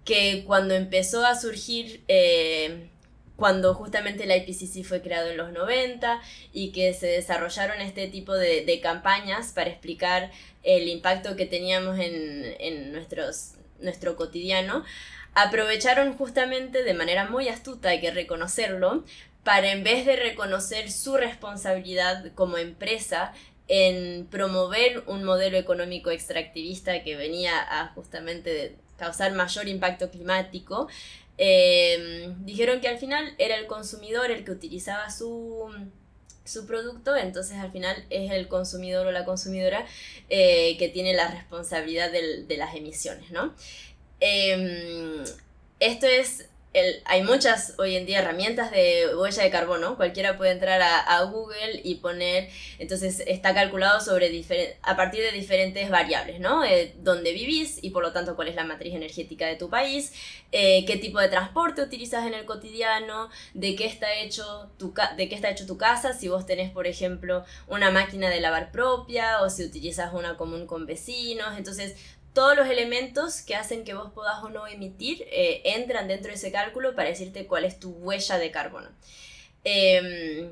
que 0.04 0.44
cuando 0.46 0.74
empezó 0.74 1.26
a 1.26 1.34
surgir 1.34 2.04
cuando 3.36 3.74
justamente 3.74 4.24
el 4.24 4.32
IPCC 4.32 4.84
fue 4.84 5.02
creado 5.02 5.30
en 5.30 5.36
los 5.36 5.52
90 5.52 6.20
y 6.52 6.72
que 6.72 6.94
se 6.94 7.06
desarrollaron 7.06 7.80
este 7.80 8.08
tipo 8.08 8.34
de, 8.34 8.80
campañas 8.82 9.52
para 9.52 9.70
explicar 9.70 10.30
el 10.62 10.88
impacto 10.88 11.36
que 11.36 11.46
teníamos 11.46 11.98
en, 11.98 12.92
nuestros, 12.92 13.52
nuestro 13.80 14.16
cotidiano, 14.16 14.84
aprovecharon 15.34 16.16
justamente 16.16 16.82
de 16.82 16.94
manera 16.94 17.28
muy 17.28 17.48
astuta, 17.48 17.90
hay 17.90 18.00
que 18.00 18.10
reconocerlo, 18.10 19.04
para 19.44 19.70
en 19.70 19.84
vez 19.84 20.04
de 20.06 20.16
reconocer 20.16 20.90
su 20.90 21.16
responsabilidad 21.16 22.32
como 22.34 22.58
empresa 22.58 23.32
en 23.68 24.26
promover 24.26 25.04
un 25.06 25.24
modelo 25.24 25.56
económico 25.56 26.10
extractivista 26.10 27.02
que 27.02 27.16
venía 27.16 27.52
a 27.58 27.88
justamente 27.88 28.76
causar 28.96 29.32
mayor 29.32 29.68
impacto 29.68 30.10
climático, 30.10 30.88
Em, 31.38 32.44
dijeron 32.44 32.80
que 32.80 32.88
al 32.88 32.98
final 32.98 33.34
era 33.38 33.56
el 33.56 33.66
consumidor 33.66 34.30
el 34.30 34.44
que 34.44 34.52
utilizaba 34.52 35.10
su, 35.10 35.68
su 36.44 36.66
producto, 36.66 37.14
entonces 37.16 37.58
al 37.58 37.70
final 37.72 38.04
es 38.10 38.30
el 38.32 38.48
consumidor 38.48 39.06
o 39.06 39.12
la 39.12 39.24
consumidora 39.24 39.86
eh, 40.30 40.76
que 40.78 40.88
tiene 40.88 41.12
la 41.14 41.30
responsabilidad 41.30 42.10
de 42.10 42.56
las 42.56 42.74
emisiones, 42.74 43.30
¿no? 43.30 43.54
Em, 44.20 45.24
esto 45.78 46.06
es 46.06 46.48
hay 47.06 47.22
muchas 47.22 47.74
hoy 47.78 47.96
en 47.96 48.04
día 48.04 48.18
herramientas 48.18 48.70
de 48.70 49.16
huella 49.16 49.42
de 49.42 49.50
carbono. 49.50 49.96
Cualquiera 49.96 50.36
puede 50.36 50.52
entrar 50.52 50.82
a, 50.82 51.22
Google 51.22 51.80
y 51.82 51.96
poner, 51.96 52.50
entonces 52.78 53.22
está 53.26 53.54
calculado 53.54 54.00
sobre 54.00 54.30
a 54.82 54.96
partir 54.96 55.22
de 55.22 55.32
diferentes 55.32 55.90
variables, 55.90 56.38
¿no? 56.38 56.62
Eh, 56.64 56.94
dónde 56.98 57.32
vivís 57.32 57.82
y 57.82 57.90
por 57.90 58.02
lo 58.02 58.12
tanto 58.12 58.36
cuál 58.36 58.48
es 58.48 58.54
la 58.54 58.64
matriz 58.64 58.94
energética 58.94 59.46
de 59.46 59.56
tu 59.56 59.70
país, 59.70 60.12
eh, 60.52 60.84
qué 60.86 60.96
tipo 60.96 61.18
de 61.18 61.28
transporte 61.28 61.82
utilizas 61.82 62.26
en 62.26 62.34
el 62.34 62.44
cotidiano, 62.44 63.30
de 63.54 63.74
qué 63.74 63.86
está 63.86 64.14
hecho 64.14 64.70
tu 64.78 64.94
de 65.16 65.28
qué 65.28 65.34
está 65.34 65.50
hecho 65.50 65.66
tu 65.66 65.78
casa, 65.78 66.12
si 66.12 66.28
vos 66.28 66.46
tenés 66.46 66.70
por 66.70 66.86
ejemplo 66.86 67.44
una 67.66 67.90
máquina 67.90 68.28
de 68.30 68.40
lavar 68.40 68.70
propia 68.70 69.40
o 69.42 69.50
si 69.50 69.64
utilizas 69.64 70.12
una 70.12 70.36
común 70.36 70.66
con 70.66 70.86
vecinos, 70.86 71.56
entonces 71.56 71.96
todos 72.36 72.54
los 72.54 72.68
elementos 72.68 73.40
que 73.40 73.54
hacen 73.54 73.82
que 73.82 73.94
vos 73.94 74.12
puedas 74.12 74.44
o 74.44 74.50
no 74.50 74.66
emitir 74.66 75.26
eh, 75.32 75.62
entran 75.64 76.06
dentro 76.06 76.28
de 76.28 76.34
ese 76.34 76.52
cálculo 76.52 76.94
para 76.94 77.08
decirte 77.08 77.46
cuál 77.46 77.64
es 77.64 77.80
tu 77.80 77.92
huella 77.92 78.36
de 78.36 78.50
carbono. 78.50 78.90
Em, 79.64 80.50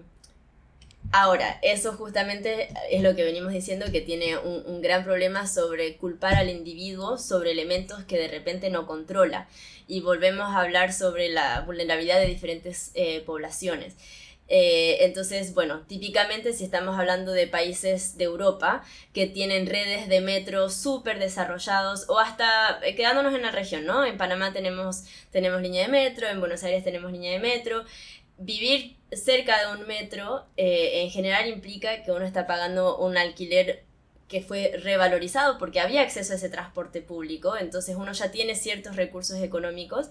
ahora, 1.13 1.59
eso 1.61 1.93
justamente 1.93 2.71
es 2.91 3.03
lo 3.03 3.15
que 3.15 3.23
venimos 3.23 3.53
diciendo 3.53 3.85
que 3.93 4.01
tiene 4.01 4.39
un, 4.39 4.81
gran 4.81 5.05
problema 5.05 5.47
sobre 5.47 5.99
culpar 5.99 6.37
al 6.37 6.49
individuo 6.49 7.19
sobre 7.19 7.53
elementos 7.53 8.03
que 8.05 8.17
de 8.17 8.29
repente 8.29 8.71
no 8.71 8.87
controla. 8.87 9.47
Y 9.87 10.01
volvemos 10.01 10.55
a 10.55 10.63
hablar 10.63 10.91
sobre 10.91 11.29
la 11.29 11.61
vulnerabilidad 11.61 12.19
de 12.19 12.29
diferentes 12.29 12.93
eh, 12.95 13.21
poblaciones. 13.27 13.95
Eh, 14.49 14.99
entonces, 15.05 15.55
bueno, 15.55 15.83
típicamente 15.87 16.53
si 16.53 16.65
estamos 16.65 16.99
hablando 16.99 17.33
de 17.33 17.47
países 17.47 18.19
de 18.19 18.25
Europa 18.25 18.85
que 19.15 19.27
tienen 19.27 19.67
redes 19.67 20.09
de 20.09 20.21
metro 20.21 20.69
súper 20.69 21.19
desarrollados 21.19 22.09
o 22.09 22.19
hasta 22.19 22.79
eh, 22.85 22.95
quedándonos 22.95 23.35
en 23.35 23.43
la 23.43 23.51
región, 23.51 23.87
¿no? 23.87 24.05
En 24.05 24.19
Panamá 24.19 24.53
tenemos, 24.53 25.05
tenemos 25.31 25.63
línea 25.63 25.83
de 25.83 25.89
metro, 25.89 26.29
en 26.29 26.41
Buenos 26.41 26.63
Aires 26.63 26.85
tenemos 26.85 27.11
línea 27.13 27.33
de 27.33 27.39
metro. 27.39 27.85
Vivir 28.37 28.97
cerca 29.13 29.61
de 29.61 29.81
un 29.81 29.87
metro 29.87 30.45
eh, 30.57 31.03
en 31.03 31.11
general 31.11 31.49
implica 31.49 32.03
que 32.03 32.13
uno 32.13 32.27
está 32.27 32.47
pagando 32.47 32.99
un 32.99 33.17
alquiler 33.17 33.85
que 34.29 34.41
fue 34.43 34.73
revalorizado 34.83 35.59
porque 35.59 35.81
había 35.81 36.01
acceso 36.01 36.33
a 36.33 36.37
ese 36.37 36.49
transporte 36.49 37.03
público, 37.03 37.57
entonces 37.57 37.95
uno 37.95 38.13
ya 38.13 38.31
tiene 38.31 38.57
ciertos 38.57 38.97
recursos 38.97 39.41
económicos 39.41 40.09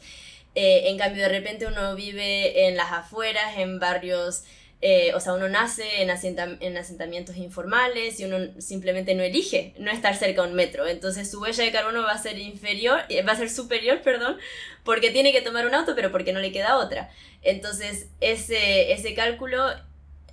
eh, 0.56 0.90
en 0.90 0.98
cambio, 0.98 1.24
de 1.24 1.30
repente 1.30 1.66
uno 1.66 1.96
vive 1.96 2.68
en 2.68 2.78
las 2.78 2.92
afueras, 2.92 3.58
en 3.58 3.80
barrios, 3.80 4.44
eh, 4.82 5.14
o 5.16 5.20
sea, 5.20 5.34
uno 5.34 5.50
nace 5.50 6.02
en, 6.02 6.10
en, 6.10 6.78
asentamientos 6.78 7.38
informales 7.38 8.20
y 8.20 8.26
uno 8.26 8.38
simplemente 8.60 9.16
no 9.16 9.24
elige 9.24 9.74
no 9.78 9.90
estar 9.92 10.16
cerca 10.16 10.44
de 10.44 10.50
un 10.50 10.56
metro. 10.56 10.88
Entonces 10.88 11.32
su 11.32 11.42
huella 11.42 11.64
de 11.64 11.72
carbono 11.72 12.04
va 12.04 12.12
a 12.12 12.18
ser 12.18 12.38
inferior, 12.38 13.02
eh, 13.10 13.24
va 13.24 13.32
a 13.32 13.38
ser 13.38 13.50
superior, 13.50 14.02
perdón, 14.04 14.38
porque 14.84 15.10
tiene 15.12 15.32
que 15.32 15.42
tomar 15.42 15.66
un 15.66 15.74
auto, 15.74 15.96
pero 15.96 16.12
porque 16.12 16.34
no 16.34 16.40
le 16.40 16.52
queda 16.52 16.78
otra. 16.78 17.10
Entonces 17.42 18.08
ese, 18.22 18.92
ese 18.92 19.14
cálculo, 19.16 19.66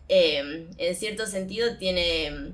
en 0.09 0.75
cierto 0.97 1.27
sentido, 1.27 1.77
tiene 1.79 2.53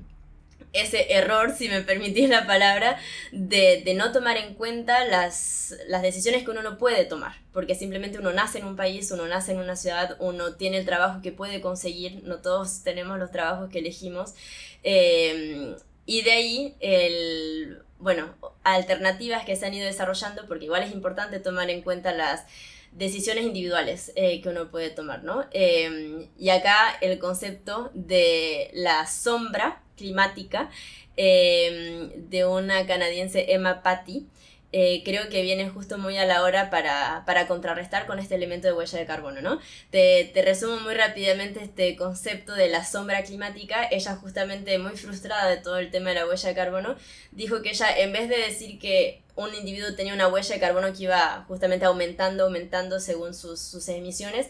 ese 0.73 1.13
error, 1.13 1.55
si 1.57 1.69
me 1.69 1.83
permitís 1.83 2.29
la 2.29 2.47
palabra, 2.47 2.99
de, 3.33 3.93
no 3.97 4.13
tomar 4.13 4.37
en 4.37 4.55
cuenta 4.55 5.05
las, 5.05 5.75
decisiones 6.03 6.45
que 6.45 6.51
uno 6.51 6.63
no 6.63 6.79
puede 6.79 7.05
tomar, 7.05 7.35
porque 7.53 7.75
simplemente 7.75 8.19
uno 8.19 8.33
nace 8.33 8.59
en 8.59 8.67
un 8.67 8.77
país, 8.77 9.11
uno 9.11 9.27
nace 9.27 9.53
en 9.53 9.59
una 9.59 9.77
ciudad, 9.77 10.17
uno 10.21 10.55
tiene 10.55 10.79
el 10.79 10.85
trabajo 10.85 11.23
que 11.23 11.33
puede 11.33 11.61
conseguir, 11.61 12.23
no 12.25 12.41
todos 12.41 12.83
tenemos 12.83 13.19
los 13.19 13.31
trabajos 13.31 13.71
que 13.71 13.81
elegimos, 13.81 14.35
eh, 14.83 15.75
y 16.07 16.23
de 16.23 16.31
ahí, 16.31 16.77
el, 16.81 17.83
bueno, 17.99 18.35
alternativas 18.63 19.45
que 19.45 19.57
se 19.57 19.67
han 19.67 19.75
ido 19.75 19.87
desarrollando, 19.87 20.47
porque 20.47 20.67
igual 20.67 20.85
es 20.85 20.93
importante 20.93 21.41
tomar 21.41 21.69
en 21.71 21.83
cuenta 21.83 22.13
las 22.13 22.45
decisiones 22.93 23.45
individuales 23.45 24.13
eh, 24.17 24.41
que 24.41 24.49
uno 24.49 24.71
puede 24.71 24.91
tomar, 24.91 25.23
¿no? 25.23 25.45
Eh, 25.51 26.29
y 26.39 26.49
acá 26.51 26.97
el 27.01 27.19
concepto 27.19 27.91
de 27.95 28.71
la 28.73 29.07
sombra 29.07 29.83
climática 29.97 30.71
eh, 31.17 32.11
de 32.17 32.47
una 32.47 32.87
canadiense 32.87 33.53
Emma 33.53 33.83
Patty, 33.83 34.27
eh, 34.73 35.03
creo 35.05 35.29
que 35.31 35.43
viene 35.43 35.71
justo 35.71 35.97
muy 35.97 36.19
a 36.19 36.27
la 36.27 36.43
hora 36.43 36.71
para, 36.71 37.23
para, 37.25 37.47
contrarrestar 37.47 38.07
con 38.07 38.19
este 38.19 38.35
elemento 38.35 38.67
de 38.67 38.75
huella 38.75 38.99
de 38.99 39.07
carbono, 39.07 39.41
¿no? 39.41 39.61
Te, 39.91 40.31
te, 40.35 40.43
resumo 40.43 40.79
muy 40.81 40.93
rápidamente 40.93 41.63
este 41.63 41.95
concepto 41.97 42.53
de 42.53 42.69
la 42.69 42.85
sombra 42.85 43.23
climática. 43.23 43.89
Ella 43.91 44.17
justamente 44.17 44.79
muy 44.79 44.97
frustrada 44.97 45.49
de 45.49 45.59
todo 45.59 45.79
el 45.79 45.91
tema 45.91 46.11
de 46.11 46.17
la 46.17 46.27
huella 46.27 46.49
de 46.49 46.55
carbono, 46.55 46.97
dijo 47.31 47.63
que 47.63 47.71
ella 47.71 47.97
en 47.97 48.13
vez 48.13 48.29
de 48.29 48.37
decir 48.37 48.79
que 48.79 49.23
un 49.37 49.55
individuo 49.55 49.95
tenía 49.95 50.15
una 50.15 50.29
huella 50.29 50.55
de 50.55 50.61
carbono 50.61 50.93
que 50.93 51.05
iba 51.05 51.45
justamente 51.47 51.85
aumentando, 51.85 52.45
aumentando 52.45 53.01
según 53.01 53.35
sus, 53.35 53.61
sus 53.61 53.89
emisiones, 53.89 54.49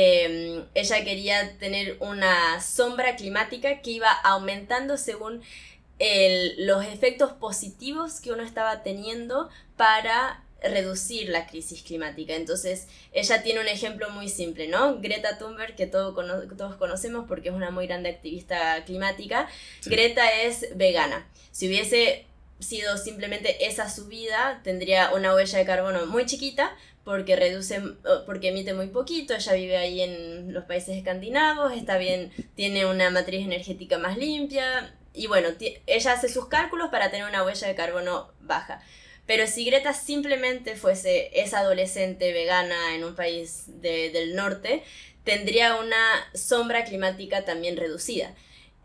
em, 0.00 0.64
ella 0.74 1.04
quería 1.04 1.58
tener 1.58 1.96
una 2.00 2.60
sombra 2.60 3.16
climática 3.16 3.80
que 3.80 3.90
iba 3.90 4.10
aumentando 4.10 4.96
según 4.96 5.42
los 6.58 6.84
efectos 6.84 7.32
positivos 7.32 8.20
que 8.20 8.30
uno 8.30 8.44
estaba 8.44 8.84
teniendo 8.84 9.48
para 9.76 10.44
reducir 10.62 11.28
la 11.28 11.46
crisis 11.46 11.82
climática. 11.82 12.34
Entonces, 12.34 12.86
ella 13.12 13.42
tiene 13.42 13.60
un 13.60 13.68
ejemplo 13.68 14.10
muy 14.10 14.28
simple, 14.28 14.68
¿no? 14.68 15.00
Greta 15.00 15.38
Thunberg, 15.38 15.74
que 15.76 15.86
todos 15.86 16.14
conocemos 16.76 17.26
porque 17.28 17.48
es 17.48 17.54
una 17.54 17.70
muy 17.70 17.86
grande 17.86 18.10
activista 18.10 18.84
climática. 18.84 19.48
Greta 19.84 20.28
es 20.42 20.76
vegana. 20.76 21.28
Si 21.52 21.66
hubiese 21.66 22.26
sido 22.60 22.96
simplemente 22.96 23.66
esa 23.66 23.88
subida, 23.88 24.60
tendría 24.64 25.12
una 25.14 25.34
huella 25.34 25.58
de 25.58 25.64
carbono 25.64 26.06
muy 26.06 26.26
chiquita 26.26 26.76
porque 27.08 27.36
reduce, 27.36 27.80
porque 28.26 28.48
emite 28.48 28.74
muy 28.74 28.88
poquito, 28.88 29.32
ella 29.32 29.54
vive 29.54 29.78
ahí 29.78 30.02
en 30.02 30.52
los 30.52 30.64
países 30.66 30.94
escandinavos, 30.94 31.72
está 31.72 31.96
bien, 31.96 32.30
tiene 32.54 32.84
una 32.84 33.08
matriz 33.08 33.46
energética 33.46 33.96
más 33.96 34.18
limpia, 34.18 34.94
y 35.14 35.26
bueno, 35.26 35.48
ella 35.86 36.12
hace 36.12 36.28
sus 36.28 36.48
cálculos 36.48 36.90
para 36.90 37.10
tener 37.10 37.26
una 37.26 37.42
huella 37.44 37.66
de 37.66 37.74
carbono 37.74 38.30
baja. 38.40 38.82
Pero 39.24 39.46
si 39.46 39.64
Greta 39.64 39.94
simplemente 39.94 40.76
fuese 40.76 41.30
esa 41.32 41.60
adolescente 41.60 42.30
vegana 42.34 42.94
en 42.94 43.02
un 43.04 43.14
país 43.14 43.64
del 43.80 44.36
norte, 44.36 44.82
tendría 45.24 45.76
una 45.76 45.96
sombra 46.34 46.84
climática 46.84 47.46
también 47.46 47.78
reducida. 47.78 48.34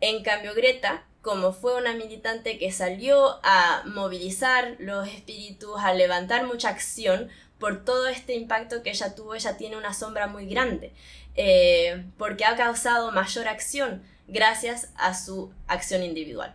En 0.00 0.22
cambio, 0.22 0.54
Greta, 0.54 1.04
como 1.20 1.52
fue 1.52 1.76
una 1.76 1.94
militante 1.94 2.58
que 2.58 2.72
salió 2.72 3.40
a 3.42 3.82
movilizar 3.86 4.76
los 4.78 5.08
espíritus, 5.08 5.78
a 5.78 5.92
levantar 5.92 6.46
mucha 6.46 6.68
acción, 6.68 7.30
por 7.64 7.82
todo 7.82 8.08
este 8.08 8.34
impacto 8.34 8.82
que 8.82 8.90
ella 8.90 9.14
tuvo, 9.14 9.34
ella 9.34 9.56
tiene 9.56 9.78
una 9.78 9.94
sombra 9.94 10.26
muy 10.26 10.44
grande, 10.44 10.92
eh, 11.34 12.04
porque 12.18 12.44
ha 12.44 12.56
causado 12.56 13.10
mayor 13.10 13.48
acción 13.48 14.02
gracias 14.28 14.90
a 14.96 15.14
su 15.14 15.50
acción 15.66 16.02
individual. 16.02 16.54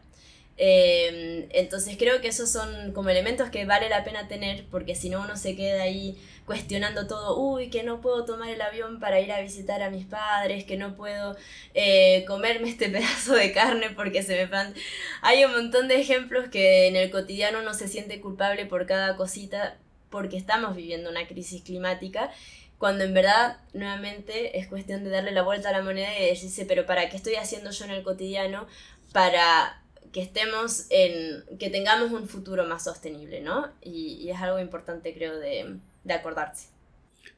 Em, 0.56 1.48
entonces 1.50 1.98
creo 1.98 2.22
que 2.22 2.28
esos 2.28 2.52
son 2.52 2.94
como 2.94 3.10
elementos 3.10 3.50
que 3.50 3.66
vale 3.66 3.90
la 3.90 4.04
pena 4.04 4.28
tener 4.28 4.68
porque 4.70 4.94
si 4.94 5.10
no 5.10 5.22
uno 5.22 5.36
se 5.36 5.56
queda 5.56 5.82
ahí 5.82 6.16
cuestionando 6.46 7.08
todo, 7.08 7.40
uy, 7.40 7.72
que 7.72 7.82
no 7.82 8.02
puedo 8.02 8.24
tomar 8.26 8.50
el 8.50 8.62
avión 8.62 9.00
para 9.00 9.20
ir 9.20 9.32
a 9.32 9.42
visitar 9.42 9.82
a 9.82 9.90
mis 9.90 10.06
padres, 10.06 10.64
que 10.64 10.78
no 10.78 10.96
puedo 10.96 11.36
eh, 11.74 12.24
comerme 12.28 12.70
este 12.70 12.88
pedazo 12.96 13.34
de 13.34 13.52
carne 13.52 13.90
porque 13.96 14.22
se 14.22 14.36
me 14.36 14.46
van... 14.46 14.76
Hay 15.24 15.44
un 15.44 15.54
montón 15.54 15.88
de 15.88 16.00
ejemplos 16.00 16.50
que 16.50 16.86
en 16.88 16.96
el 16.96 17.10
cotidiano 17.10 17.62
uno 17.62 17.74
se 17.74 17.88
siente 17.88 18.22
culpable 18.22 18.68
por 18.68 18.86
cada 18.86 19.16
cosita 19.16 19.80
porque 20.10 20.38
estamos 20.38 20.76
viviendo 20.76 21.10
una 21.10 21.28
crisis 21.28 21.62
climática 21.64 22.32
cuando 22.78 23.04
en 23.04 23.14
verdad 23.14 23.58
nuevamente 23.74 24.58
es 24.58 24.68
cuestión 24.68 25.04
de 25.04 25.10
darle 25.10 25.32
la 25.32 25.44
vuelta 25.44 25.70
a 25.70 25.74
la 25.74 25.82
moneda 25.82 26.18
y 26.18 26.28
decirse, 26.28 26.66
pero 26.66 26.86
¿para 26.86 27.10
qué 27.10 27.18
estoy 27.18 27.36
haciendo 27.36 27.72
yo 27.72 27.86
en 27.86 27.92
el 27.92 28.04
cotidiano 28.04 28.68
para 29.12 29.84
que 30.12 30.22
estemos 30.22 30.88
en, 30.90 31.44
que 31.58 31.70
tengamos 31.70 32.12
un 32.12 32.28
futuro 32.28 32.66
más 32.66 32.86
sostenible, 32.86 33.42
¿no? 33.42 33.68
Y, 33.82 34.30
es 34.30 34.40
algo 34.40 34.60
importante 34.60 35.14
creo 35.14 35.38
de, 35.38 35.78
de 36.04 36.14
acordarse. 36.14 36.70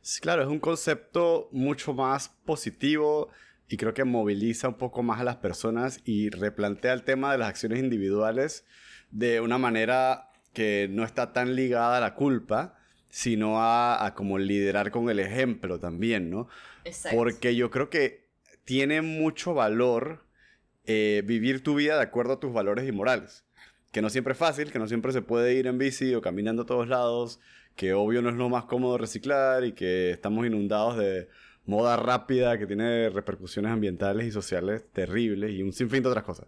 Sí, 0.01 0.21
claro, 0.21 0.43
es 0.43 0.47
un 0.47 0.59
concepto 0.59 1.49
mucho 1.51 1.93
más 1.93 2.29
positivo 2.45 3.29
y 3.67 3.77
creo 3.77 3.93
que 3.93 4.03
moviliza 4.03 4.67
un 4.67 4.75
poco 4.75 5.03
más 5.03 5.19
a 5.21 5.23
las 5.23 5.37
personas 5.37 6.01
y 6.05 6.29
replantea 6.29 6.93
el 6.93 7.03
tema 7.03 7.31
de 7.31 7.37
las 7.39 7.49
acciones 7.49 7.79
individuales 7.79 8.65
de 9.11 9.41
una 9.41 9.57
manera 9.57 10.30
que 10.53 10.87
no 10.89 11.03
está 11.03 11.33
tan 11.33 11.55
ligada 11.55 11.97
a 11.97 12.01
la 12.01 12.15
culpa, 12.15 12.77
sino 13.09 13.55
a, 13.61 14.13
como 14.15 14.37
liderar 14.37 14.91
con 14.91 15.09
el 15.09 15.19
ejemplo 15.19 15.79
también, 15.79 16.29
¿no? 16.29 16.47
Exacto. 16.85 17.17
Porque 17.17 17.55
yo 17.55 17.69
creo 17.69 17.89
que 17.89 18.29
tiene 18.63 19.01
mucho 19.01 19.53
valor 19.53 20.25
eh, 20.85 21.21
vivir 21.25 21.63
tu 21.63 21.75
vida 21.75 21.95
de 21.97 22.03
acuerdo 22.03 22.33
a 22.33 22.39
tus 22.39 22.53
valores 22.53 22.87
y 22.87 22.91
morales. 22.91 23.45
Que 23.91 24.01
no 24.01 24.09
siempre 24.09 24.33
es 24.33 24.39
fácil, 24.39 24.71
que 24.71 24.79
no 24.79 24.87
siempre 24.87 25.11
se 25.11 25.21
puede 25.21 25.53
ir 25.53 25.67
en 25.67 25.77
bici 25.77 26.15
o 26.15 26.21
caminando 26.21 26.63
a 26.63 26.65
todos 26.65 26.87
lados, 26.87 27.41
que 27.75 27.93
obvio 27.93 28.21
no 28.21 28.29
es 28.29 28.35
lo 28.35 28.47
más 28.47 28.63
cómodo 28.65 28.97
reciclar 28.97 29.65
y 29.65 29.73
que 29.73 30.11
estamos 30.11 30.45
inundados 30.45 30.97
de 30.97 31.27
moda 31.65 31.97
rápida 31.97 32.57
que 32.57 32.67
tiene 32.67 33.09
repercusiones 33.09 33.71
ambientales 33.71 34.27
y 34.27 34.31
sociales 34.31 34.83
terribles 34.93 35.51
y 35.51 35.61
un 35.61 35.73
sinfín 35.73 36.03
de 36.03 36.09
otras 36.09 36.23
cosas. 36.23 36.47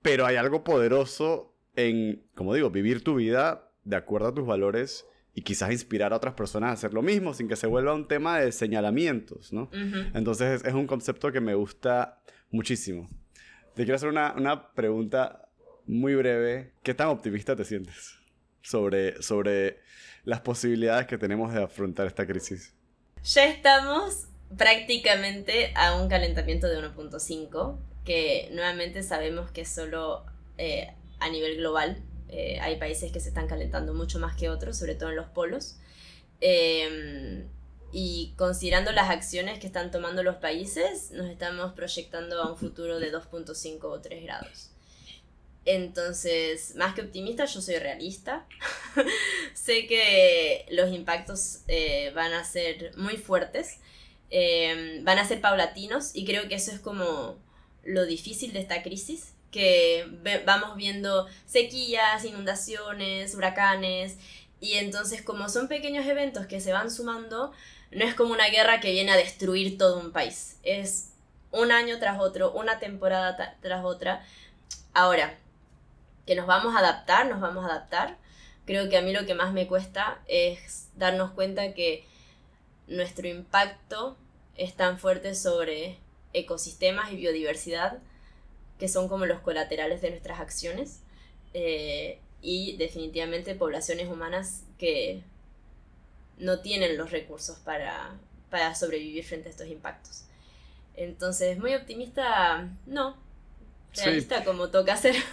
Pero 0.00 0.26
hay 0.26 0.36
algo 0.36 0.64
poderoso 0.64 1.51
en, 1.76 2.22
como 2.34 2.54
digo, 2.54 2.70
vivir 2.70 3.02
tu 3.02 3.14
vida 3.16 3.70
de 3.84 3.96
acuerdo 3.96 4.28
a 4.28 4.34
tus 4.34 4.46
valores 4.46 5.06
y 5.34 5.42
quizás 5.42 5.72
inspirar 5.72 6.12
a 6.12 6.16
otras 6.16 6.34
personas 6.34 6.70
a 6.70 6.72
hacer 6.72 6.92
lo 6.92 7.02
mismo 7.02 7.32
sin 7.34 7.48
que 7.48 7.56
se 7.56 7.66
vuelva 7.66 7.94
un 7.94 8.06
tema 8.06 8.38
de 8.38 8.52
señalamientos, 8.52 9.52
¿no? 9.52 9.70
Entonces 10.14 10.62
es 10.64 10.74
un 10.74 10.86
concepto 10.86 11.32
que 11.32 11.40
me 11.40 11.54
gusta 11.54 12.20
muchísimo. 12.50 13.08
Te 13.74 13.84
quiero 13.84 13.96
hacer 13.96 14.10
una, 14.10 14.34
una, 14.34 14.72
pregunta 14.74 15.48
muy 15.86 16.14
breve. 16.14 16.74
¿Qué 16.82 16.92
tan 16.92 17.08
optimista 17.08 17.56
te 17.56 17.64
sientes 17.64 18.18
sobre, 18.60 19.22
sobre 19.22 19.78
las 20.24 20.42
posibilidades 20.42 21.06
que 21.06 21.16
tenemos 21.16 21.54
de 21.54 21.62
afrontar 21.62 22.06
esta 22.06 22.26
crisis? 22.26 22.74
Ya 23.22 23.46
estamos 23.46 24.26
prácticamente 24.58 25.72
a 25.74 25.96
un 25.96 26.10
calentamiento 26.10 26.66
de 26.66 26.78
1.5, 26.78 27.78
que 28.04 28.50
nuevamente 28.52 29.02
sabemos 29.02 29.50
que 29.50 29.64
solo 29.64 30.26
eh, 30.58 30.94
a 31.22 31.30
nivel 31.30 31.56
global, 31.56 32.02
eh, 32.28 32.58
hay 32.60 32.76
países 32.76 33.12
que 33.12 33.20
se 33.20 33.28
están 33.28 33.46
calentando 33.46 33.94
mucho 33.94 34.18
más 34.18 34.36
que 34.36 34.48
otros, 34.48 34.76
sobre 34.76 34.94
todo 34.94 35.10
en 35.10 35.16
los 35.16 35.28
polos. 35.28 35.76
Em, 36.40 37.46
y 37.92 38.32
considerando 38.36 38.90
las 38.92 39.10
acciones 39.10 39.58
que 39.58 39.66
están 39.66 39.90
tomando 39.90 40.22
los 40.22 40.36
países, 40.36 41.10
nos 41.12 41.28
estamos 41.28 41.72
proyectando 41.74 42.42
a 42.42 42.50
un 42.50 42.56
futuro 42.56 42.98
de 42.98 43.12
2.5 43.12 43.84
o 43.84 44.00
3 44.00 44.22
grados. 44.24 44.70
Entonces, 45.64 46.74
más 46.74 46.94
que 46.94 47.02
optimista, 47.02 47.44
yo 47.44 47.60
soy 47.60 47.76
realista. 47.76 48.46
sé 49.54 49.86
que 49.86 50.66
los 50.70 50.90
impactos 50.92 51.60
eh, 51.68 52.10
van 52.14 52.32
a 52.32 52.44
ser 52.44 52.96
muy 52.96 53.16
fuertes, 53.16 53.78
em, 54.30 55.04
van 55.04 55.18
a 55.18 55.28
ser 55.28 55.40
paulatinos 55.40 56.10
y 56.14 56.24
creo 56.24 56.48
que 56.48 56.56
eso 56.56 56.72
es 56.72 56.80
como 56.80 57.38
lo 57.84 58.06
difícil 58.06 58.52
de 58.52 58.60
esta 58.60 58.82
crisis, 58.82 59.31
que 59.52 60.04
vamos 60.44 60.74
viendo 60.76 61.28
sequías, 61.46 62.24
inundaciones, 62.24 63.36
huracanes, 63.36 64.16
y 64.58 64.74
entonces 64.74 65.22
como 65.22 65.48
son 65.48 65.68
pequeños 65.68 66.06
eventos 66.06 66.46
que 66.46 66.60
se 66.60 66.72
van 66.72 66.90
sumando, 66.90 67.52
no 67.92 68.04
es 68.04 68.14
como 68.14 68.32
una 68.32 68.48
guerra 68.48 68.80
que 68.80 68.90
viene 68.90 69.12
a 69.12 69.16
destruir 69.16 69.78
todo 69.78 70.00
un 70.00 70.10
país, 70.10 70.56
es 70.64 71.10
un 71.52 71.70
año 71.70 71.98
tras 71.98 72.18
otro, 72.18 72.50
una 72.52 72.78
temporada 72.78 73.56
tras 73.60 73.84
otra. 73.84 74.26
Ahora, 74.94 75.38
que 76.26 76.34
nos 76.34 76.46
vamos 76.46 76.74
a 76.74 76.78
adaptar, 76.78 77.26
nos 77.26 77.40
vamos 77.40 77.64
a 77.64 77.68
adaptar. 77.68 78.16
Creo 78.64 78.88
que 78.88 78.96
a 78.96 79.02
mí 79.02 79.12
lo 79.12 79.26
que 79.26 79.34
más 79.34 79.52
me 79.52 79.66
cuesta 79.66 80.22
es 80.26 80.88
darnos 80.96 81.32
cuenta 81.32 81.74
que 81.74 82.06
nuestro 82.86 83.28
impacto 83.28 84.16
es 84.56 84.74
tan 84.74 84.98
fuerte 84.98 85.34
sobre 85.34 85.98
ecosistemas 86.32 87.12
y 87.12 87.16
biodiversidad 87.16 87.98
que 88.78 88.88
son 88.88 89.08
como 89.08 89.26
los 89.26 89.40
colaterales 89.40 90.00
de 90.02 90.10
nuestras 90.10 90.40
acciones, 90.40 91.00
eh, 91.54 92.18
y 92.42 92.76
definitivamente 92.76 93.54
poblaciones 93.54 94.08
humanas 94.08 94.64
que 94.78 95.22
no 96.38 96.60
tienen 96.60 96.96
los 96.96 97.12
recursos 97.12 97.58
para, 97.60 98.18
para 98.50 98.74
sobrevivir 98.74 99.24
frente 99.24 99.48
a 99.48 99.50
estos 99.52 99.68
impactos. 99.68 100.24
Entonces, 100.96 101.58
muy 101.58 101.74
optimista, 101.74 102.68
no. 102.86 103.16
Realista 103.94 104.44
como 104.44 104.70
toca 104.70 104.96
ser. 104.96 105.14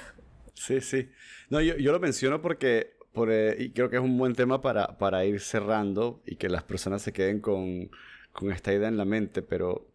Sí, 0.56 0.82
sí. 0.82 1.10
No, 1.50 1.62
yo, 1.62 1.78
yo 1.78 1.94
lo 1.94 2.02
menciono 2.02 2.42
porque, 2.42 2.98
por, 3.14 3.32
eh, 3.32 3.56
y 3.58 3.70
creo 3.70 3.90
que 3.90 3.96
es 3.96 4.02
un 4.02 4.18
buen 4.18 4.36
tema 4.36 4.62
para, 4.62 4.98
para 4.98 5.24
ir 5.24 5.40
cerrando 5.40 6.22
y 6.26 6.36
que 6.36 6.50
las 6.50 6.64
personas 6.64 7.02
se 7.02 7.14
queden 7.14 7.40
con, 7.40 7.90
con 8.34 8.52
esta 8.52 8.74
idea 8.74 8.90
en 8.90 8.98
la 8.98 9.06
mente, 9.06 9.42
pero 9.42 9.89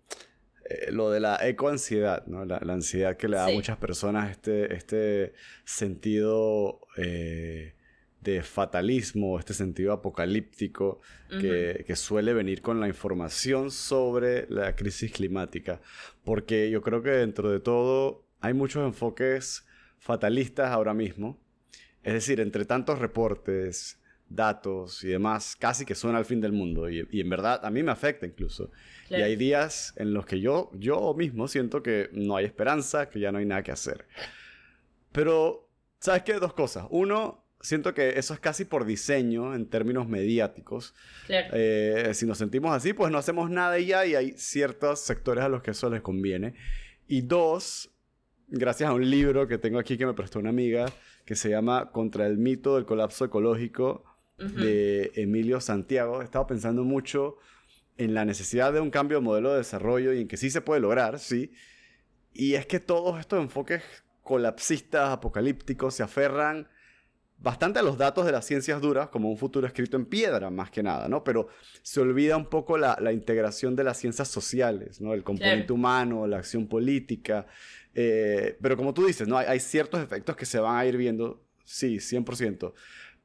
eh, 0.65 0.91
lo 0.91 1.11
de 1.11 1.21
la 1.21 1.39
ecoansiedad, 1.47 2.27
¿no? 2.27 2.45
La, 2.45 2.57
ansiedad 2.57 3.17
que 3.17 3.29
le 3.29 3.37
da 3.37 3.47
a 3.47 3.51
muchas 3.51 3.77
personas 3.77 4.31
este, 4.31 4.75
este 4.75 5.35
sentido 5.65 6.81
eh, 6.97 7.75
de 8.21 8.43
fatalismo, 8.43 9.39
este 9.39 9.53
sentido 9.53 9.93
apocalíptico 9.93 11.01
que, 11.29 11.85
que, 11.87 11.97
suele 11.97 12.33
venir 12.33 12.63
con 12.63 12.81
la 12.81 12.89
información 12.89 13.71
sobre 13.71 14.47
la 14.49 14.75
crisis 14.75 15.13
climática. 15.13 15.81
Porque 16.25 16.71
yo 16.71 16.81
creo 16.81 17.03
que 17.03 17.11
dentro 17.11 17.51
de 17.51 17.61
todo 17.61 18.27
hay 18.41 18.55
muchos 18.55 18.87
enfoques 18.87 19.67
fatalistas 19.99 20.71
ahora 20.71 20.95
mismo. 20.95 21.39
Es 22.03 22.15
decir, 22.15 22.41
entre 22.41 22.65
tantos 22.65 22.99
reportes 22.99 24.01
datos 24.35 25.03
y 25.05 25.09
demás, 25.09 25.57
casi 25.57 25.85
que 25.85 25.95
suena 25.95 26.19
al 26.19 26.25
fin 26.25 26.41
del 26.41 26.53
mundo. 26.53 26.89
Y, 26.89 27.07
en 27.13 27.31
verdad 27.31 27.65
a 27.65 27.71
mí 27.71 27.83
me 27.83 27.93
afecta 27.93 28.27
incluso. 28.27 28.71
Y 29.11 29.15
hay 29.15 29.37
días 29.37 29.93
en 29.97 30.13
los 30.13 30.27
que 30.27 30.41
yo, 30.41 30.71
yo 30.75 31.15
mismo 31.15 31.47
siento 31.49 31.83
que 31.83 32.09
no 32.13 32.37
hay 32.37 32.45
esperanza, 32.45 33.09
que 33.11 33.21
ya 33.21 33.33
no 33.33 33.39
hay 33.39 33.47
nada 33.47 33.63
que 33.63 33.73
hacer. 33.73 34.07
Pero, 35.13 35.69
¿sabes 36.01 36.23
qué? 36.23 36.35
Dos 36.35 36.55
cosas. 36.55 36.87
Uno, 36.91 37.45
siento 37.61 37.95
que 37.95 38.19
eso 38.19 38.35
es 38.35 38.41
casi 38.41 38.65
por 38.65 38.85
diseño 38.85 39.55
en 39.55 39.67
términos 39.67 40.09
mediáticos. 40.09 40.95
Eh, 41.29 42.11
si 42.15 42.27
nos 42.27 42.39
sentimos 42.39 42.75
así, 42.75 42.93
pues 42.93 43.11
no 43.11 43.19
hacemos 43.19 43.51
nada 43.51 43.79
y 43.79 43.87
ya, 43.87 44.05
y 44.07 44.15
hay 44.15 44.33
ciertos 44.33 45.01
sectores 45.01 45.45
a 45.45 45.49
los 45.49 45.63
que 45.63 45.71
eso 45.71 45.89
les 45.91 46.03
conviene. 46.03 46.55
Y 47.07 47.23
dos, 47.23 47.91
gracias 48.49 48.91
a 48.91 48.93
un 48.93 49.09
libro 49.09 49.47
que 49.47 49.59
tengo 49.59 49.79
aquí 49.79 49.97
que 49.97 50.07
me 50.07 50.15
prestó 50.15 50.39
una 50.39 50.51
amiga, 50.51 50.87
que 51.25 51.37
se 51.37 51.51
llama 51.51 51.91
Contra 51.91 52.27
el 52.27 52.39
mito 52.39 52.77
del 52.77 52.85
colapso 52.85 53.25
ecológico 53.25 54.05
de 54.39 55.13
Emilio 55.15 55.61
Santiago. 55.61 56.21
He 56.21 56.25
estado 56.25 56.47
pensando 56.47 56.85
mucho 56.85 57.39
en 57.97 58.15
la 58.15 58.25
necesidad 58.25 58.73
de 58.73 58.81
un 58.81 58.91
cambio 58.91 59.19
de 59.19 59.25
modelo 59.25 59.53
de 59.53 59.59
desarrollo 59.59 60.13
y 60.13 60.23
en 60.23 60.29
que 60.29 60.37
sí 60.37 60.51
se 60.51 60.61
puede 60.61 60.81
lograr, 60.81 61.19
sí. 61.19 61.53
Y 62.33 62.55
es 62.55 62.67
que 62.67 62.81
todos 62.81 63.21
estos 63.21 63.41
enfoques 63.41 63.83
colapsistas, 64.23 65.11
apocalípticos, 65.11 65.95
se 65.95 66.03
aferran 66.03 66.69
bastante 67.39 67.79
a 67.79 67.83
los 67.83 67.99
datos 67.99 68.25
de 68.25 68.33
las 68.33 68.45
ciencias 68.47 68.81
duras 68.81 69.09
como 69.09 69.31
un 69.31 69.37
futuro 69.37 69.67
escrito 69.67 69.97
en 69.97 70.07
piedra, 70.07 70.51
más 70.51 70.71
que 70.71 70.83
nada, 70.83 71.09
¿no? 71.09 71.23
Pero 71.23 71.49
se 71.83 72.01
olvida 72.01 72.37
un 72.37 72.47
poco 72.47 72.79
la, 72.79 73.13
integración 73.13 73.77
de 73.77 73.85
las 73.85 73.99
ciencias 73.99 74.29
sociales, 74.29 75.01
¿no? 75.01 75.15
El 75.15 75.23
componente 75.23 75.73
humano, 75.73 76.27
la 76.27 76.39
acción 76.39 76.67
política. 76.67 77.47
Eh, 77.95 78.57
pero 78.61 78.77
como 78.77 78.95
tú 78.95 79.07
dices, 79.07 79.29
¿no? 79.29 79.37
Hay, 79.37 79.47
hay, 79.47 79.61
ciertos 79.61 80.03
efectos 80.03 80.37
que 80.37 80.47
se 80.47 80.59
van 80.59 80.77
a 80.77 80.87
ir 80.87 80.97
viendo, 80.97 81.45
sí, 81.65 81.97
100%. 81.97 82.73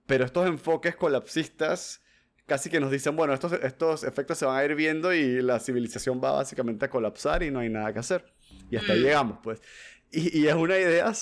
Pero 0.09 0.25
estos 0.25 0.47
enfoques 0.47 0.95
colapsistas 0.95 2.01
casi 2.47 2.71
que 2.71 2.79
nos 2.79 2.89
dicen, 2.89 3.15
bueno, 3.15 3.31
estos, 3.31 3.53
estos 3.53 4.03
efectos 4.03 4.39
se 4.39 4.45
van 4.45 4.57
a 4.57 4.65
ir 4.65 4.73
viendo 4.73 5.13
y 5.13 5.39
la 5.43 5.59
civilización 5.59 6.19
va 6.21 6.31
básicamente 6.31 6.85
a 6.85 6.89
colapsar 6.89 7.43
y 7.43 7.51
no 7.51 7.59
hay 7.59 7.69
nada 7.69 7.93
que 7.93 7.99
hacer. 7.99 8.25
Y 8.71 8.75
hasta 8.75 8.93
ahí 8.93 9.01
mm. 9.01 9.03
llegamos, 9.03 9.39
pues. 9.43 9.61
Y, 10.11 10.47
es 10.47 10.55
una 10.55 10.75
idea, 10.79 11.13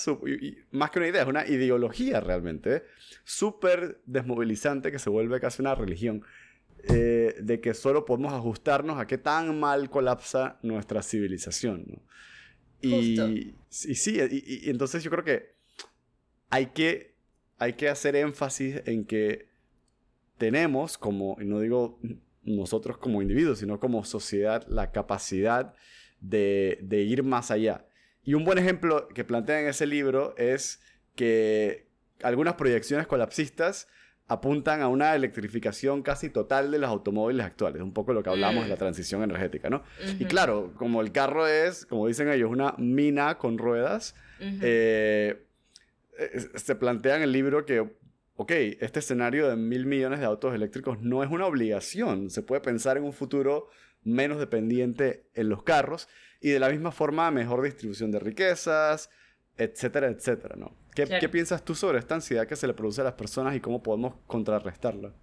más 0.72 0.90
que 0.92 1.00
una 1.00 1.08
idea, 1.10 1.22
es 1.22 1.28
una 1.28 1.46
ideología 1.46 2.22
realmente, 2.22 2.86
súper 3.26 4.00
desmovilizante 4.06 4.90
que 4.90 5.00
se 5.00 5.10
vuelve 5.10 5.42
casi 5.42 5.62
una 5.62 5.76
religión, 5.76 6.24
eh, 6.88 7.36
de 7.42 7.60
que 7.60 7.74
solo 7.74 8.06
podemos 8.06 8.32
ajustarnos 8.32 8.98
a 8.98 9.06
qué 9.06 9.18
tan 9.18 9.60
mal 9.60 9.90
colapsa 9.90 10.58
nuestra 10.62 11.04
civilización. 11.04 11.84
¿no? 11.86 12.02
Y, 12.80 13.20
y, 13.20 13.56
sí, 13.70 14.18
y, 14.32 14.70
entonces 14.70 15.04
yo 15.04 15.12
creo 15.12 15.26
que 15.26 15.58
hay 16.50 16.68
que 16.68 17.17
hay 17.58 17.74
que 17.74 17.90
hacer 17.90 18.16
énfasis 18.16 18.82
en 18.86 19.06
que 19.06 19.48
tenemos, 20.38 20.98
como, 20.98 21.38
y 21.40 21.46
no 21.46 21.60
digo 21.60 22.00
nosotros 22.44 22.98
como 22.98 23.22
individuos, 23.22 23.60
sino 23.60 23.80
como 23.80 24.04
sociedad, 24.06 24.66
la 24.68 24.92
capacidad 24.92 25.74
de, 26.22 26.78
ir 26.90 27.24
más 27.24 27.52
allá. 27.52 27.86
Y 28.24 28.34
un 28.34 28.44
buen 28.44 28.58
ejemplo 28.58 29.08
que 29.10 29.24
plantea 29.24 29.62
en 29.62 29.68
ese 29.68 29.86
libro 29.86 30.36
es 30.38 30.82
que 31.16 31.88
algunas 32.24 32.56
proyecciones 32.56 33.08
colapsistas 33.08 33.88
apuntan 34.30 34.82
a 34.82 34.90
una 34.90 35.16
electrificación 35.16 36.04
casi 36.04 36.30
total 36.30 36.70
de 36.70 36.80
los 36.80 36.90
automóviles 36.90 37.46
actuales, 37.46 37.82
un 37.82 37.94
poco 37.94 38.12
lo 38.12 38.24
que 38.24 38.30
hablamos 38.30 38.64
de 38.64 38.70
la 38.70 38.76
mm. 38.76 38.80
transición 38.80 39.24
energética, 39.24 39.70
¿no? 39.70 39.84
Y 40.20 40.26
claro, 40.26 40.74
como 40.76 41.02
el 41.02 41.14
carro 41.14 41.48
es, 41.48 41.86
como 41.86 42.08
dicen 42.08 42.30
ellos, 42.30 42.52
una 42.52 42.76
mina 42.78 43.38
con 43.38 43.58
ruedas, 43.58 44.16
se 46.56 46.76
plantea 46.76 47.16
en 47.16 47.22
el 47.22 47.32
libro 47.32 47.66
que, 47.66 47.80
ok, 48.36 48.52
este 48.80 49.00
escenario 49.00 49.48
de 49.48 49.56
mil 49.56 49.86
millones 49.86 50.20
de 50.20 50.26
autos 50.26 50.54
eléctricos 50.54 51.02
no 51.02 51.24
es 51.24 51.30
una 51.30 51.46
obligación. 51.46 52.30
Se 52.30 52.44
puede 52.44 52.62
pensar 52.62 52.98
en 52.98 53.04
un 53.04 53.14
futuro 53.14 53.70
menos 54.04 54.40
dependiente 54.40 55.26
en 55.34 55.50
los 55.50 55.64
carros 55.64 56.08
y 56.42 56.50
de 56.50 56.60
la 56.60 56.70
misma 56.70 56.92
forma 56.92 57.30
mejor 57.32 57.64
distribución 57.64 58.12
de 58.12 58.20
riquezas, 58.20 59.10
etcétera, 59.58 60.08
etcétera, 60.08 60.56
¿no? 60.56 60.76
¿Qué, 60.94 61.06
¿Qué, 61.20 61.30
piensas 61.30 61.64
tú 61.64 61.76
sobre 61.76 62.00
esta 62.00 62.16
ansiedad 62.16 62.48
que 62.48 62.56
se 62.56 62.68
le 62.68 62.74
produce 62.74 63.02
a 63.02 63.04
las 63.04 63.14
personas 63.14 63.56
y 63.56 63.60
cómo 63.60 63.84
podemos 63.84 64.16
contrarrestarla? 64.26 65.14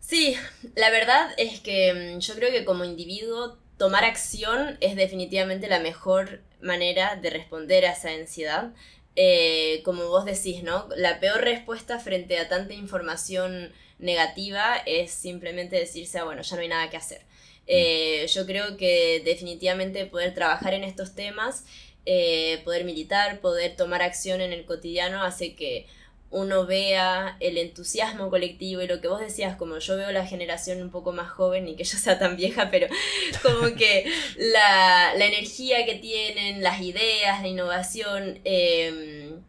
Sí, 0.00 0.34
la 0.74 0.90
verdad 0.90 1.30
es 1.38 1.60
que 1.60 2.16
mm, 2.16 2.18
yo 2.18 2.34
creo 2.34 2.50
que 2.50 2.64
como 2.64 2.84
individuo 2.84 3.58
tomar 3.78 4.04
acción 4.04 4.76
es 4.80 4.96
definitivamente 4.96 5.68
la 5.68 5.80
mejor 5.80 6.42
manera 6.60 7.16
de 7.16 7.30
responder 7.30 7.86
a 7.86 7.92
esa 7.92 8.10
ansiedad. 8.10 8.74
Eh, 9.16 9.82
como 9.84 10.08
vos 10.08 10.24
decís, 10.24 10.62
¿no? 10.62 10.88
La 10.96 11.20
peor 11.20 11.40
respuesta 11.42 11.98
frente 11.98 12.38
a 12.38 12.48
tanta 12.48 12.74
información 12.74 13.72
negativa 13.98 14.76
es 14.86 15.10
simplemente 15.10 15.76
decirse, 15.76 16.18
ah, 16.18 16.24
bueno, 16.24 16.42
ya 16.42 16.56
no 16.56 16.62
hay 16.62 16.68
nada 16.68 16.90
que 16.90 16.96
hacer. 16.96 17.22
Eh, 17.66 18.26
yo 18.32 18.46
creo 18.46 18.76
que 18.76 19.22
definitivamente 19.24 20.06
poder 20.06 20.34
trabajar 20.34 20.74
en 20.74 20.84
estos 20.84 21.14
temas, 21.14 21.64
eh, 22.06 22.60
poder 22.64 22.84
militar, 22.84 23.40
poder 23.40 23.76
tomar 23.76 24.02
acción 24.02 24.40
en 24.40 24.52
el 24.52 24.64
cotidiano 24.64 25.22
hace 25.22 25.54
que 25.54 25.86
uno 26.30 26.64
vea 26.64 27.36
el 27.40 27.58
entusiasmo 27.58 28.30
colectivo 28.30 28.80
y 28.82 28.86
lo 28.86 29.00
que 29.00 29.08
vos 29.08 29.20
decías, 29.20 29.56
como 29.56 29.78
yo 29.78 29.96
veo 29.96 30.12
la 30.12 30.26
generación 30.26 30.80
un 30.80 30.90
poco 30.90 31.12
más 31.12 31.28
joven 31.28 31.66
y 31.66 31.74
que 31.74 31.84
yo 31.84 31.98
sea 31.98 32.18
tan 32.18 32.36
vieja, 32.36 32.70
pero 32.70 32.86
como 33.42 33.74
que 33.74 34.10
la, 34.36 35.12
energía 35.14 35.84
que 35.84 35.96
tienen, 35.96 36.62
las 36.62 36.80
ideas, 36.80 37.42
la 37.42 37.48
innovación, 37.48 38.40
em, 38.44 39.40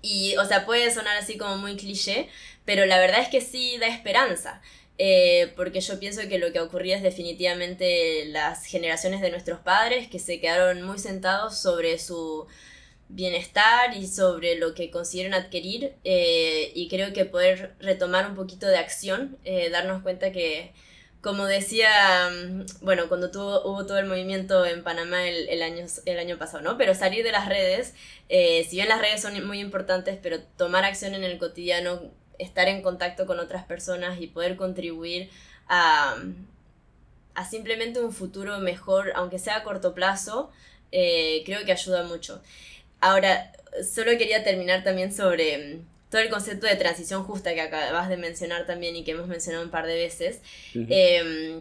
y 0.00 0.36
o 0.36 0.44
sea, 0.46 0.64
puede 0.64 0.90
sonar 0.90 1.16
así 1.16 1.36
como 1.36 1.58
muy 1.58 1.76
cliché, 1.76 2.28
pero 2.64 2.86
la 2.86 2.98
verdad 2.98 3.20
es 3.20 3.28
que 3.28 3.40
sí 3.40 3.76
da 3.78 3.86
esperanza. 3.88 4.62
Eh, 4.96 5.52
porque 5.56 5.80
yo 5.80 5.98
pienso 5.98 6.22
que 6.28 6.38
lo 6.38 6.52
que 6.52 6.60
ocurría 6.60 6.96
es 6.96 7.02
definitivamente 7.02 8.26
las 8.26 8.64
generaciones 8.64 9.20
de 9.20 9.30
nuestros 9.30 9.58
padres 9.58 10.08
que 10.08 10.20
se 10.20 10.40
quedaron 10.40 10.82
muy 10.82 11.00
sentados 11.00 11.58
sobre 11.58 11.98
su 11.98 12.46
bienestar 13.08 13.96
y 13.96 14.06
sobre 14.06 14.56
lo 14.56 14.74
que 14.74 14.90
consideren 14.90 15.34
adquirir 15.34 15.94
eh, 16.04 16.72
y 16.74 16.88
creo 16.88 17.12
que 17.12 17.24
poder 17.24 17.74
retomar 17.80 18.28
un 18.28 18.34
poquito 18.34 18.66
de 18.66 18.78
acción, 18.78 19.36
eh, 19.44 19.70
darnos 19.70 20.02
cuenta 20.02 20.32
que, 20.32 20.72
como 21.20 21.46
decía, 21.46 21.90
mm, 22.30 22.84
bueno, 22.84 23.08
cuando 23.08 23.30
tuvo, 23.30 23.62
hubo 23.64 23.86
todo 23.86 23.98
el 23.98 24.06
movimiento 24.06 24.64
en 24.64 24.82
Panamá 24.82 25.28
el, 25.28 25.48
el, 25.48 25.62
año, 25.62 25.86
el 26.06 26.18
año 26.18 26.38
pasado, 26.38 26.62
¿no? 26.62 26.78
Pero 26.78 26.94
salir 26.94 27.24
de 27.24 27.32
las 27.32 27.48
redes, 27.48 27.94
eh, 28.28 28.66
si 28.68 28.76
bien 28.76 28.88
las 28.88 29.00
redes 29.00 29.20
son 29.22 29.46
muy 29.46 29.60
importantes, 29.60 30.18
pero 30.22 30.40
tomar 30.56 30.84
acción 30.84 31.14
en 31.14 31.24
el 31.24 31.38
cotidiano, 31.38 32.02
estar 32.38 32.68
en 32.68 32.82
contacto 32.82 33.26
con 33.26 33.38
otras 33.38 33.64
personas 33.64 34.20
y 34.20 34.26
poder 34.26 34.56
contribuir 34.56 35.30
a, 35.68 36.16
a 37.34 37.44
simplemente 37.48 38.00
un 38.00 38.12
futuro 38.12 38.58
mejor, 38.58 39.12
aunque 39.14 39.38
sea 39.38 39.56
a 39.56 39.62
corto 39.62 39.94
plazo, 39.94 40.50
creo 40.90 41.64
que 41.64 41.72
ayuda 41.72 42.04
mucho. 42.04 42.40
Ahora, 43.04 43.52
solo 43.82 44.16
quería 44.16 44.44
terminar 44.44 44.82
también 44.82 45.12
sobre 45.12 45.58
mm, 45.58 45.86
todo 46.10 46.22
el 46.22 46.30
concepto 46.30 46.66
de 46.66 46.74
transición 46.76 47.22
justa 47.22 47.52
que 47.52 47.60
acabas 47.60 48.08
de 48.08 48.16
mencionar 48.16 48.64
también 48.64 48.96
y 48.96 49.04
que 49.04 49.10
hemos 49.10 49.28
mencionado 49.28 49.62
un 49.62 49.70
par 49.70 49.86
de 49.86 49.94
veces, 49.94 50.40
em, 50.74 51.60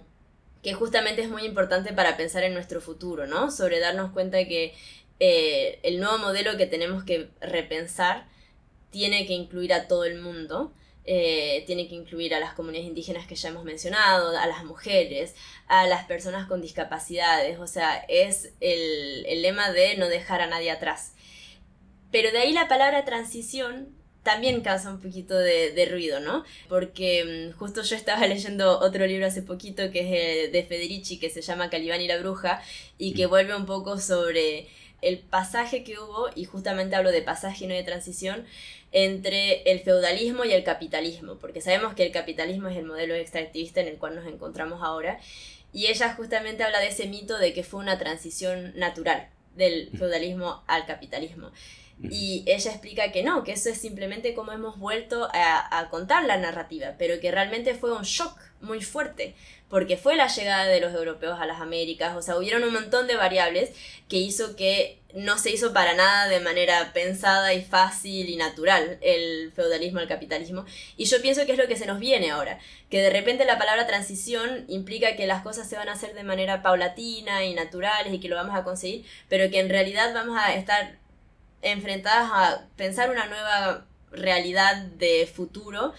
que 0.62 0.74
justamente 0.74 1.22
es 1.22 1.28
muy 1.28 1.44
importante 1.44 1.91
para 1.91 2.16
pensar 2.16 2.46
en 2.46 2.54
nuestro 2.54 2.80
futuro, 2.80 3.28
¿no? 3.28 3.52
Sobre 3.52 3.82
darnos 3.82 4.12
cuenta 4.14 4.48
que 4.48 4.74
eh, 5.20 5.80
el 5.84 6.00
nuevo 6.00 6.18
modelo 6.18 6.56
que 6.56 6.66
tenemos 6.66 7.04
que 7.04 7.28
repensar 7.41 8.26
tiene 8.89 9.28
que 9.28 9.34
incluir 9.34 9.74
a 9.74 9.89
todo 9.89 10.06
el 10.06 10.22
mundo. 10.22 10.74
Eh, 11.06 11.66
tiene 11.68 11.89
que 11.89 11.96
incluir 11.96 12.34
a 12.34 12.39
las 12.39 12.54
comunidades 12.54 12.88
indígenas 12.88 13.28
que 13.28 13.36
ya 13.36 13.50
hemos 13.50 13.66
mencionado, 13.66 14.38
a 14.38 14.48
las 14.48 14.64
mujeres, 14.64 15.36
a 15.68 15.86
las 15.88 16.06
personas 16.06 16.48
con 16.48 16.62
discapacidades, 16.62 17.60
o 17.60 17.68
sea, 17.68 18.06
es 18.08 18.54
el, 18.62 19.26
el 19.26 19.41
lema 19.41 19.74
de 19.74 19.98
no 19.98 20.08
dejar 20.08 20.39
a 20.39 20.48
nadie 20.48 20.72
atrás. 20.72 21.14
Pero 22.14 22.32
de 22.32 22.38
ahí 22.38 22.53
la 22.53 22.68
palabra 22.68 23.05
transición 23.05 23.89
también 24.22 24.61
causa 24.61 24.91
un 24.91 25.01
poquito 25.01 25.36
de, 25.36 25.88
ruido, 25.89 26.20
¿no? 26.20 26.43
Porque 26.70 27.49
mm, 27.51 27.57
justo 27.57 27.82
yo 27.82 27.95
estaba 27.95 28.28
leyendo 28.28 28.80
otro 28.80 29.07
libro 29.07 29.26
hace 29.26 29.41
poquito 29.41 29.89
que 29.89 30.45
es 30.45 30.51
de 30.51 30.64
Federici, 30.64 31.18
que 31.18 31.32
se 31.32 31.41
llama 31.41 31.72
Calibán 31.72 32.01
y 32.01 32.07
la 32.07 32.20
Bruja, 32.20 32.61
y 32.99 33.16
que 33.16 33.26
vuelve 33.26 33.55
un 33.55 33.66
poco 33.66 33.99
sobre 33.99 34.68
el 35.01 35.18
pasaje 35.18 35.84
que 35.84 35.97
hubo, 35.99 36.30
y 36.36 36.45
justamente 36.45 36.95
hablo 36.95 37.11
de 37.11 37.24
pasaje 37.24 37.66
y 37.66 37.68
no 37.68 37.74
de 37.74 37.84
transición, 37.84 38.45
entre 38.91 39.64
el 39.64 39.80
feudalismo 39.80 40.45
y 40.45 40.53
el 40.53 40.64
capitalismo, 40.64 41.39
porque 41.39 41.61
sabemos 41.61 41.95
que 41.95 42.05
el 42.05 42.11
capitalismo 42.11 42.68
es 42.68 42.78
el 42.78 42.86
modelo 42.86 43.16
extractivista 43.16 43.82
en 43.82 43.88
el 43.88 43.97
cual 43.97 44.14
nos 44.14 44.28
encontramos 44.28 44.84
ahora, 44.84 45.20
y 45.74 45.88
ella 45.88 46.14
justamente 46.14 46.61
habla 46.61 46.80
de 46.80 46.89
ese 46.89 47.07
mito 47.07 47.39
de 47.39 47.53
que 47.53 47.64
fue 47.64 47.80
una 47.80 47.97
transición 47.97 48.72
natural 48.76 49.30
del 49.55 49.89
mm. 49.91 49.97
feudalismo 49.97 50.64
al 50.68 50.86
capitalismo. 50.86 51.51
Y 52.02 52.44
ella 52.48 52.72
explica 52.72 53.12
que 53.12 53.24
no, 53.24 53.44
que 53.44 53.54
eso 53.54 53.70
es 53.70 53.78
simplemente 53.78 54.34
como 54.34 54.52
hemos 54.52 54.78
vuelto 54.78 55.30
a, 55.34 55.88
contar 55.89 56.26
la 56.26 56.38
narrativa, 56.38 56.96
pero 56.98 57.20
que 57.20 57.32
realmente 57.32 57.76
fue 57.76 57.96
un 57.96 58.04
shock 58.04 58.38
muy 58.62 58.82
fuerte, 58.82 59.36
porque 59.70 59.98
fue 59.98 60.16
la 60.16 60.28
llegada 60.28 60.66
de 60.66 60.82
los 60.82 60.94
europeos 60.94 61.39
a 61.39 61.46
las 61.46 61.62
Américas, 61.62 62.16
o 62.16 62.22
sea, 62.22 62.38
hubieron 62.38 62.64
un 62.64 62.74
montón 62.74 63.08
de 63.08 63.16
variables 63.16 63.72
que 64.10 64.18
hizo 64.18 64.56
que 64.56 65.00
no 65.14 65.38
se 65.38 65.52
hizo 65.52 65.74
para 65.74 65.94
nada 65.94 66.28
de 66.28 66.39
manera 66.39 66.91
pensada 66.94 67.54
y 67.54 67.62
fácil 67.62 68.30
y 68.30 68.36
natural 68.36 68.98
el 69.02 69.52
feudalismo 69.54 70.00
al 70.00 70.08
capitalismo. 70.08 70.66
Y 70.98 71.06
yo 71.06 71.22
pienso 71.22 71.46
que 71.46 71.54
es 71.54 71.58
lo 71.58 71.68
que 71.68 71.76
se 71.76 71.86
nos 71.86 72.00
viene 72.00 72.32
ahora, 72.32 72.60
que 72.89 73.02
de 73.02 73.12
repente 73.12 73.46
la 73.46 73.58
palabra 73.58 73.88
transición 73.88 74.66
implica 74.68 75.16
que 75.16 75.28
las 75.28 75.44
cosas 75.44 75.70
se 75.70 75.76
van 75.76 75.89
a 75.89 75.94
hacer 75.94 76.16
de 76.16 76.24
manera 76.24 76.64
paulatina 76.64 77.46
y 77.46 77.54
naturales 77.54 78.14
y 78.14 78.20
que 78.20 78.30
lo 78.30 78.36
vamos 78.36 78.56
a 78.56 78.64
conseguir, 78.64 79.06
pero 79.30 79.50
que 79.52 79.60
en 79.60 79.70
realidad 79.70 80.14
vamos 80.14 80.38
a 80.39 80.54
estar 80.56 81.03
enfrentadas 81.64 82.30
a 82.32 82.68
pensar 82.76 83.09
una 83.09 83.26
nueva 83.26 83.88
realidad 84.11 84.84
de 84.84 85.28
futuro 85.34 85.93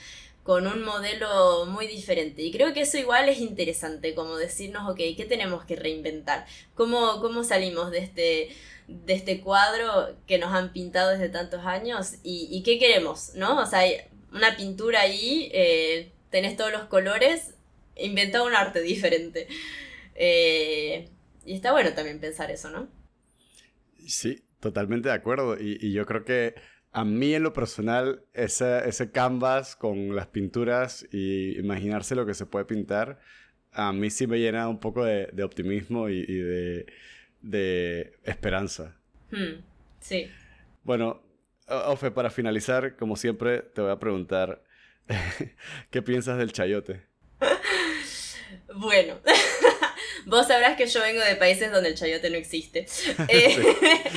con 0.44 0.66
un 0.66 0.84
modelo 0.84 1.66
muy 1.66 1.86
diferente. 1.86 2.42
Y 2.42 2.52
creo 2.52 2.74
que 2.74 2.82
eso 2.82 2.98
igual 2.98 3.28
es 3.28 3.40
interesante, 3.40 4.14
como 4.14 4.36
decirnos, 4.36 4.88
ok, 4.88 4.98
¿qué 5.16 5.24
tenemos 5.26 5.64
que 5.64 5.74
reinventar? 5.74 6.46
¿Cómo, 6.74 7.20
cómo 7.22 7.44
salimos 7.44 7.90
de 7.90 7.98
este, 7.98 8.54
de 8.86 9.14
este 9.14 9.40
cuadro 9.40 10.14
que 10.26 10.38
nos 10.38 10.52
han 10.52 10.72
pintado 10.72 11.10
desde 11.12 11.30
tantos 11.30 11.64
años? 11.64 12.16
¿Y, 12.22 12.62
qué 12.62 12.78
queremos? 12.78 13.34
¿No? 13.34 13.58
O 13.58 13.66
sea, 13.66 13.80
hay 13.80 13.96
una 14.32 14.54
pintura 14.54 15.00
ahí, 15.00 15.50
eh, 15.54 16.12
tenés 16.30 16.58
todos 16.58 16.72
los 16.72 16.84
colores, 16.84 17.54
inventa 17.96 18.42
un 18.42 18.54
arte 18.54 18.82
diferente. 18.82 19.48
Eh, 20.14 21.08
y 21.46 21.54
está 21.54 21.72
bueno 21.72 21.94
también 21.94 22.20
pensar 22.20 22.50
eso, 22.50 22.68
¿no? 22.68 22.86
Sí, 24.06 24.44
totalmente 24.64 25.10
de 25.10 25.14
acuerdo. 25.14 25.56
y 25.60 25.92
yo 25.92 26.06
creo 26.06 26.24
que 26.24 26.54
a 26.94 27.04
mí 27.04 27.34
en 27.34 27.42
lo 27.42 27.52
personal, 27.52 28.24
ese, 28.32 28.88
ese 28.88 29.10
canvas 29.10 29.74
con 29.74 30.14
las 30.14 30.28
pinturas 30.28 31.04
y 31.10 31.58
imaginarse 31.58 32.14
lo 32.14 32.24
que 32.24 32.34
se 32.34 32.46
puede 32.46 32.66
pintar, 32.66 33.18
a 33.72 33.92
mí 33.92 34.10
sí 34.10 34.28
me 34.28 34.38
llena 34.38 34.68
un 34.68 34.78
poco 34.78 35.04
de, 35.04 35.42
optimismo 35.42 36.08
y, 36.08 36.24
de, 37.42 38.16
esperanza. 38.22 38.96
Hmm, 39.32 39.60
sí. 39.98 40.30
Bueno, 40.84 41.20
Ofe, 41.66 42.12
para 42.12 42.30
finalizar, 42.30 42.94
como 42.94 43.16
siempre, 43.16 43.62
te 43.62 43.80
voy 43.80 43.90
a 43.90 43.98
preguntar, 43.98 44.62
¿qué 45.90 46.00
piensas 46.00 46.38
del 46.38 46.52
chayote? 46.52 47.02
bueno. 48.76 49.18
Vos 50.26 50.48
sabrás 50.48 50.76
que 50.76 50.86
yo 50.86 51.00
vengo 51.00 51.22
de 51.22 51.36
países 51.36 51.70
donde 51.70 51.90
el 51.90 51.94
chayote 51.94 52.30
no 52.30 52.36
existe. 52.36 52.86
Eh, 53.28 53.56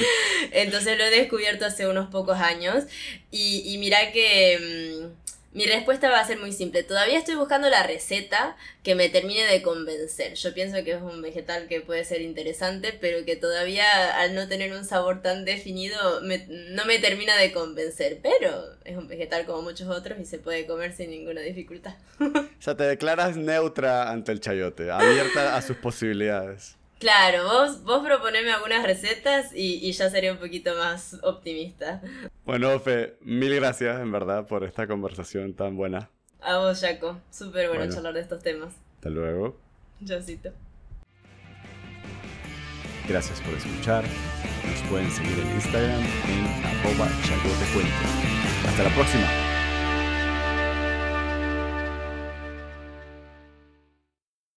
entonces 0.51 0.97
lo 0.97 1.05
he 1.05 1.09
descubierto 1.09 1.65
hace 1.65 1.87
unos 1.87 2.09
pocos 2.09 2.37
años. 2.37 2.85
Y, 3.31 3.63
y 3.73 3.77
mira 3.77 4.11
que 4.11 5.09
mm, 5.09 5.27
mi 5.57 5.65
respuesta 5.65 6.07
va 6.07 6.19
a 6.19 6.23
ser 6.23 6.37
muy 6.37 6.51
simple. 6.51 6.83
Todavía 6.83 7.17
estoy 7.17 7.33
buscando 7.33 7.67
la 7.67 7.81
receta 7.81 8.55
que 8.83 8.93
me 8.93 9.09
termine 9.09 9.43
de 9.47 9.63
convencer. 9.63 10.35
Yo 10.35 10.53
pienso 10.53 10.83
que 10.83 10.91
es 10.91 11.01
un 11.01 11.19
vegetal 11.23 11.67
que 11.67 11.81
puede 11.81 12.05
ser 12.05 12.21
interesante, 12.21 12.95
pero 13.01 13.25
que 13.25 13.37
todavía 13.37 14.21
al 14.21 14.35
no 14.35 14.47
tener 14.47 14.73
un 14.73 14.85
sabor 14.85 15.23
tan 15.23 15.45
definido 15.45 16.21
no 16.21 16.85
me 16.85 16.99
termina 16.99 17.35
de 17.37 17.51
convencer. 17.51 18.19
Pero 18.21 18.65
es 18.85 18.97
un 18.97 19.07
vegetal 19.07 19.47
como 19.47 19.63
muchos 19.63 19.89
otros 19.89 20.19
y 20.19 20.25
se 20.25 20.37
puede 20.37 20.67
comer 20.67 20.93
sin 20.93 21.09
ninguna 21.09 21.41
dificultad. 21.41 21.95
o 22.19 22.45
sea, 22.59 22.77
te 22.77 22.83
declaras 22.83 23.35
neutra 23.35 24.11
ante 24.11 24.33
el 24.33 24.39
chayote, 24.39 24.91
abierta 24.91 25.57
a 25.57 25.61
sus 25.63 25.77
posibilidades. 25.77 26.76
Claro, 26.99 27.43
vos, 27.43 27.83
vos 27.83 28.03
proponeme 28.03 28.51
algunas 28.51 28.83
recetas 28.83 29.51
y, 29.53 29.91
ya 29.91 30.09
sería 30.09 30.31
un 30.31 30.39
poquito 30.39 30.75
más 30.75 31.17
optimista. 31.21 32.01
Bueno, 32.45 32.79
Fe, 32.79 33.17
mil 33.21 33.53
gracias 33.55 34.01
en 34.01 34.11
verdad 34.11 34.47
por 34.47 34.63
esta 34.63 34.87
conversación 34.87 35.53
tan 35.53 35.77
buena. 35.77 36.09
A 36.41 36.57
vos, 36.57 36.81
Jaco. 36.81 37.19
Súper 37.29 37.69
bueno, 37.69 37.91
charlar 37.93 38.13
de 38.13 38.21
estos 38.21 38.41
temas. 38.41 38.73
Hasta 38.95 39.09
luego. 39.09 39.57
Chaucito. 40.03 40.51
Gracias 43.07 43.41
por 43.41 43.53
escuchar. 43.53 44.03
Nos 44.03 44.89
pueden 44.89 45.09
seguir 45.11 45.39
en 45.39 45.51
Instagram 45.55 46.01
en 46.01 46.65
arroba 46.65 47.07
Hasta 48.65 48.83
la 48.83 48.89
próxima. 48.95 49.56